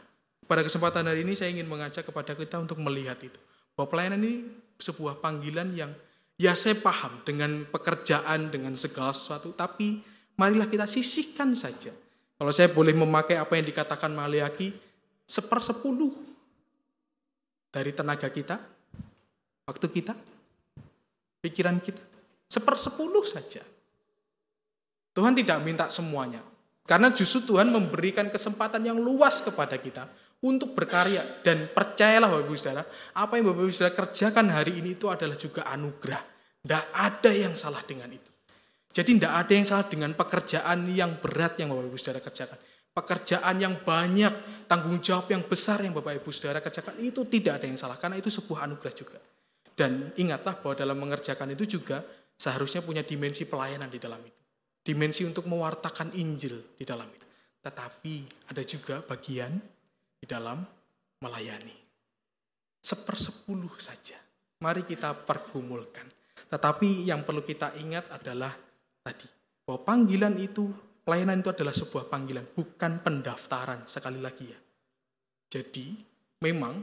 pada 0.47 0.63
kesempatan 0.63 1.07
hari 1.07 1.23
ini 1.23 1.35
saya 1.35 1.51
ingin 1.51 1.67
mengajak 1.67 2.07
kepada 2.07 2.35
kita 2.35 2.59
untuk 2.59 2.79
melihat 2.83 3.19
itu. 3.23 3.39
Bahwa 3.75 3.91
pelayanan 3.91 4.19
ini 4.23 4.47
sebuah 4.79 5.19
panggilan 5.19 5.71
yang 5.75 5.91
ya 6.35 6.55
saya 6.55 6.75
paham 6.79 7.23
dengan 7.23 7.63
pekerjaan, 7.67 8.51
dengan 8.51 8.75
segala 8.75 9.11
sesuatu. 9.15 9.55
Tapi 9.55 9.99
marilah 10.39 10.67
kita 10.67 10.87
sisihkan 10.87 11.55
saja. 11.55 11.91
Kalau 12.35 12.51
saya 12.51 12.67
boleh 12.71 12.91
memakai 12.91 13.39
apa 13.39 13.55
yang 13.55 13.65
dikatakan 13.67 14.11
Maliaki, 14.11 14.75
sepersepuluh 15.23 16.11
dari 17.71 17.95
tenaga 17.95 18.27
kita, 18.27 18.59
waktu 19.67 19.87
kita, 19.87 20.13
pikiran 21.39 21.79
kita, 21.79 22.03
sepersepuluh 22.51 23.23
saja. 23.23 23.63
Tuhan 25.15 25.31
tidak 25.31 25.63
minta 25.63 25.87
semuanya. 25.87 26.43
Karena 26.85 27.09
justru 27.09 27.55
Tuhan 27.55 27.71
memberikan 27.73 28.29
kesempatan 28.29 28.83
yang 28.85 28.99
luas 29.01 29.41
kepada 29.41 29.79
kita 29.79 30.05
untuk 30.43 30.75
berkarya. 30.75 31.43
Dan 31.45 31.71
percayalah 31.71 32.27
Bapak 32.27 32.43
Ibu 32.49 32.55
Saudara, 32.57 32.83
apa 33.15 33.33
yang 33.39 33.53
Bapak 33.53 33.61
Ibu 33.63 33.71
Saudara 33.71 33.95
kerjakan 33.95 34.47
hari 34.51 34.81
ini 34.83 34.97
itu 34.97 35.07
adalah 35.07 35.37
juga 35.39 35.63
anugerah. 35.69 36.23
Tidak 36.65 36.85
ada 36.97 37.31
yang 37.31 37.53
salah 37.53 37.79
dengan 37.85 38.09
itu. 38.09 38.31
Jadi 38.95 39.19
tidak 39.19 39.33
ada 39.45 39.53
yang 39.53 39.67
salah 39.67 39.85
dengan 39.85 40.11
pekerjaan 40.15 40.87
yang 40.91 41.11
berat 41.21 41.59
yang 41.61 41.71
Bapak 41.71 41.85
Ibu 41.87 41.97
Saudara 41.99 42.21
kerjakan. 42.25 42.59
Pekerjaan 42.95 43.55
yang 43.59 43.75
banyak, 43.83 44.33
tanggung 44.71 45.03
jawab 45.03 45.27
yang 45.29 45.43
besar 45.43 45.83
yang 45.83 45.91
Bapak 45.91 46.19
Ibu 46.19 46.31
Saudara 46.31 46.63
kerjakan, 46.63 46.99
itu 47.03 47.27
tidak 47.27 47.61
ada 47.61 47.65
yang 47.67 47.77
salah. 47.77 47.99
Karena 47.99 48.17
itu 48.17 48.31
sebuah 48.31 48.67
anugerah 48.67 48.95
juga. 48.95 49.19
Dan 49.75 50.15
ingatlah 50.15 50.57
bahwa 50.63 50.75
dalam 50.79 50.97
mengerjakan 50.97 51.51
itu 51.51 51.79
juga 51.79 51.99
seharusnya 52.39 52.79
punya 52.79 53.03
dimensi 53.03 53.43
pelayanan 53.43 53.91
di 53.91 53.99
dalam 53.99 54.23
itu 54.23 54.45
dimensi 54.85 55.25
untuk 55.25 55.49
mewartakan 55.49 56.13
Injil 56.13 56.77
di 56.77 56.85
dalam 56.85 57.09
itu. 57.09 57.25
Tetapi 57.65 58.15
ada 58.53 58.61
juga 58.61 59.01
bagian 59.01 59.57
di 60.25 60.33
dalam 60.33 60.57
melayani. 61.21 61.77
Sepersepuluh 62.81 63.77
saja. 63.77 64.17
Mari 64.65 64.81
kita 64.89 65.13
pergumulkan. 65.13 66.09
Tetapi 66.49 67.05
yang 67.05 67.21
perlu 67.21 67.45
kita 67.45 67.77
ingat 67.77 68.09
adalah 68.09 68.49
tadi. 69.05 69.29
Bahwa 69.61 69.85
panggilan 69.85 70.33
itu, 70.41 70.65
pelayanan 71.05 71.45
itu 71.45 71.53
adalah 71.53 71.77
sebuah 71.77 72.09
panggilan. 72.09 72.49
Bukan 72.57 73.05
pendaftaran 73.05 73.85
sekali 73.85 74.17
lagi 74.17 74.49
ya. 74.49 74.59
Jadi 75.53 75.93
memang 76.41 76.73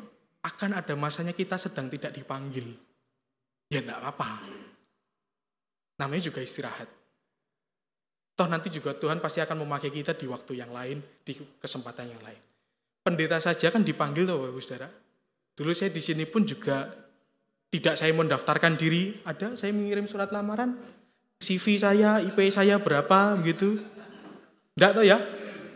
akan 0.47 0.79
ada 0.79 0.95
masanya 0.95 1.35
kita 1.35 1.59
sedang 1.59 1.91
tidak 1.91 2.15
dipanggil. 2.15 2.71
Ya 3.67 3.83
enggak 3.83 3.99
apa-apa. 3.99 4.47
Namanya 5.99 6.31
juga 6.31 6.39
istirahat 6.43 7.03
Toh 8.33 8.49
nanti 8.49 8.73
juga 8.73 8.97
Tuhan 8.97 9.21
pasti 9.21 9.45
akan 9.45 9.63
memakai 9.63 9.93
kita 9.93 10.17
di 10.17 10.25
waktu 10.25 10.57
yang 10.57 10.73
lain, 10.73 10.99
di 11.21 11.37
kesempatan 11.61 12.17
yang 12.17 12.23
lain. 12.25 12.52
Pendeta 13.03 13.43
saja 13.43 13.75
kan 13.75 13.83
dipanggil 13.83 14.23
tuh 14.23 14.39
Bapak 14.39 14.63
Saudara. 14.63 14.89
Dulu 15.53 15.75
saya 15.75 15.91
di 15.91 15.99
sini 15.99 16.23
pun 16.25 16.47
juga 16.47 16.87
tidak 17.73 17.99
saya 17.99 18.15
mendaftarkan 18.15 18.79
diri, 18.79 19.21
ada 19.27 19.59
saya 19.59 19.75
mengirim 19.75 20.07
surat 20.07 20.31
lamaran, 20.31 20.79
CV 21.43 21.83
saya, 21.83 22.23
IP 22.23 22.39
saya 22.55 22.79
berapa 22.79 23.35
gitu. 23.43 23.83
Tidak 24.79 24.91
tahu 24.95 25.05
ya? 25.05 25.19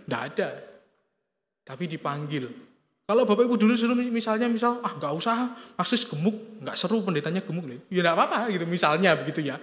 Tidak 0.07 0.21
ada. 0.23 0.49
Tapi 1.67 1.85
dipanggil. 1.91 2.47
Kalau 3.07 3.23
Bapak 3.23 3.47
Ibu 3.47 3.55
dulu 3.55 3.75
suruh 3.75 3.95
misalnya 3.95 4.51
misal 4.51 4.83
ah 4.83 4.93
nggak 4.95 5.15
usah, 5.15 5.55
akses 5.79 6.07
gemuk, 6.07 6.63
nggak 6.63 6.75
seru 6.79 7.03
pendetanya 7.03 7.43
gemuk 7.43 7.67
nih. 7.67 7.79
Ya 7.91 8.07
nggak 8.07 8.17
apa-apa 8.19 8.39
gitu 8.55 8.67
misalnya 8.67 9.15
begitu 9.19 9.47
ya. 9.47 9.59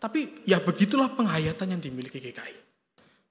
Tapi 0.00 0.44
ya 0.48 0.60
begitulah 0.60 1.12
penghayatan 1.12 1.76
yang 1.76 1.80
dimiliki 1.80 2.20
GKI. 2.20 2.56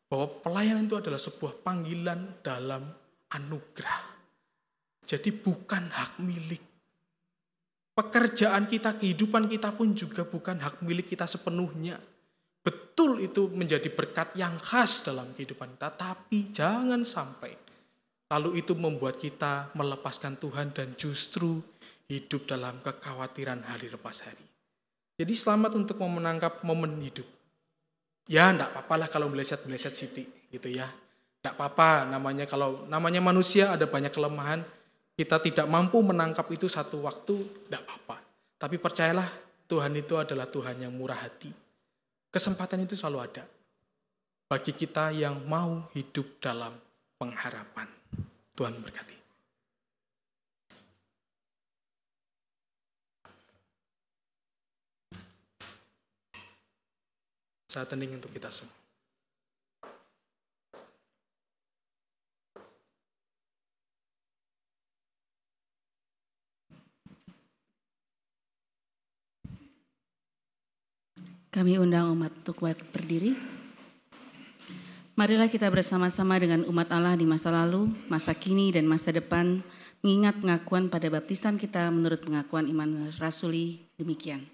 Bahwa 0.10 0.30
pelayanan 0.42 0.86
itu 0.86 0.98
adalah 0.98 1.22
sebuah 1.22 1.62
panggilan 1.66 2.42
dalam 2.42 2.90
anugerah. 3.34 4.02
Jadi 5.06 5.30
bukan 5.34 5.90
hak 5.90 6.22
milik. 6.22 6.64
Pekerjaan 7.98 8.70
kita, 8.70 8.96
kehidupan 8.96 9.52
kita 9.52 9.76
pun 9.76 9.92
juga 9.92 10.24
bukan 10.24 10.62
hak 10.62 10.86
milik 10.86 11.10
kita 11.10 11.28
sepenuhnya. 11.28 12.00
Betul 12.64 13.20
itu 13.24 13.50
menjadi 13.52 13.90
berkat 13.92 14.38
yang 14.38 14.56
khas 14.62 15.04
dalam 15.04 15.28
kehidupan 15.36 15.76
kita, 15.76 15.90
tapi 15.96 16.54
jangan 16.54 17.02
sampai 17.04 17.52
lalu 18.30 18.62
itu 18.62 18.78
membuat 18.78 19.18
kita 19.18 19.74
melepaskan 19.74 20.38
Tuhan 20.38 20.70
dan 20.70 20.94
justru 20.94 21.60
hidup 22.06 22.46
dalam 22.46 22.78
kekhawatiran 22.86 23.66
hari 23.66 23.90
lepas 23.90 24.30
hari. 24.30 24.46
Jadi 25.20 25.34
selamat 25.34 25.76
untuk 25.76 26.00
menangkap 26.00 26.62
momen 26.64 27.02
hidup. 27.02 27.26
Ya, 28.30 28.54
enggak 28.54 28.70
apa-apa 28.72 28.96
lah 28.96 29.10
kalau 29.10 29.28
meleset-meleset 29.34 29.98
Siti 29.98 30.24
gitu 30.54 30.70
ya. 30.70 30.86
Enggak 31.40 31.56
apa-apa 31.56 32.12
namanya 32.12 32.44
kalau 32.44 32.84
namanya 32.92 33.24
manusia 33.24 33.72
ada 33.72 33.88
banyak 33.88 34.12
kelemahan. 34.12 34.60
Kita 35.16 35.40
tidak 35.40 35.68
mampu 35.68 36.00
menangkap 36.00 36.48
itu 36.52 36.68
satu 36.72 37.04
waktu, 37.04 37.36
enggak 37.68 37.84
apa-apa. 37.84 38.18
Tapi 38.60 38.76
percayalah 38.76 39.28
Tuhan 39.68 39.96
itu 39.96 40.20
adalah 40.20 40.48
Tuhan 40.52 40.84
yang 40.84 40.92
murah 40.92 41.16
hati. 41.16 41.52
Kesempatan 42.28 42.84
itu 42.84 43.00
selalu 43.00 43.20
ada. 43.24 43.44
Bagi 44.50 44.74
kita 44.76 45.16
yang 45.16 45.46
mau 45.48 45.88
hidup 45.96 46.42
dalam 46.44 46.74
pengharapan. 47.16 47.88
Tuhan 48.58 48.76
berkati. 48.82 49.16
Saat 57.70 57.94
hening 57.94 58.18
untuk 58.18 58.34
kita 58.34 58.50
semua. 58.50 58.79
Kami 71.50 71.82
undang 71.82 72.14
umat 72.14 72.30
untuk 72.46 72.62
berdiri. 72.94 73.34
Marilah 75.18 75.50
kita 75.50 75.66
bersama-sama 75.74 76.38
dengan 76.38 76.62
umat 76.70 76.86
Allah 76.94 77.18
di 77.18 77.26
masa 77.26 77.50
lalu, 77.50 77.90
masa 78.06 78.38
kini, 78.38 78.70
dan 78.70 78.86
masa 78.86 79.10
depan 79.10 79.66
mengingat 80.06 80.38
pengakuan 80.38 80.94
pada 80.94 81.10
baptisan 81.10 81.58
kita 81.58 81.90
menurut 81.90 82.22
pengakuan 82.22 82.70
iman 82.70 83.10
rasuli 83.18 83.82
demikian. 83.98 84.46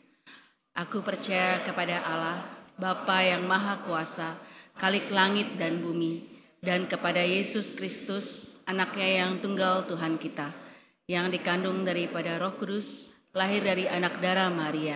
Aku 0.71 1.03
percaya 1.03 1.59
kepada 1.67 1.99
Allah, 1.99 2.47
Bapa 2.79 3.19
yang 3.27 3.43
Maha 3.43 3.83
Kuasa, 3.83 4.39
Kalik 4.79 5.11
langit 5.11 5.59
dan 5.59 5.83
bumi, 5.83 6.23
dan 6.63 6.87
kepada 6.87 7.19
Yesus 7.19 7.75
Kristus, 7.75 8.55
anaknya 8.63 9.19
yang 9.19 9.43
tunggal 9.43 9.83
Tuhan 9.83 10.15
kita, 10.15 10.47
yang 11.11 11.27
dikandung 11.27 11.83
daripada 11.83 12.39
roh 12.39 12.55
kudus, 12.55 13.11
lahir 13.35 13.67
dari 13.67 13.83
anak 13.83 14.23
darah 14.23 14.47
Maria, 14.47 14.95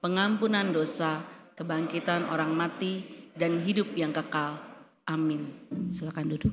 pengampunan 0.00 0.72
dosa, 0.72 1.20
kebangkitan 1.54 2.24
orang 2.32 2.56
mati, 2.56 3.04
dan 3.36 3.60
hidup 3.60 3.92
yang 3.94 4.10
kekal. 4.10 4.56
Amin. 5.04 5.48
Silakan 5.92 6.32
duduk. 6.32 6.52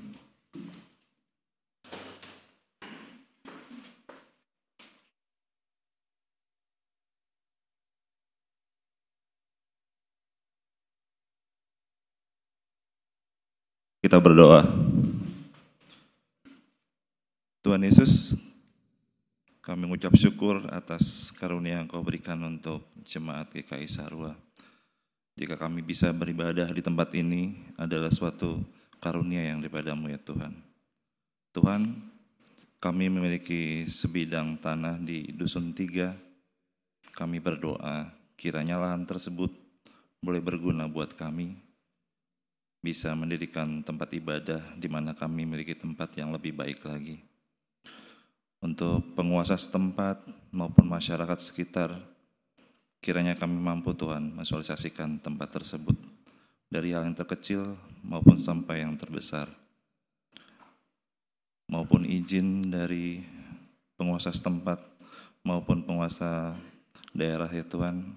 Kita 14.08 14.24
berdoa. 14.24 14.64
Tuhan 17.60 17.84
Yesus, 17.84 18.40
kami 19.68 19.84
mengucap 19.84 20.16
syukur 20.16 20.64
atas 20.72 21.36
karunia 21.36 21.84
yang 21.84 21.92
kau 21.92 22.00
berikan 22.00 22.40
untuk 22.40 22.88
jemaat 23.04 23.52
GKI 23.52 23.84
Sarwa. 23.92 24.32
Jika 25.36 25.60
kami 25.60 25.84
bisa 25.84 26.16
beribadah 26.16 26.72
di 26.72 26.80
tempat 26.80 27.12
ini 27.20 27.52
adalah 27.76 28.08
suatu 28.08 28.64
karunia 29.04 29.44
yang 29.44 29.60
daripadamu 29.60 30.08
ya 30.08 30.24
Tuhan. 30.24 30.56
Tuhan, 31.52 32.00
kami 32.80 33.12
memiliki 33.12 33.84
sebidang 33.92 34.56
tanah 34.56 35.04
di 35.04 35.36
Dusun 35.36 35.76
Tiga. 35.76 36.16
Kami 37.12 37.44
berdoa 37.44 38.08
kiranya 38.40 38.80
lahan 38.80 39.04
tersebut 39.04 39.52
boleh 40.24 40.40
berguna 40.40 40.88
buat 40.88 41.12
kami, 41.12 41.60
bisa 42.80 43.12
mendirikan 43.20 43.84
tempat 43.84 44.16
ibadah 44.16 44.64
di 44.80 44.88
mana 44.88 45.12
kami 45.12 45.44
memiliki 45.44 45.76
tempat 45.76 46.16
yang 46.16 46.32
lebih 46.32 46.56
baik 46.56 46.88
lagi. 46.88 47.20
Untuk 48.58 49.14
penguasa 49.14 49.54
setempat 49.54 50.26
maupun 50.50 50.90
masyarakat 50.90 51.38
sekitar, 51.38 51.94
kiranya 52.98 53.38
kami 53.38 53.54
mampu 53.54 53.94
Tuhan 53.94 54.34
mensualisasikan 54.34 55.22
tempat 55.22 55.62
tersebut 55.62 55.94
dari 56.66 56.92
hal 56.92 57.06
yang 57.06 57.14
terkecil 57.14 57.78
maupun 58.02 58.42
sampai 58.42 58.82
yang 58.82 58.98
terbesar. 58.98 59.46
Maupun 61.70 62.08
izin 62.08 62.74
dari 62.74 63.22
penguasa 63.94 64.34
setempat 64.34 64.82
maupun 65.46 65.86
penguasa 65.86 66.58
daerah 67.14 67.52
ya 67.54 67.62
Tuhan, 67.62 68.10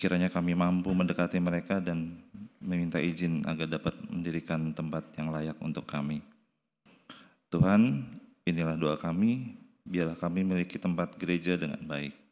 kiranya 0.00 0.32
kami 0.32 0.56
mampu 0.56 0.88
mendekati 0.94 1.36
mereka 1.36 1.84
dan 1.84 2.16
meminta 2.64 2.96
izin 2.96 3.44
agar 3.44 3.68
dapat 3.68 3.92
mendirikan 4.08 4.72
tempat 4.72 5.04
yang 5.20 5.28
layak 5.34 5.58
untuk 5.60 5.84
kami. 5.84 6.22
Tuhan, 7.48 8.06
inilah 8.48 8.80
doa 8.80 8.96
kami, 8.96 9.60
biarlah 9.84 10.16
kami 10.16 10.44
memiliki 10.44 10.80
tempat 10.80 11.20
gereja 11.20 11.60
dengan 11.60 11.80
baik. 11.84 12.28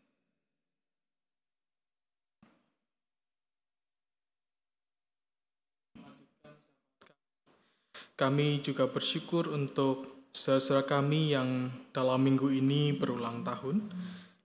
Kami 8.17 8.65
juga 8.65 8.89
bersyukur 8.89 9.53
untuk 9.53 10.33
saudara 10.33 10.89
kami 10.89 11.37
yang 11.37 11.69
dalam 11.93 12.25
minggu 12.25 12.49
ini 12.49 12.97
berulang 12.97 13.45
tahun. 13.45 13.93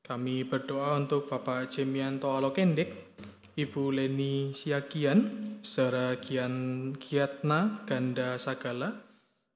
Kami 0.04 0.44
berdoa 0.44 1.00
untuk 1.00 1.32
Bapak 1.32 1.72
Jemianto 1.72 2.36
Alokendek, 2.36 3.16
Ibu 3.56 3.96
Leni 3.96 4.52
Siagian, 4.52 5.24
Saudara 5.64 6.20
Kian 6.20 6.92
Kiatna 7.00 7.88
Ganda 7.88 8.36
Sagala, 8.36 8.92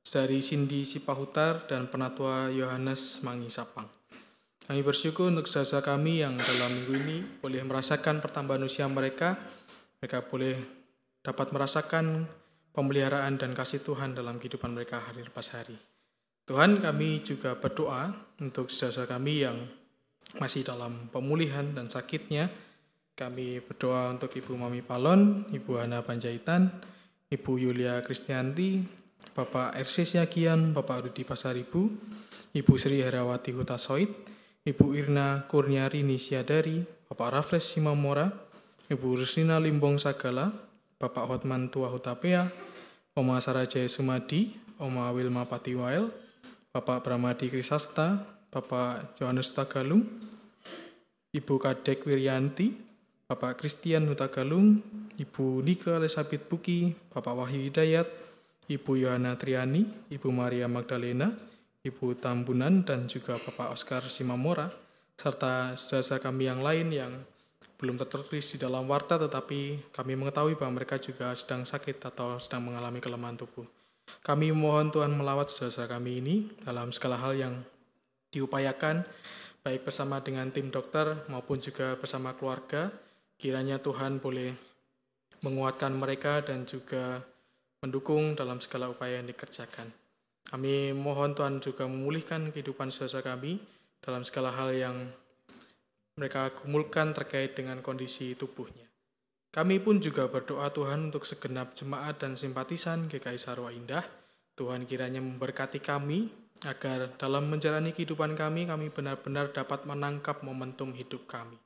Sari 0.05 0.37
Cindy 0.45 0.85
Sipahutar, 0.85 1.65
dan 1.65 1.89
Penatua 1.89 2.53
Yohanes 2.53 3.25
Mangi 3.25 3.49
Sapang. 3.49 3.89
Kami 4.69 4.85
bersyukur 4.85 5.33
untuk 5.33 5.49
saudara 5.49 5.81
kami 5.81 6.21
yang 6.21 6.37
dalam 6.37 6.77
minggu 6.77 6.93
ini 6.93 7.17
boleh 7.41 7.65
merasakan 7.65 8.21
pertambahan 8.21 8.61
usia 8.61 8.85
mereka. 8.85 9.33
Mereka 9.97 10.29
boleh 10.29 10.61
dapat 11.25 11.49
merasakan 11.49 12.29
pemeliharaan 12.69 13.41
dan 13.41 13.57
kasih 13.57 13.81
Tuhan 13.81 14.13
dalam 14.13 14.37
kehidupan 14.37 14.77
mereka 14.77 15.01
hari 15.01 15.25
lepas 15.25 15.57
hari. 15.57 15.73
Tuhan 16.45 16.85
kami 16.85 17.25
juga 17.25 17.57
berdoa 17.57 18.13
untuk 18.37 18.69
saudara 18.69 19.17
kami 19.17 19.41
yang 19.41 19.57
masih 20.37 20.61
dalam 20.61 21.09
pemulihan 21.09 21.65
dan 21.73 21.89
sakitnya. 21.89 22.53
Kami 23.17 23.57
berdoa 23.57 24.13
untuk 24.13 24.29
Ibu 24.37 24.53
Mami 24.53 24.85
Palon, 24.85 25.49
Ibu 25.49 25.81
Hana 25.81 26.05
Panjaitan, 26.05 26.69
Ibu 27.33 27.57
Yulia 27.57 28.05
Krisnyanti, 28.05 29.04
Bapak 29.33 29.73
RC 29.79 30.05
Siagian, 30.05 30.75
Bapak 30.75 31.09
Rudi 31.09 31.25
Pasaribu, 31.25 31.89
Ibu 32.51 32.73
Sri 32.77 33.01
Herawati 33.01 33.55
Hutasoid, 33.55 34.11
Ibu 34.67 34.93
Irna 34.93 35.47
Kurniari 35.47 36.05
Nisiadari, 36.05 36.85
Bapak 37.09 37.41
Rafles 37.41 37.65
Simamora, 37.65 38.29
Ibu 38.85 39.17
Rusina 39.17 39.57
Limbong 39.57 39.97
Sagala, 39.97 40.53
Bapak 41.01 41.25
Hotman 41.25 41.73
Tua 41.73 41.89
Hutapea, 41.89 42.49
Oma 43.17 43.41
Sarajaya 43.41 43.89
Sumadi, 43.89 44.53
Oma 44.77 45.09
Wilma 45.15 45.47
Patiwail, 45.47 46.09
Bapak 46.73 47.05
Bramadi 47.05 47.47
Krisasta, 47.47 48.19
Bapak 48.51 49.19
Yohanes 49.21 49.53
Tagalung, 49.55 50.03
Ibu 51.35 51.55
Kadek 51.59 52.07
Wiryanti, 52.07 52.71
Bapak 53.27 53.59
Christian 53.59 54.07
Hutagalung, 54.07 54.79
Ibu 55.19 55.61
Nika 55.61 55.99
Elizabeth 55.99 56.47
Buki, 56.47 56.95
Bapak 57.11 57.35
Wahyu 57.35 57.67
Hidayat, 57.67 58.24
Ibu 58.65 58.97
Yohana 58.97 59.37
Triani, 59.37 59.85
Ibu 60.09 60.29
Maria 60.33 60.65
Magdalena, 60.65 61.29
Ibu 61.85 62.17
Tambunan, 62.17 62.81
dan 62.81 63.05
juga 63.05 63.37
Bapak 63.37 63.73
Oscar 63.73 64.01
Simamora, 64.09 64.73
serta 65.15 65.77
saudara 65.77 66.21
kami 66.21 66.49
yang 66.49 66.61
lain 66.65 66.87
yang 66.89 67.13
belum 67.75 67.99
tertulis 67.99 68.55
di 68.55 68.57
dalam 68.57 68.87
warta 68.87 69.19
tetapi 69.19 69.91
kami 69.91 70.15
mengetahui 70.15 70.55
bahwa 70.55 70.79
mereka 70.79 70.95
juga 70.95 71.35
sedang 71.35 71.67
sakit 71.67 71.99
atau 72.07 72.39
sedang 72.39 72.65
mengalami 72.71 73.03
kelemahan 73.03 73.35
tubuh. 73.35 73.67
Kami 74.25 74.49
mohon 74.55 74.89
Tuhan 74.89 75.13
melawat 75.13 75.51
saudara 75.51 75.99
kami 75.99 76.23
ini 76.23 76.35
dalam 76.63 76.89
segala 76.89 77.21
hal 77.21 77.35
yang 77.35 77.53
diupayakan 78.31 79.05
baik 79.61 79.85
bersama 79.85 80.23
dengan 80.23 80.49
tim 80.49 80.71
dokter 80.73 81.25
maupun 81.29 81.61
juga 81.61 81.93
bersama 81.99 82.33
keluarga 82.33 82.89
Kiranya 83.35 83.83
Tuhan 83.83 84.23
boleh 84.23 84.55
menguatkan 85.43 85.91
mereka 85.91 86.39
dan 86.39 86.63
juga 86.63 87.19
mendukung 87.85 88.33
dalam 88.33 88.57
segala 88.57 88.89
upaya 88.89 89.21
yang 89.21 89.29
dikerjakan. 89.29 89.93
Kami 90.49 90.93
mohon 90.97 91.37
Tuhan 91.37 91.61
juga 91.61 91.85
memulihkan 91.85 92.49
kehidupan 92.49 92.89
saudara 92.89 93.37
kami 93.37 93.61
dalam 94.01 94.25
segala 94.25 94.49
hal 94.57 94.73
yang 94.73 94.97
mereka 96.17 96.49
gumulkan 96.53 97.13
terkait 97.13 97.53
dengan 97.53 97.85
kondisi 97.85 98.33
tubuhnya. 98.33 98.85
Kami 99.53 99.79
pun 99.79 100.03
juga 100.03 100.27
berdoa 100.27 100.67
Tuhan 100.73 101.13
untuk 101.13 101.23
segenap 101.23 101.77
jemaat 101.79 102.19
dan 102.19 102.35
simpatisan 102.35 103.07
GKI 103.07 103.39
Sarwa 103.39 103.71
Indah. 103.71 104.03
Tuhan 104.55 104.83
kiranya 104.83 105.23
memberkati 105.23 105.79
kami 105.79 106.27
agar 106.63 107.11
dalam 107.19 107.47
menjalani 107.51 107.91
kehidupan 107.91 108.35
kami, 108.35 108.67
kami 108.67 108.91
benar-benar 108.91 109.51
dapat 109.51 109.83
menangkap 109.83 110.43
momentum 110.43 110.91
hidup 110.95 111.27
kami. 111.27 111.59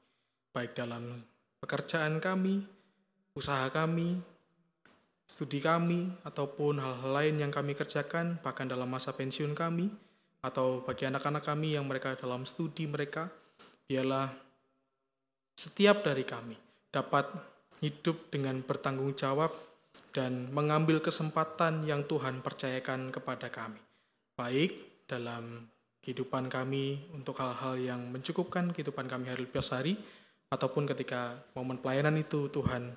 Baik 0.54 0.74
dalam 0.74 1.22
pekerjaan 1.62 2.18
kami, 2.18 2.66
usaha 3.38 3.70
kami, 3.70 4.18
studi 5.30 5.62
kami, 5.62 6.10
ataupun 6.26 6.82
hal-hal 6.82 7.12
lain 7.14 7.36
yang 7.38 7.54
kami 7.54 7.78
kerjakan, 7.78 8.42
bahkan 8.42 8.66
dalam 8.66 8.90
masa 8.90 9.14
pensiun 9.14 9.54
kami, 9.54 9.94
atau 10.42 10.82
bagi 10.82 11.06
anak-anak 11.06 11.46
kami 11.46 11.78
yang 11.78 11.86
mereka 11.86 12.18
dalam 12.18 12.50
studi 12.50 12.90
mereka, 12.90 13.30
biarlah 13.86 14.34
setiap 15.54 16.02
dari 16.02 16.26
kami 16.26 16.58
dapat 16.90 17.30
hidup 17.86 18.34
dengan 18.34 18.58
bertanggung 18.66 19.14
jawab 19.14 19.54
dan 20.10 20.50
mengambil 20.50 20.98
kesempatan 20.98 21.86
yang 21.86 22.08
Tuhan 22.10 22.42
percayakan 22.42 23.14
kepada 23.14 23.54
kami. 23.54 23.78
Baik 24.34 25.06
dalam 25.06 25.70
kehidupan 26.02 26.50
kami 26.50 27.12
untuk 27.14 27.38
hal-hal 27.38 27.78
yang 27.78 28.02
mencukupkan 28.10 28.74
kehidupan 28.74 29.06
kami 29.06 29.30
hari 29.30 29.46
lepas 29.46 29.70
hari, 29.76 29.94
ataupun 30.50 30.90
ketika 30.90 31.38
momen 31.54 31.78
pelayanan 31.78 32.18
itu 32.18 32.50
Tuhan 32.50 32.90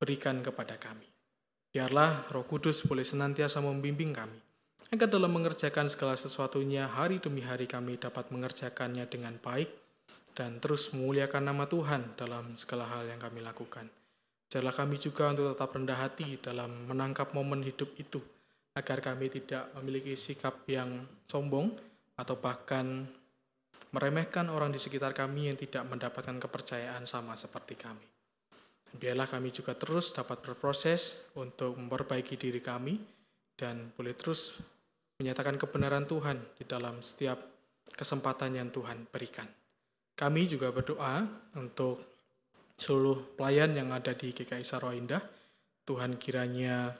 berikan 0.00 0.40
kepada 0.40 0.80
kami. 0.80 1.04
Biarlah 1.70 2.32
Roh 2.32 2.48
Kudus 2.48 2.82
boleh 2.88 3.04
senantiasa 3.04 3.60
membimbing 3.60 4.16
kami, 4.16 4.40
agar 4.90 5.06
dalam 5.06 5.30
mengerjakan 5.30 5.86
segala 5.86 6.18
sesuatunya 6.18 6.88
hari 6.88 7.22
demi 7.22 7.44
hari 7.44 7.68
kami 7.68 8.00
dapat 8.00 8.32
mengerjakannya 8.34 9.06
dengan 9.06 9.38
baik 9.38 9.70
dan 10.34 10.58
terus 10.58 10.90
memuliakan 10.96 11.52
nama 11.52 11.68
Tuhan 11.68 12.16
dalam 12.18 12.56
segala 12.58 12.90
hal 12.90 13.06
yang 13.06 13.22
kami 13.22 13.44
lakukan. 13.44 13.86
Jalan 14.50 14.74
kami 14.74 14.98
juga 14.98 15.30
untuk 15.30 15.54
tetap 15.54 15.70
rendah 15.70 15.94
hati 15.94 16.34
dalam 16.42 16.90
menangkap 16.90 17.30
momen 17.38 17.62
hidup 17.62 17.94
itu, 17.94 18.18
agar 18.74 18.98
kami 18.98 19.30
tidak 19.30 19.70
memiliki 19.78 20.18
sikap 20.18 20.66
yang 20.66 21.06
sombong 21.30 21.70
atau 22.18 22.34
bahkan 22.34 23.06
meremehkan 23.94 24.50
orang 24.50 24.74
di 24.74 24.82
sekitar 24.82 25.14
kami 25.14 25.54
yang 25.54 25.58
tidak 25.58 25.86
mendapatkan 25.86 26.34
kepercayaan 26.34 27.06
sama 27.06 27.38
seperti 27.38 27.78
kami. 27.78 28.09
Biarlah 28.90 29.30
kami 29.30 29.54
juga 29.54 29.78
terus 29.78 30.10
dapat 30.10 30.42
berproses 30.42 31.30
untuk 31.38 31.78
memperbaiki 31.78 32.34
diri 32.34 32.58
kami 32.58 32.98
dan 33.54 33.94
boleh 33.94 34.18
terus 34.18 34.58
menyatakan 35.22 35.54
kebenaran 35.54 36.10
Tuhan 36.10 36.40
di 36.58 36.64
dalam 36.66 36.98
setiap 36.98 37.38
kesempatan 37.94 38.58
yang 38.58 38.72
Tuhan 38.74 39.06
berikan. 39.06 39.46
Kami 40.16 40.42
juga 40.50 40.74
berdoa 40.74 41.22
untuk 41.54 42.02
seluruh 42.74 43.36
pelayan 43.38 43.76
yang 43.76 43.94
ada 43.94 44.10
di 44.16 44.34
GKI 44.34 44.64
Sarwa 44.66 44.96
Indah. 44.96 45.22
Tuhan 45.86 46.18
kiranya 46.18 46.90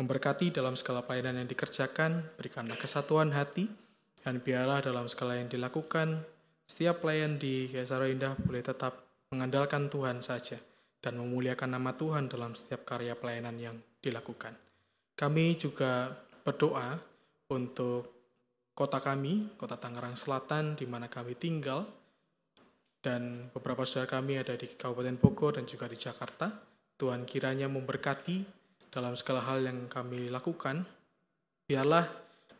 memberkati 0.00 0.54
dalam 0.54 0.78
segala 0.78 1.04
pelayanan 1.04 1.44
yang 1.44 1.50
dikerjakan, 1.50 2.24
berikanlah 2.40 2.78
kesatuan 2.80 3.34
hati, 3.36 3.68
dan 4.22 4.40
biarlah 4.40 4.80
dalam 4.80 5.10
segala 5.10 5.36
yang 5.36 5.50
dilakukan, 5.50 6.22
setiap 6.64 7.04
pelayan 7.04 7.36
di 7.36 7.68
GKI 7.68 7.84
Sarwa 7.84 8.08
Indah 8.08 8.32
boleh 8.38 8.62
tetap 8.64 8.96
mengandalkan 9.28 9.90
Tuhan 9.92 10.22
saja 10.22 10.71
dan 11.02 11.18
memuliakan 11.18 11.74
nama 11.74 11.92
Tuhan 11.98 12.30
dalam 12.30 12.54
setiap 12.54 12.86
karya 12.86 13.18
pelayanan 13.18 13.58
yang 13.58 13.76
dilakukan. 13.98 14.54
Kami 15.18 15.58
juga 15.58 16.14
berdoa 16.46 16.96
untuk 17.50 18.06
kota 18.72 19.02
kami, 19.02 19.52
kota 19.58 19.76
Tangerang 19.76 20.14
Selatan, 20.14 20.78
di 20.78 20.86
mana 20.86 21.10
kami 21.10 21.34
tinggal, 21.36 21.84
dan 23.02 23.50
beberapa 23.50 23.82
saudara 23.82 24.22
kami 24.22 24.38
ada 24.38 24.54
di 24.54 24.70
Kabupaten 24.78 25.18
Bogor 25.18 25.58
dan 25.58 25.66
juga 25.66 25.90
di 25.90 25.98
Jakarta. 25.98 26.54
Tuhan 26.94 27.26
kiranya 27.26 27.66
memberkati 27.66 28.46
dalam 28.94 29.18
segala 29.18 29.42
hal 29.42 29.66
yang 29.66 29.90
kami 29.90 30.30
lakukan. 30.30 30.86
Biarlah 31.66 32.06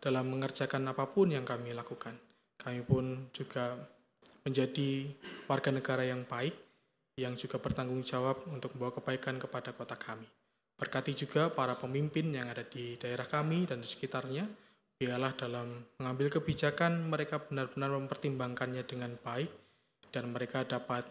dalam 0.02 0.34
mengerjakan 0.34 0.90
apa 0.90 1.06
pun 1.06 1.30
yang 1.30 1.46
kami 1.46 1.70
lakukan. 1.78 2.18
Kami 2.58 2.82
pun 2.82 3.30
juga 3.30 3.78
menjadi 4.42 5.06
warga 5.46 5.70
negara 5.70 6.02
yang 6.02 6.26
baik, 6.26 6.54
yang 7.16 7.36
juga 7.36 7.60
bertanggung 7.60 8.00
jawab 8.00 8.40
untuk 8.48 8.72
membawa 8.76 8.96
kebaikan 8.96 9.36
kepada 9.36 9.76
kota 9.76 9.96
kami. 9.96 10.24
Berkati 10.80 11.12
juga 11.12 11.52
para 11.52 11.76
pemimpin 11.76 12.32
yang 12.32 12.48
ada 12.48 12.64
di 12.64 12.96
daerah 12.96 13.28
kami 13.28 13.68
dan 13.68 13.84
di 13.84 13.88
sekitarnya, 13.88 14.48
biarlah 14.96 15.34
dalam 15.36 15.82
mengambil 16.00 16.32
kebijakan 16.40 17.12
mereka 17.12 17.42
benar-benar 17.42 17.92
mempertimbangkannya 17.98 18.82
dengan 18.86 19.12
baik 19.20 19.50
dan 20.08 20.32
mereka 20.32 20.64
dapat 20.64 21.04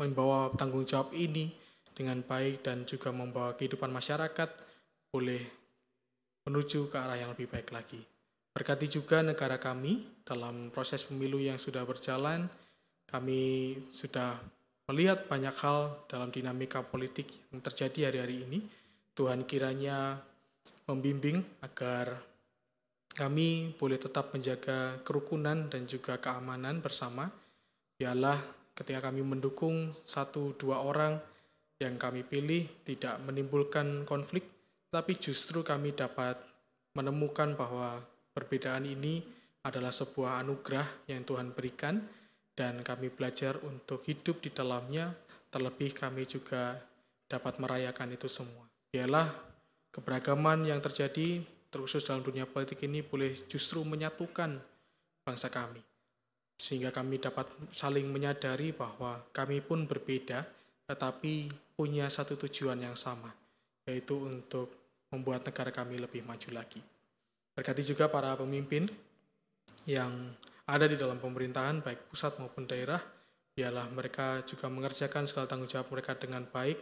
membawa 0.00 0.50
tanggung 0.56 0.88
jawab 0.88 1.12
ini 1.12 1.52
dengan 1.92 2.24
baik 2.24 2.64
dan 2.64 2.88
juga 2.88 3.12
membawa 3.12 3.52
kehidupan 3.54 3.92
masyarakat 3.92 4.48
boleh 5.12 5.44
menuju 6.48 6.88
ke 6.90 6.96
arah 6.96 7.20
yang 7.20 7.30
lebih 7.36 7.46
baik 7.52 7.70
lagi. 7.70 8.00
Berkati 8.52 8.84
juga 8.88 9.24
negara 9.24 9.56
kami 9.56 10.24
dalam 10.24 10.68
proses 10.68 11.04
pemilu 11.04 11.40
yang 11.40 11.56
sudah 11.56 11.84
berjalan, 11.88 12.48
kami 13.12 13.76
sudah 13.92 14.40
melihat 14.88 15.28
banyak 15.28 15.52
hal 15.60 16.08
dalam 16.08 16.32
dinamika 16.32 16.80
politik 16.80 17.28
yang 17.52 17.60
terjadi 17.60 18.08
hari-hari 18.08 18.48
ini. 18.48 18.64
Tuhan 19.12 19.44
kiranya 19.44 20.16
membimbing 20.88 21.44
agar 21.60 22.16
kami 23.12 23.76
boleh 23.76 24.00
tetap 24.00 24.32
menjaga 24.32 24.96
kerukunan 25.04 25.68
dan 25.68 25.84
juga 25.84 26.16
keamanan 26.16 26.80
bersama. 26.80 27.28
Biarlah 28.00 28.40
ketika 28.72 29.12
kami 29.12 29.20
mendukung 29.20 29.92
satu 30.08 30.56
dua 30.56 30.80
orang 30.80 31.20
yang 31.76 32.00
kami 32.00 32.24
pilih 32.24 32.64
tidak 32.88 33.20
menimbulkan 33.28 34.08
konflik, 34.08 34.48
tapi 34.88 35.20
justru 35.20 35.60
kami 35.60 35.92
dapat 35.92 36.40
menemukan 36.96 37.52
bahwa 37.52 38.00
perbedaan 38.32 38.88
ini 38.88 39.20
adalah 39.62 39.92
sebuah 39.92 40.40
anugerah 40.40 41.12
yang 41.12 41.22
Tuhan 41.22 41.52
berikan 41.52 42.00
dan 42.52 42.84
kami 42.84 43.08
belajar 43.08 43.56
untuk 43.64 44.04
hidup 44.04 44.44
di 44.44 44.52
dalamnya, 44.52 45.12
terlebih 45.48 45.96
kami 45.96 46.28
juga 46.28 46.76
dapat 47.28 47.56
merayakan 47.60 48.12
itu 48.12 48.28
semua. 48.28 48.68
Biarlah 48.92 49.28
keberagaman 49.88 50.68
yang 50.68 50.84
terjadi, 50.84 51.40
terkhusus 51.72 52.04
dalam 52.04 52.20
dunia 52.20 52.44
politik 52.44 52.84
ini, 52.84 53.00
boleh 53.00 53.32
justru 53.48 53.80
menyatukan 53.80 54.60
bangsa 55.24 55.48
kami. 55.48 55.80
Sehingga 56.60 56.92
kami 56.92 57.16
dapat 57.16 57.48
saling 57.72 58.06
menyadari 58.12 58.76
bahwa 58.76 59.24
kami 59.32 59.64
pun 59.64 59.88
berbeda, 59.88 60.44
tetapi 60.84 61.48
punya 61.72 62.12
satu 62.12 62.36
tujuan 62.36 62.84
yang 62.84 62.94
sama, 62.94 63.32
yaitu 63.88 64.28
untuk 64.28 64.68
membuat 65.08 65.44
negara 65.48 65.72
kami 65.72 65.96
lebih 66.00 66.20
maju 66.24 66.48
lagi. 66.52 66.80
Berkati 67.56 67.84
juga 67.84 68.08
para 68.08 68.36
pemimpin 68.36 68.88
yang 69.88 70.12
ada 70.68 70.86
di 70.86 70.94
dalam 70.94 71.18
pemerintahan 71.18 71.82
baik 71.82 72.12
pusat 72.12 72.38
maupun 72.38 72.68
daerah 72.68 73.00
biarlah 73.52 73.88
mereka 73.92 74.40
juga 74.46 74.70
mengerjakan 74.72 75.28
segala 75.28 75.50
tanggung 75.50 75.68
jawab 75.68 75.92
mereka 75.92 76.16
dengan 76.16 76.46
baik 76.48 76.78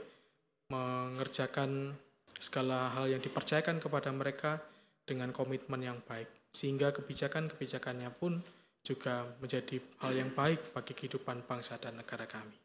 mengerjakan 0.71 1.97
segala 2.39 2.95
hal 2.95 3.11
yang 3.11 3.21
dipercayakan 3.21 3.83
kepada 3.83 4.09
mereka 4.15 4.63
dengan 5.03 5.35
komitmen 5.35 5.83
yang 5.83 5.99
baik 6.07 6.31
sehingga 6.55 6.95
kebijakan-kebijakannya 6.95 8.11
pun 8.15 8.39
juga 8.81 9.29
menjadi 9.43 9.83
hal 10.01 10.13
yang 10.17 10.31
baik 10.33 10.73
bagi 10.73 10.97
kehidupan 10.97 11.45
bangsa 11.45 11.77
dan 11.77 12.01
negara 12.01 12.25
kami. 12.25 12.57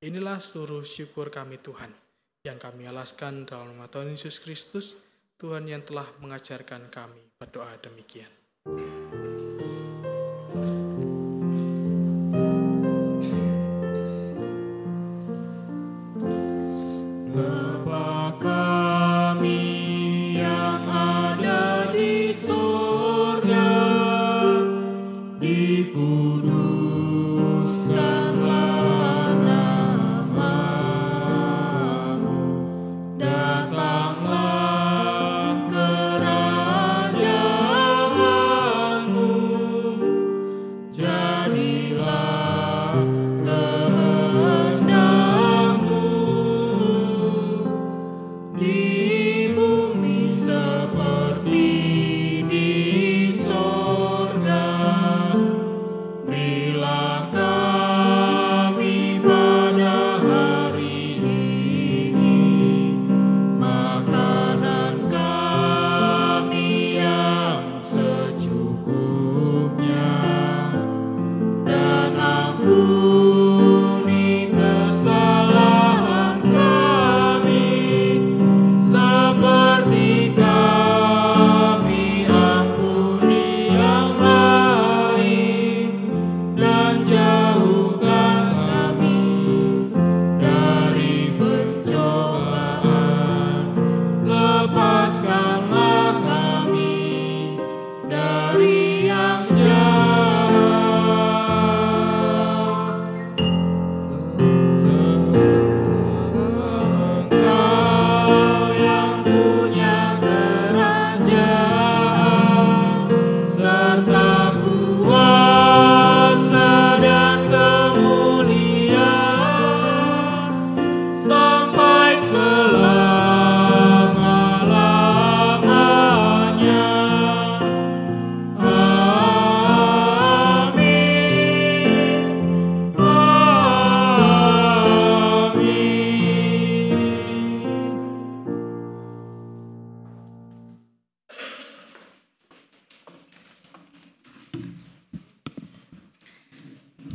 Inilah 0.00 0.40
seluruh 0.40 0.80
syukur 0.80 1.28
kami 1.28 1.60
Tuhan 1.60 1.92
yang 2.40 2.56
kami 2.56 2.88
alaskan 2.88 3.44
dalam 3.44 3.76
nama 3.76 3.84
Tuhan 3.84 4.16
Yesus 4.16 4.40
Kristus, 4.40 5.04
Tuhan 5.36 5.68
yang 5.68 5.84
telah 5.84 6.08
mengajarkan 6.24 6.88
kami 6.88 7.20
berdoa 7.36 7.76
demikian. 7.84 8.32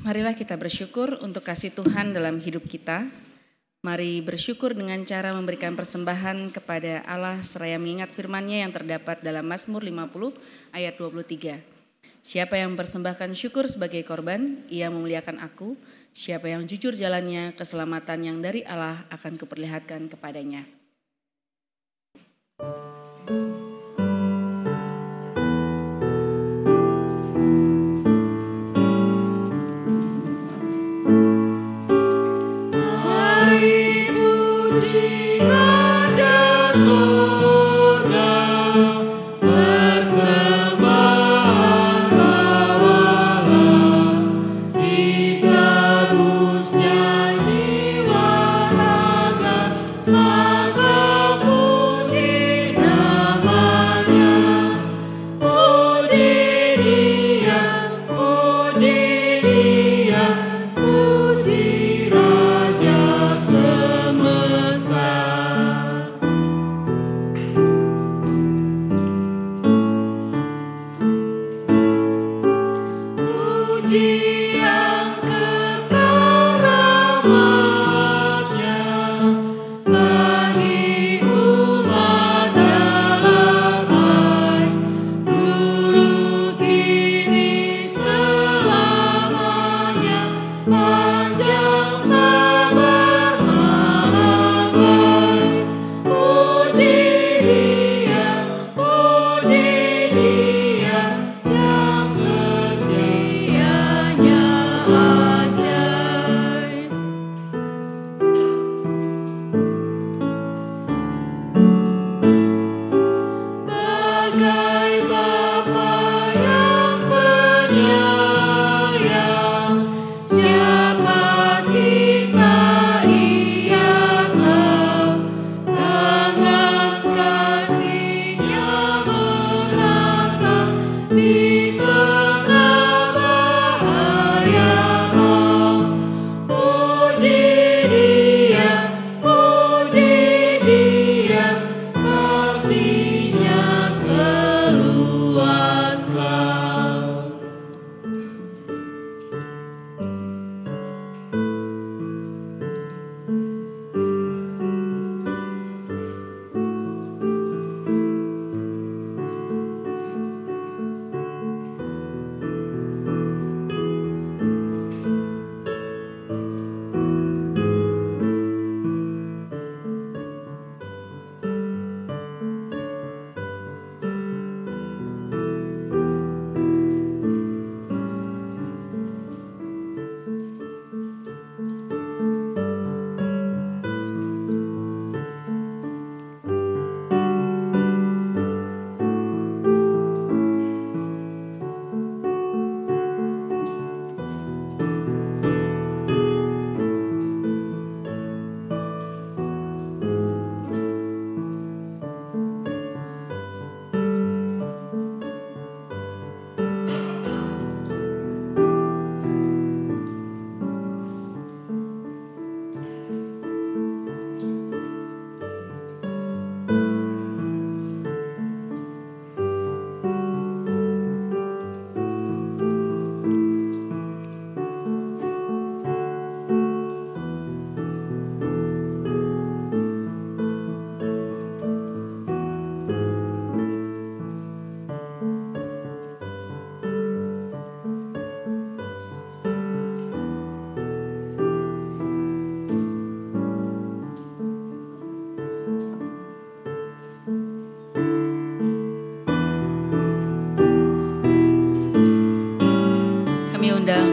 Marilah 0.06 0.38
kita 0.38 0.53
bersyukur 0.53 1.18
untuk 1.26 1.41
kasih 1.41 1.73
Tuhan 1.73 2.14
dalam 2.14 2.38
hidup 2.38 2.69
kita. 2.69 3.10
Mari 3.82 4.22
bersyukur 4.22 4.77
dengan 4.77 5.02
cara 5.02 5.34
memberikan 5.34 5.73
persembahan 5.73 6.53
kepada 6.53 7.02
Allah 7.10 7.41
seraya 7.41 7.82
mengingat 7.82 8.14
firman-Nya 8.14 8.69
yang 8.69 8.69
terdapat 8.69 9.26
dalam 9.26 9.49
Mazmur 9.49 9.82
50 9.82 10.38
ayat 10.77 10.94
23. 11.02 11.57
Siapa 12.22 12.53
yang 12.53 12.77
mempersembahkan 12.77 13.34
syukur 13.34 13.65
sebagai 13.65 14.06
korban, 14.06 14.61
ia 14.69 14.94
memuliakan 14.94 15.41
aku. 15.41 15.73
Siapa 16.14 16.53
yang 16.53 16.69
jujur 16.69 16.94
jalannya, 16.94 17.57
keselamatan 17.57 18.30
yang 18.30 18.38
dari 18.45 18.61
Allah 18.61 19.10
akan 19.10 19.41
kuperlihatkan 19.41 20.06
kepadanya. 20.14 20.69
Mari 22.61 22.85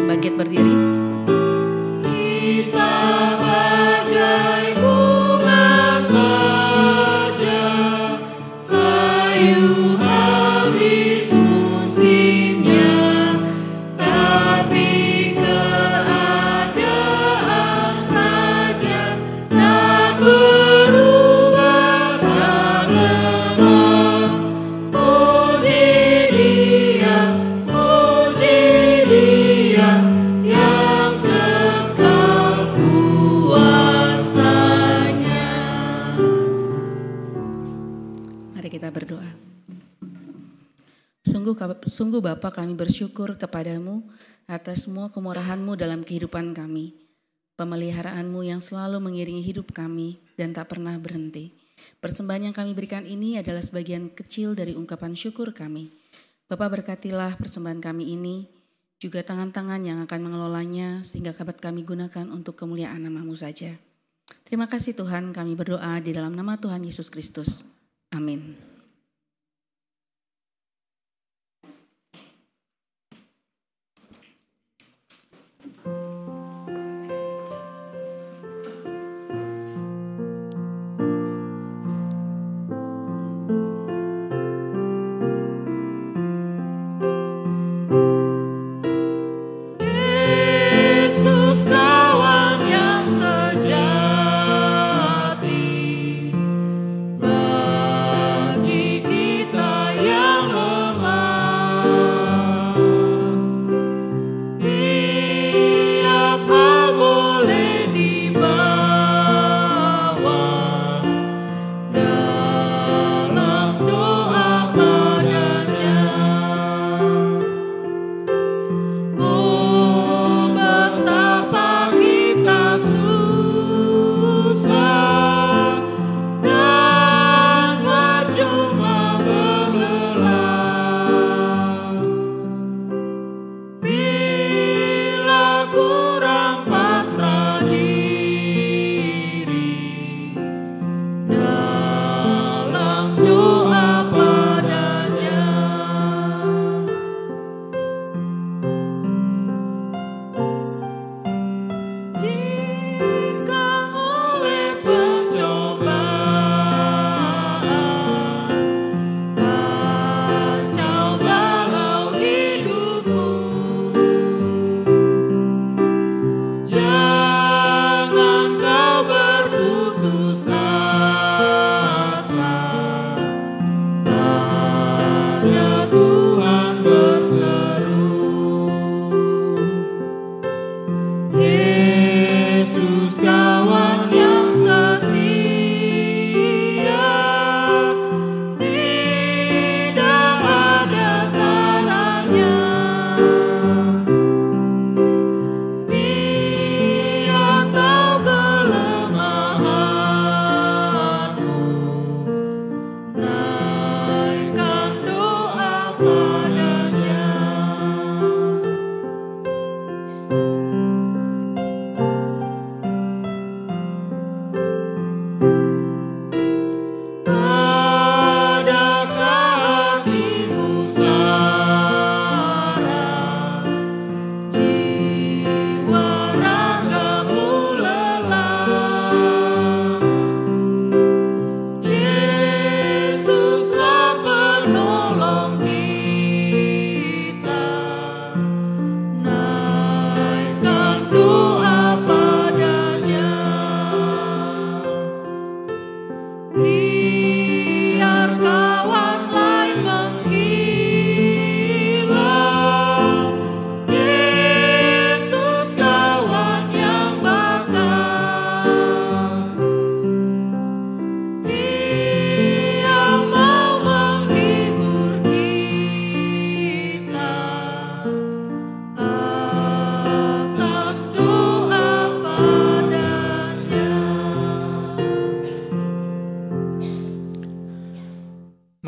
bangkit 0.08 0.34
berdiri. 0.38 0.71
Sungguh, 42.12 42.28
Bapa 42.28 42.52
kami 42.52 42.76
bersyukur 42.76 43.40
kepadamu 43.40 44.04
atas 44.44 44.84
semua 44.84 45.08
kemurahan-Mu 45.08 45.80
dalam 45.80 46.04
kehidupan 46.04 46.52
kami, 46.52 46.92
pemeliharaanmu 47.56 48.44
yang 48.44 48.60
selalu 48.60 49.00
mengiringi 49.00 49.40
hidup 49.40 49.72
kami 49.72 50.20
dan 50.36 50.52
tak 50.52 50.68
pernah 50.68 50.92
berhenti. 51.00 51.56
Persembahan 52.04 52.52
yang 52.52 52.52
kami 52.52 52.76
berikan 52.76 53.08
ini 53.08 53.40
adalah 53.40 53.64
sebagian 53.64 54.12
kecil 54.12 54.52
dari 54.52 54.76
ungkapan 54.76 55.16
syukur 55.16 55.56
kami. 55.56 55.88
Bapak 56.52 56.84
berkatilah 56.84 57.40
persembahan 57.40 57.80
kami 57.80 58.12
ini, 58.12 58.44
juga 59.00 59.24
tangan-tangan 59.24 59.80
yang 59.80 60.04
akan 60.04 60.20
mengelolanya 60.20 61.00
sehingga 61.00 61.32
dapat 61.32 61.64
kami 61.64 61.80
gunakan 61.80 62.28
untuk 62.28 62.60
kemuliaan 62.60 63.08
namamu 63.08 63.32
saja. 63.32 63.72
Terima 64.44 64.68
kasih 64.68 64.92
Tuhan 64.92 65.32
kami 65.32 65.56
berdoa 65.56 65.96
di 66.04 66.12
dalam 66.12 66.36
nama 66.36 66.60
Tuhan 66.60 66.84
Yesus 66.84 67.08
Kristus. 67.08 67.64
Amin. 68.12 68.71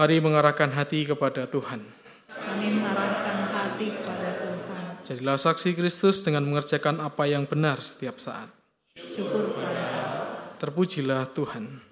Mari 0.05 0.21
mengarahkan 0.21 0.69
hati 0.69 1.09
kepada 1.09 1.49
Tuhan. 1.49 1.81
Kami 2.29 2.77
mengarahkan 2.77 3.49
hati 3.57 3.89
kepada 3.89 4.37
Tuhan. 4.37 5.01
Jadilah 5.01 5.41
saksi 5.41 5.73
Kristus 5.73 6.21
dengan 6.21 6.45
mengerjakan 6.45 7.01
apa 7.01 7.25
yang 7.25 7.49
benar 7.49 7.81
setiap 7.81 8.21
saat. 8.21 8.53
Syukur 8.93 9.57
pada 9.57 9.89
Terpujilah 10.61 11.33
Tuhan. 11.33 11.89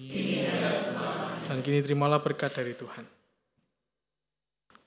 Dan 1.48 1.56
kini 1.64 1.80
terimalah 1.80 2.20
berkat 2.20 2.52
dari 2.52 2.76
Tuhan. 2.76 3.08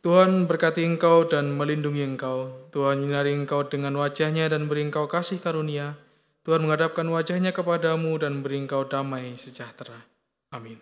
Tuhan 0.05 0.45
berkati 0.45 0.85
engkau 0.85 1.25
dan 1.25 1.49
melindungi 1.49 2.05
engkau. 2.05 2.69
Tuhan 2.69 3.01
menyinari 3.01 3.33
engkau 3.33 3.65
dengan 3.65 3.97
wajahnya 4.05 4.53
dan 4.53 4.69
beri 4.69 4.85
engkau 4.85 5.09
kasih 5.09 5.41
karunia. 5.41 5.97
Tuhan 6.45 6.61
menghadapkan 6.61 7.09
wajahnya 7.09 7.57
kepadamu 7.57 8.21
dan 8.21 8.45
beri 8.45 8.69
engkau 8.69 8.85
damai 8.85 9.33
sejahtera. 9.33 10.05
Amin. 10.53 10.77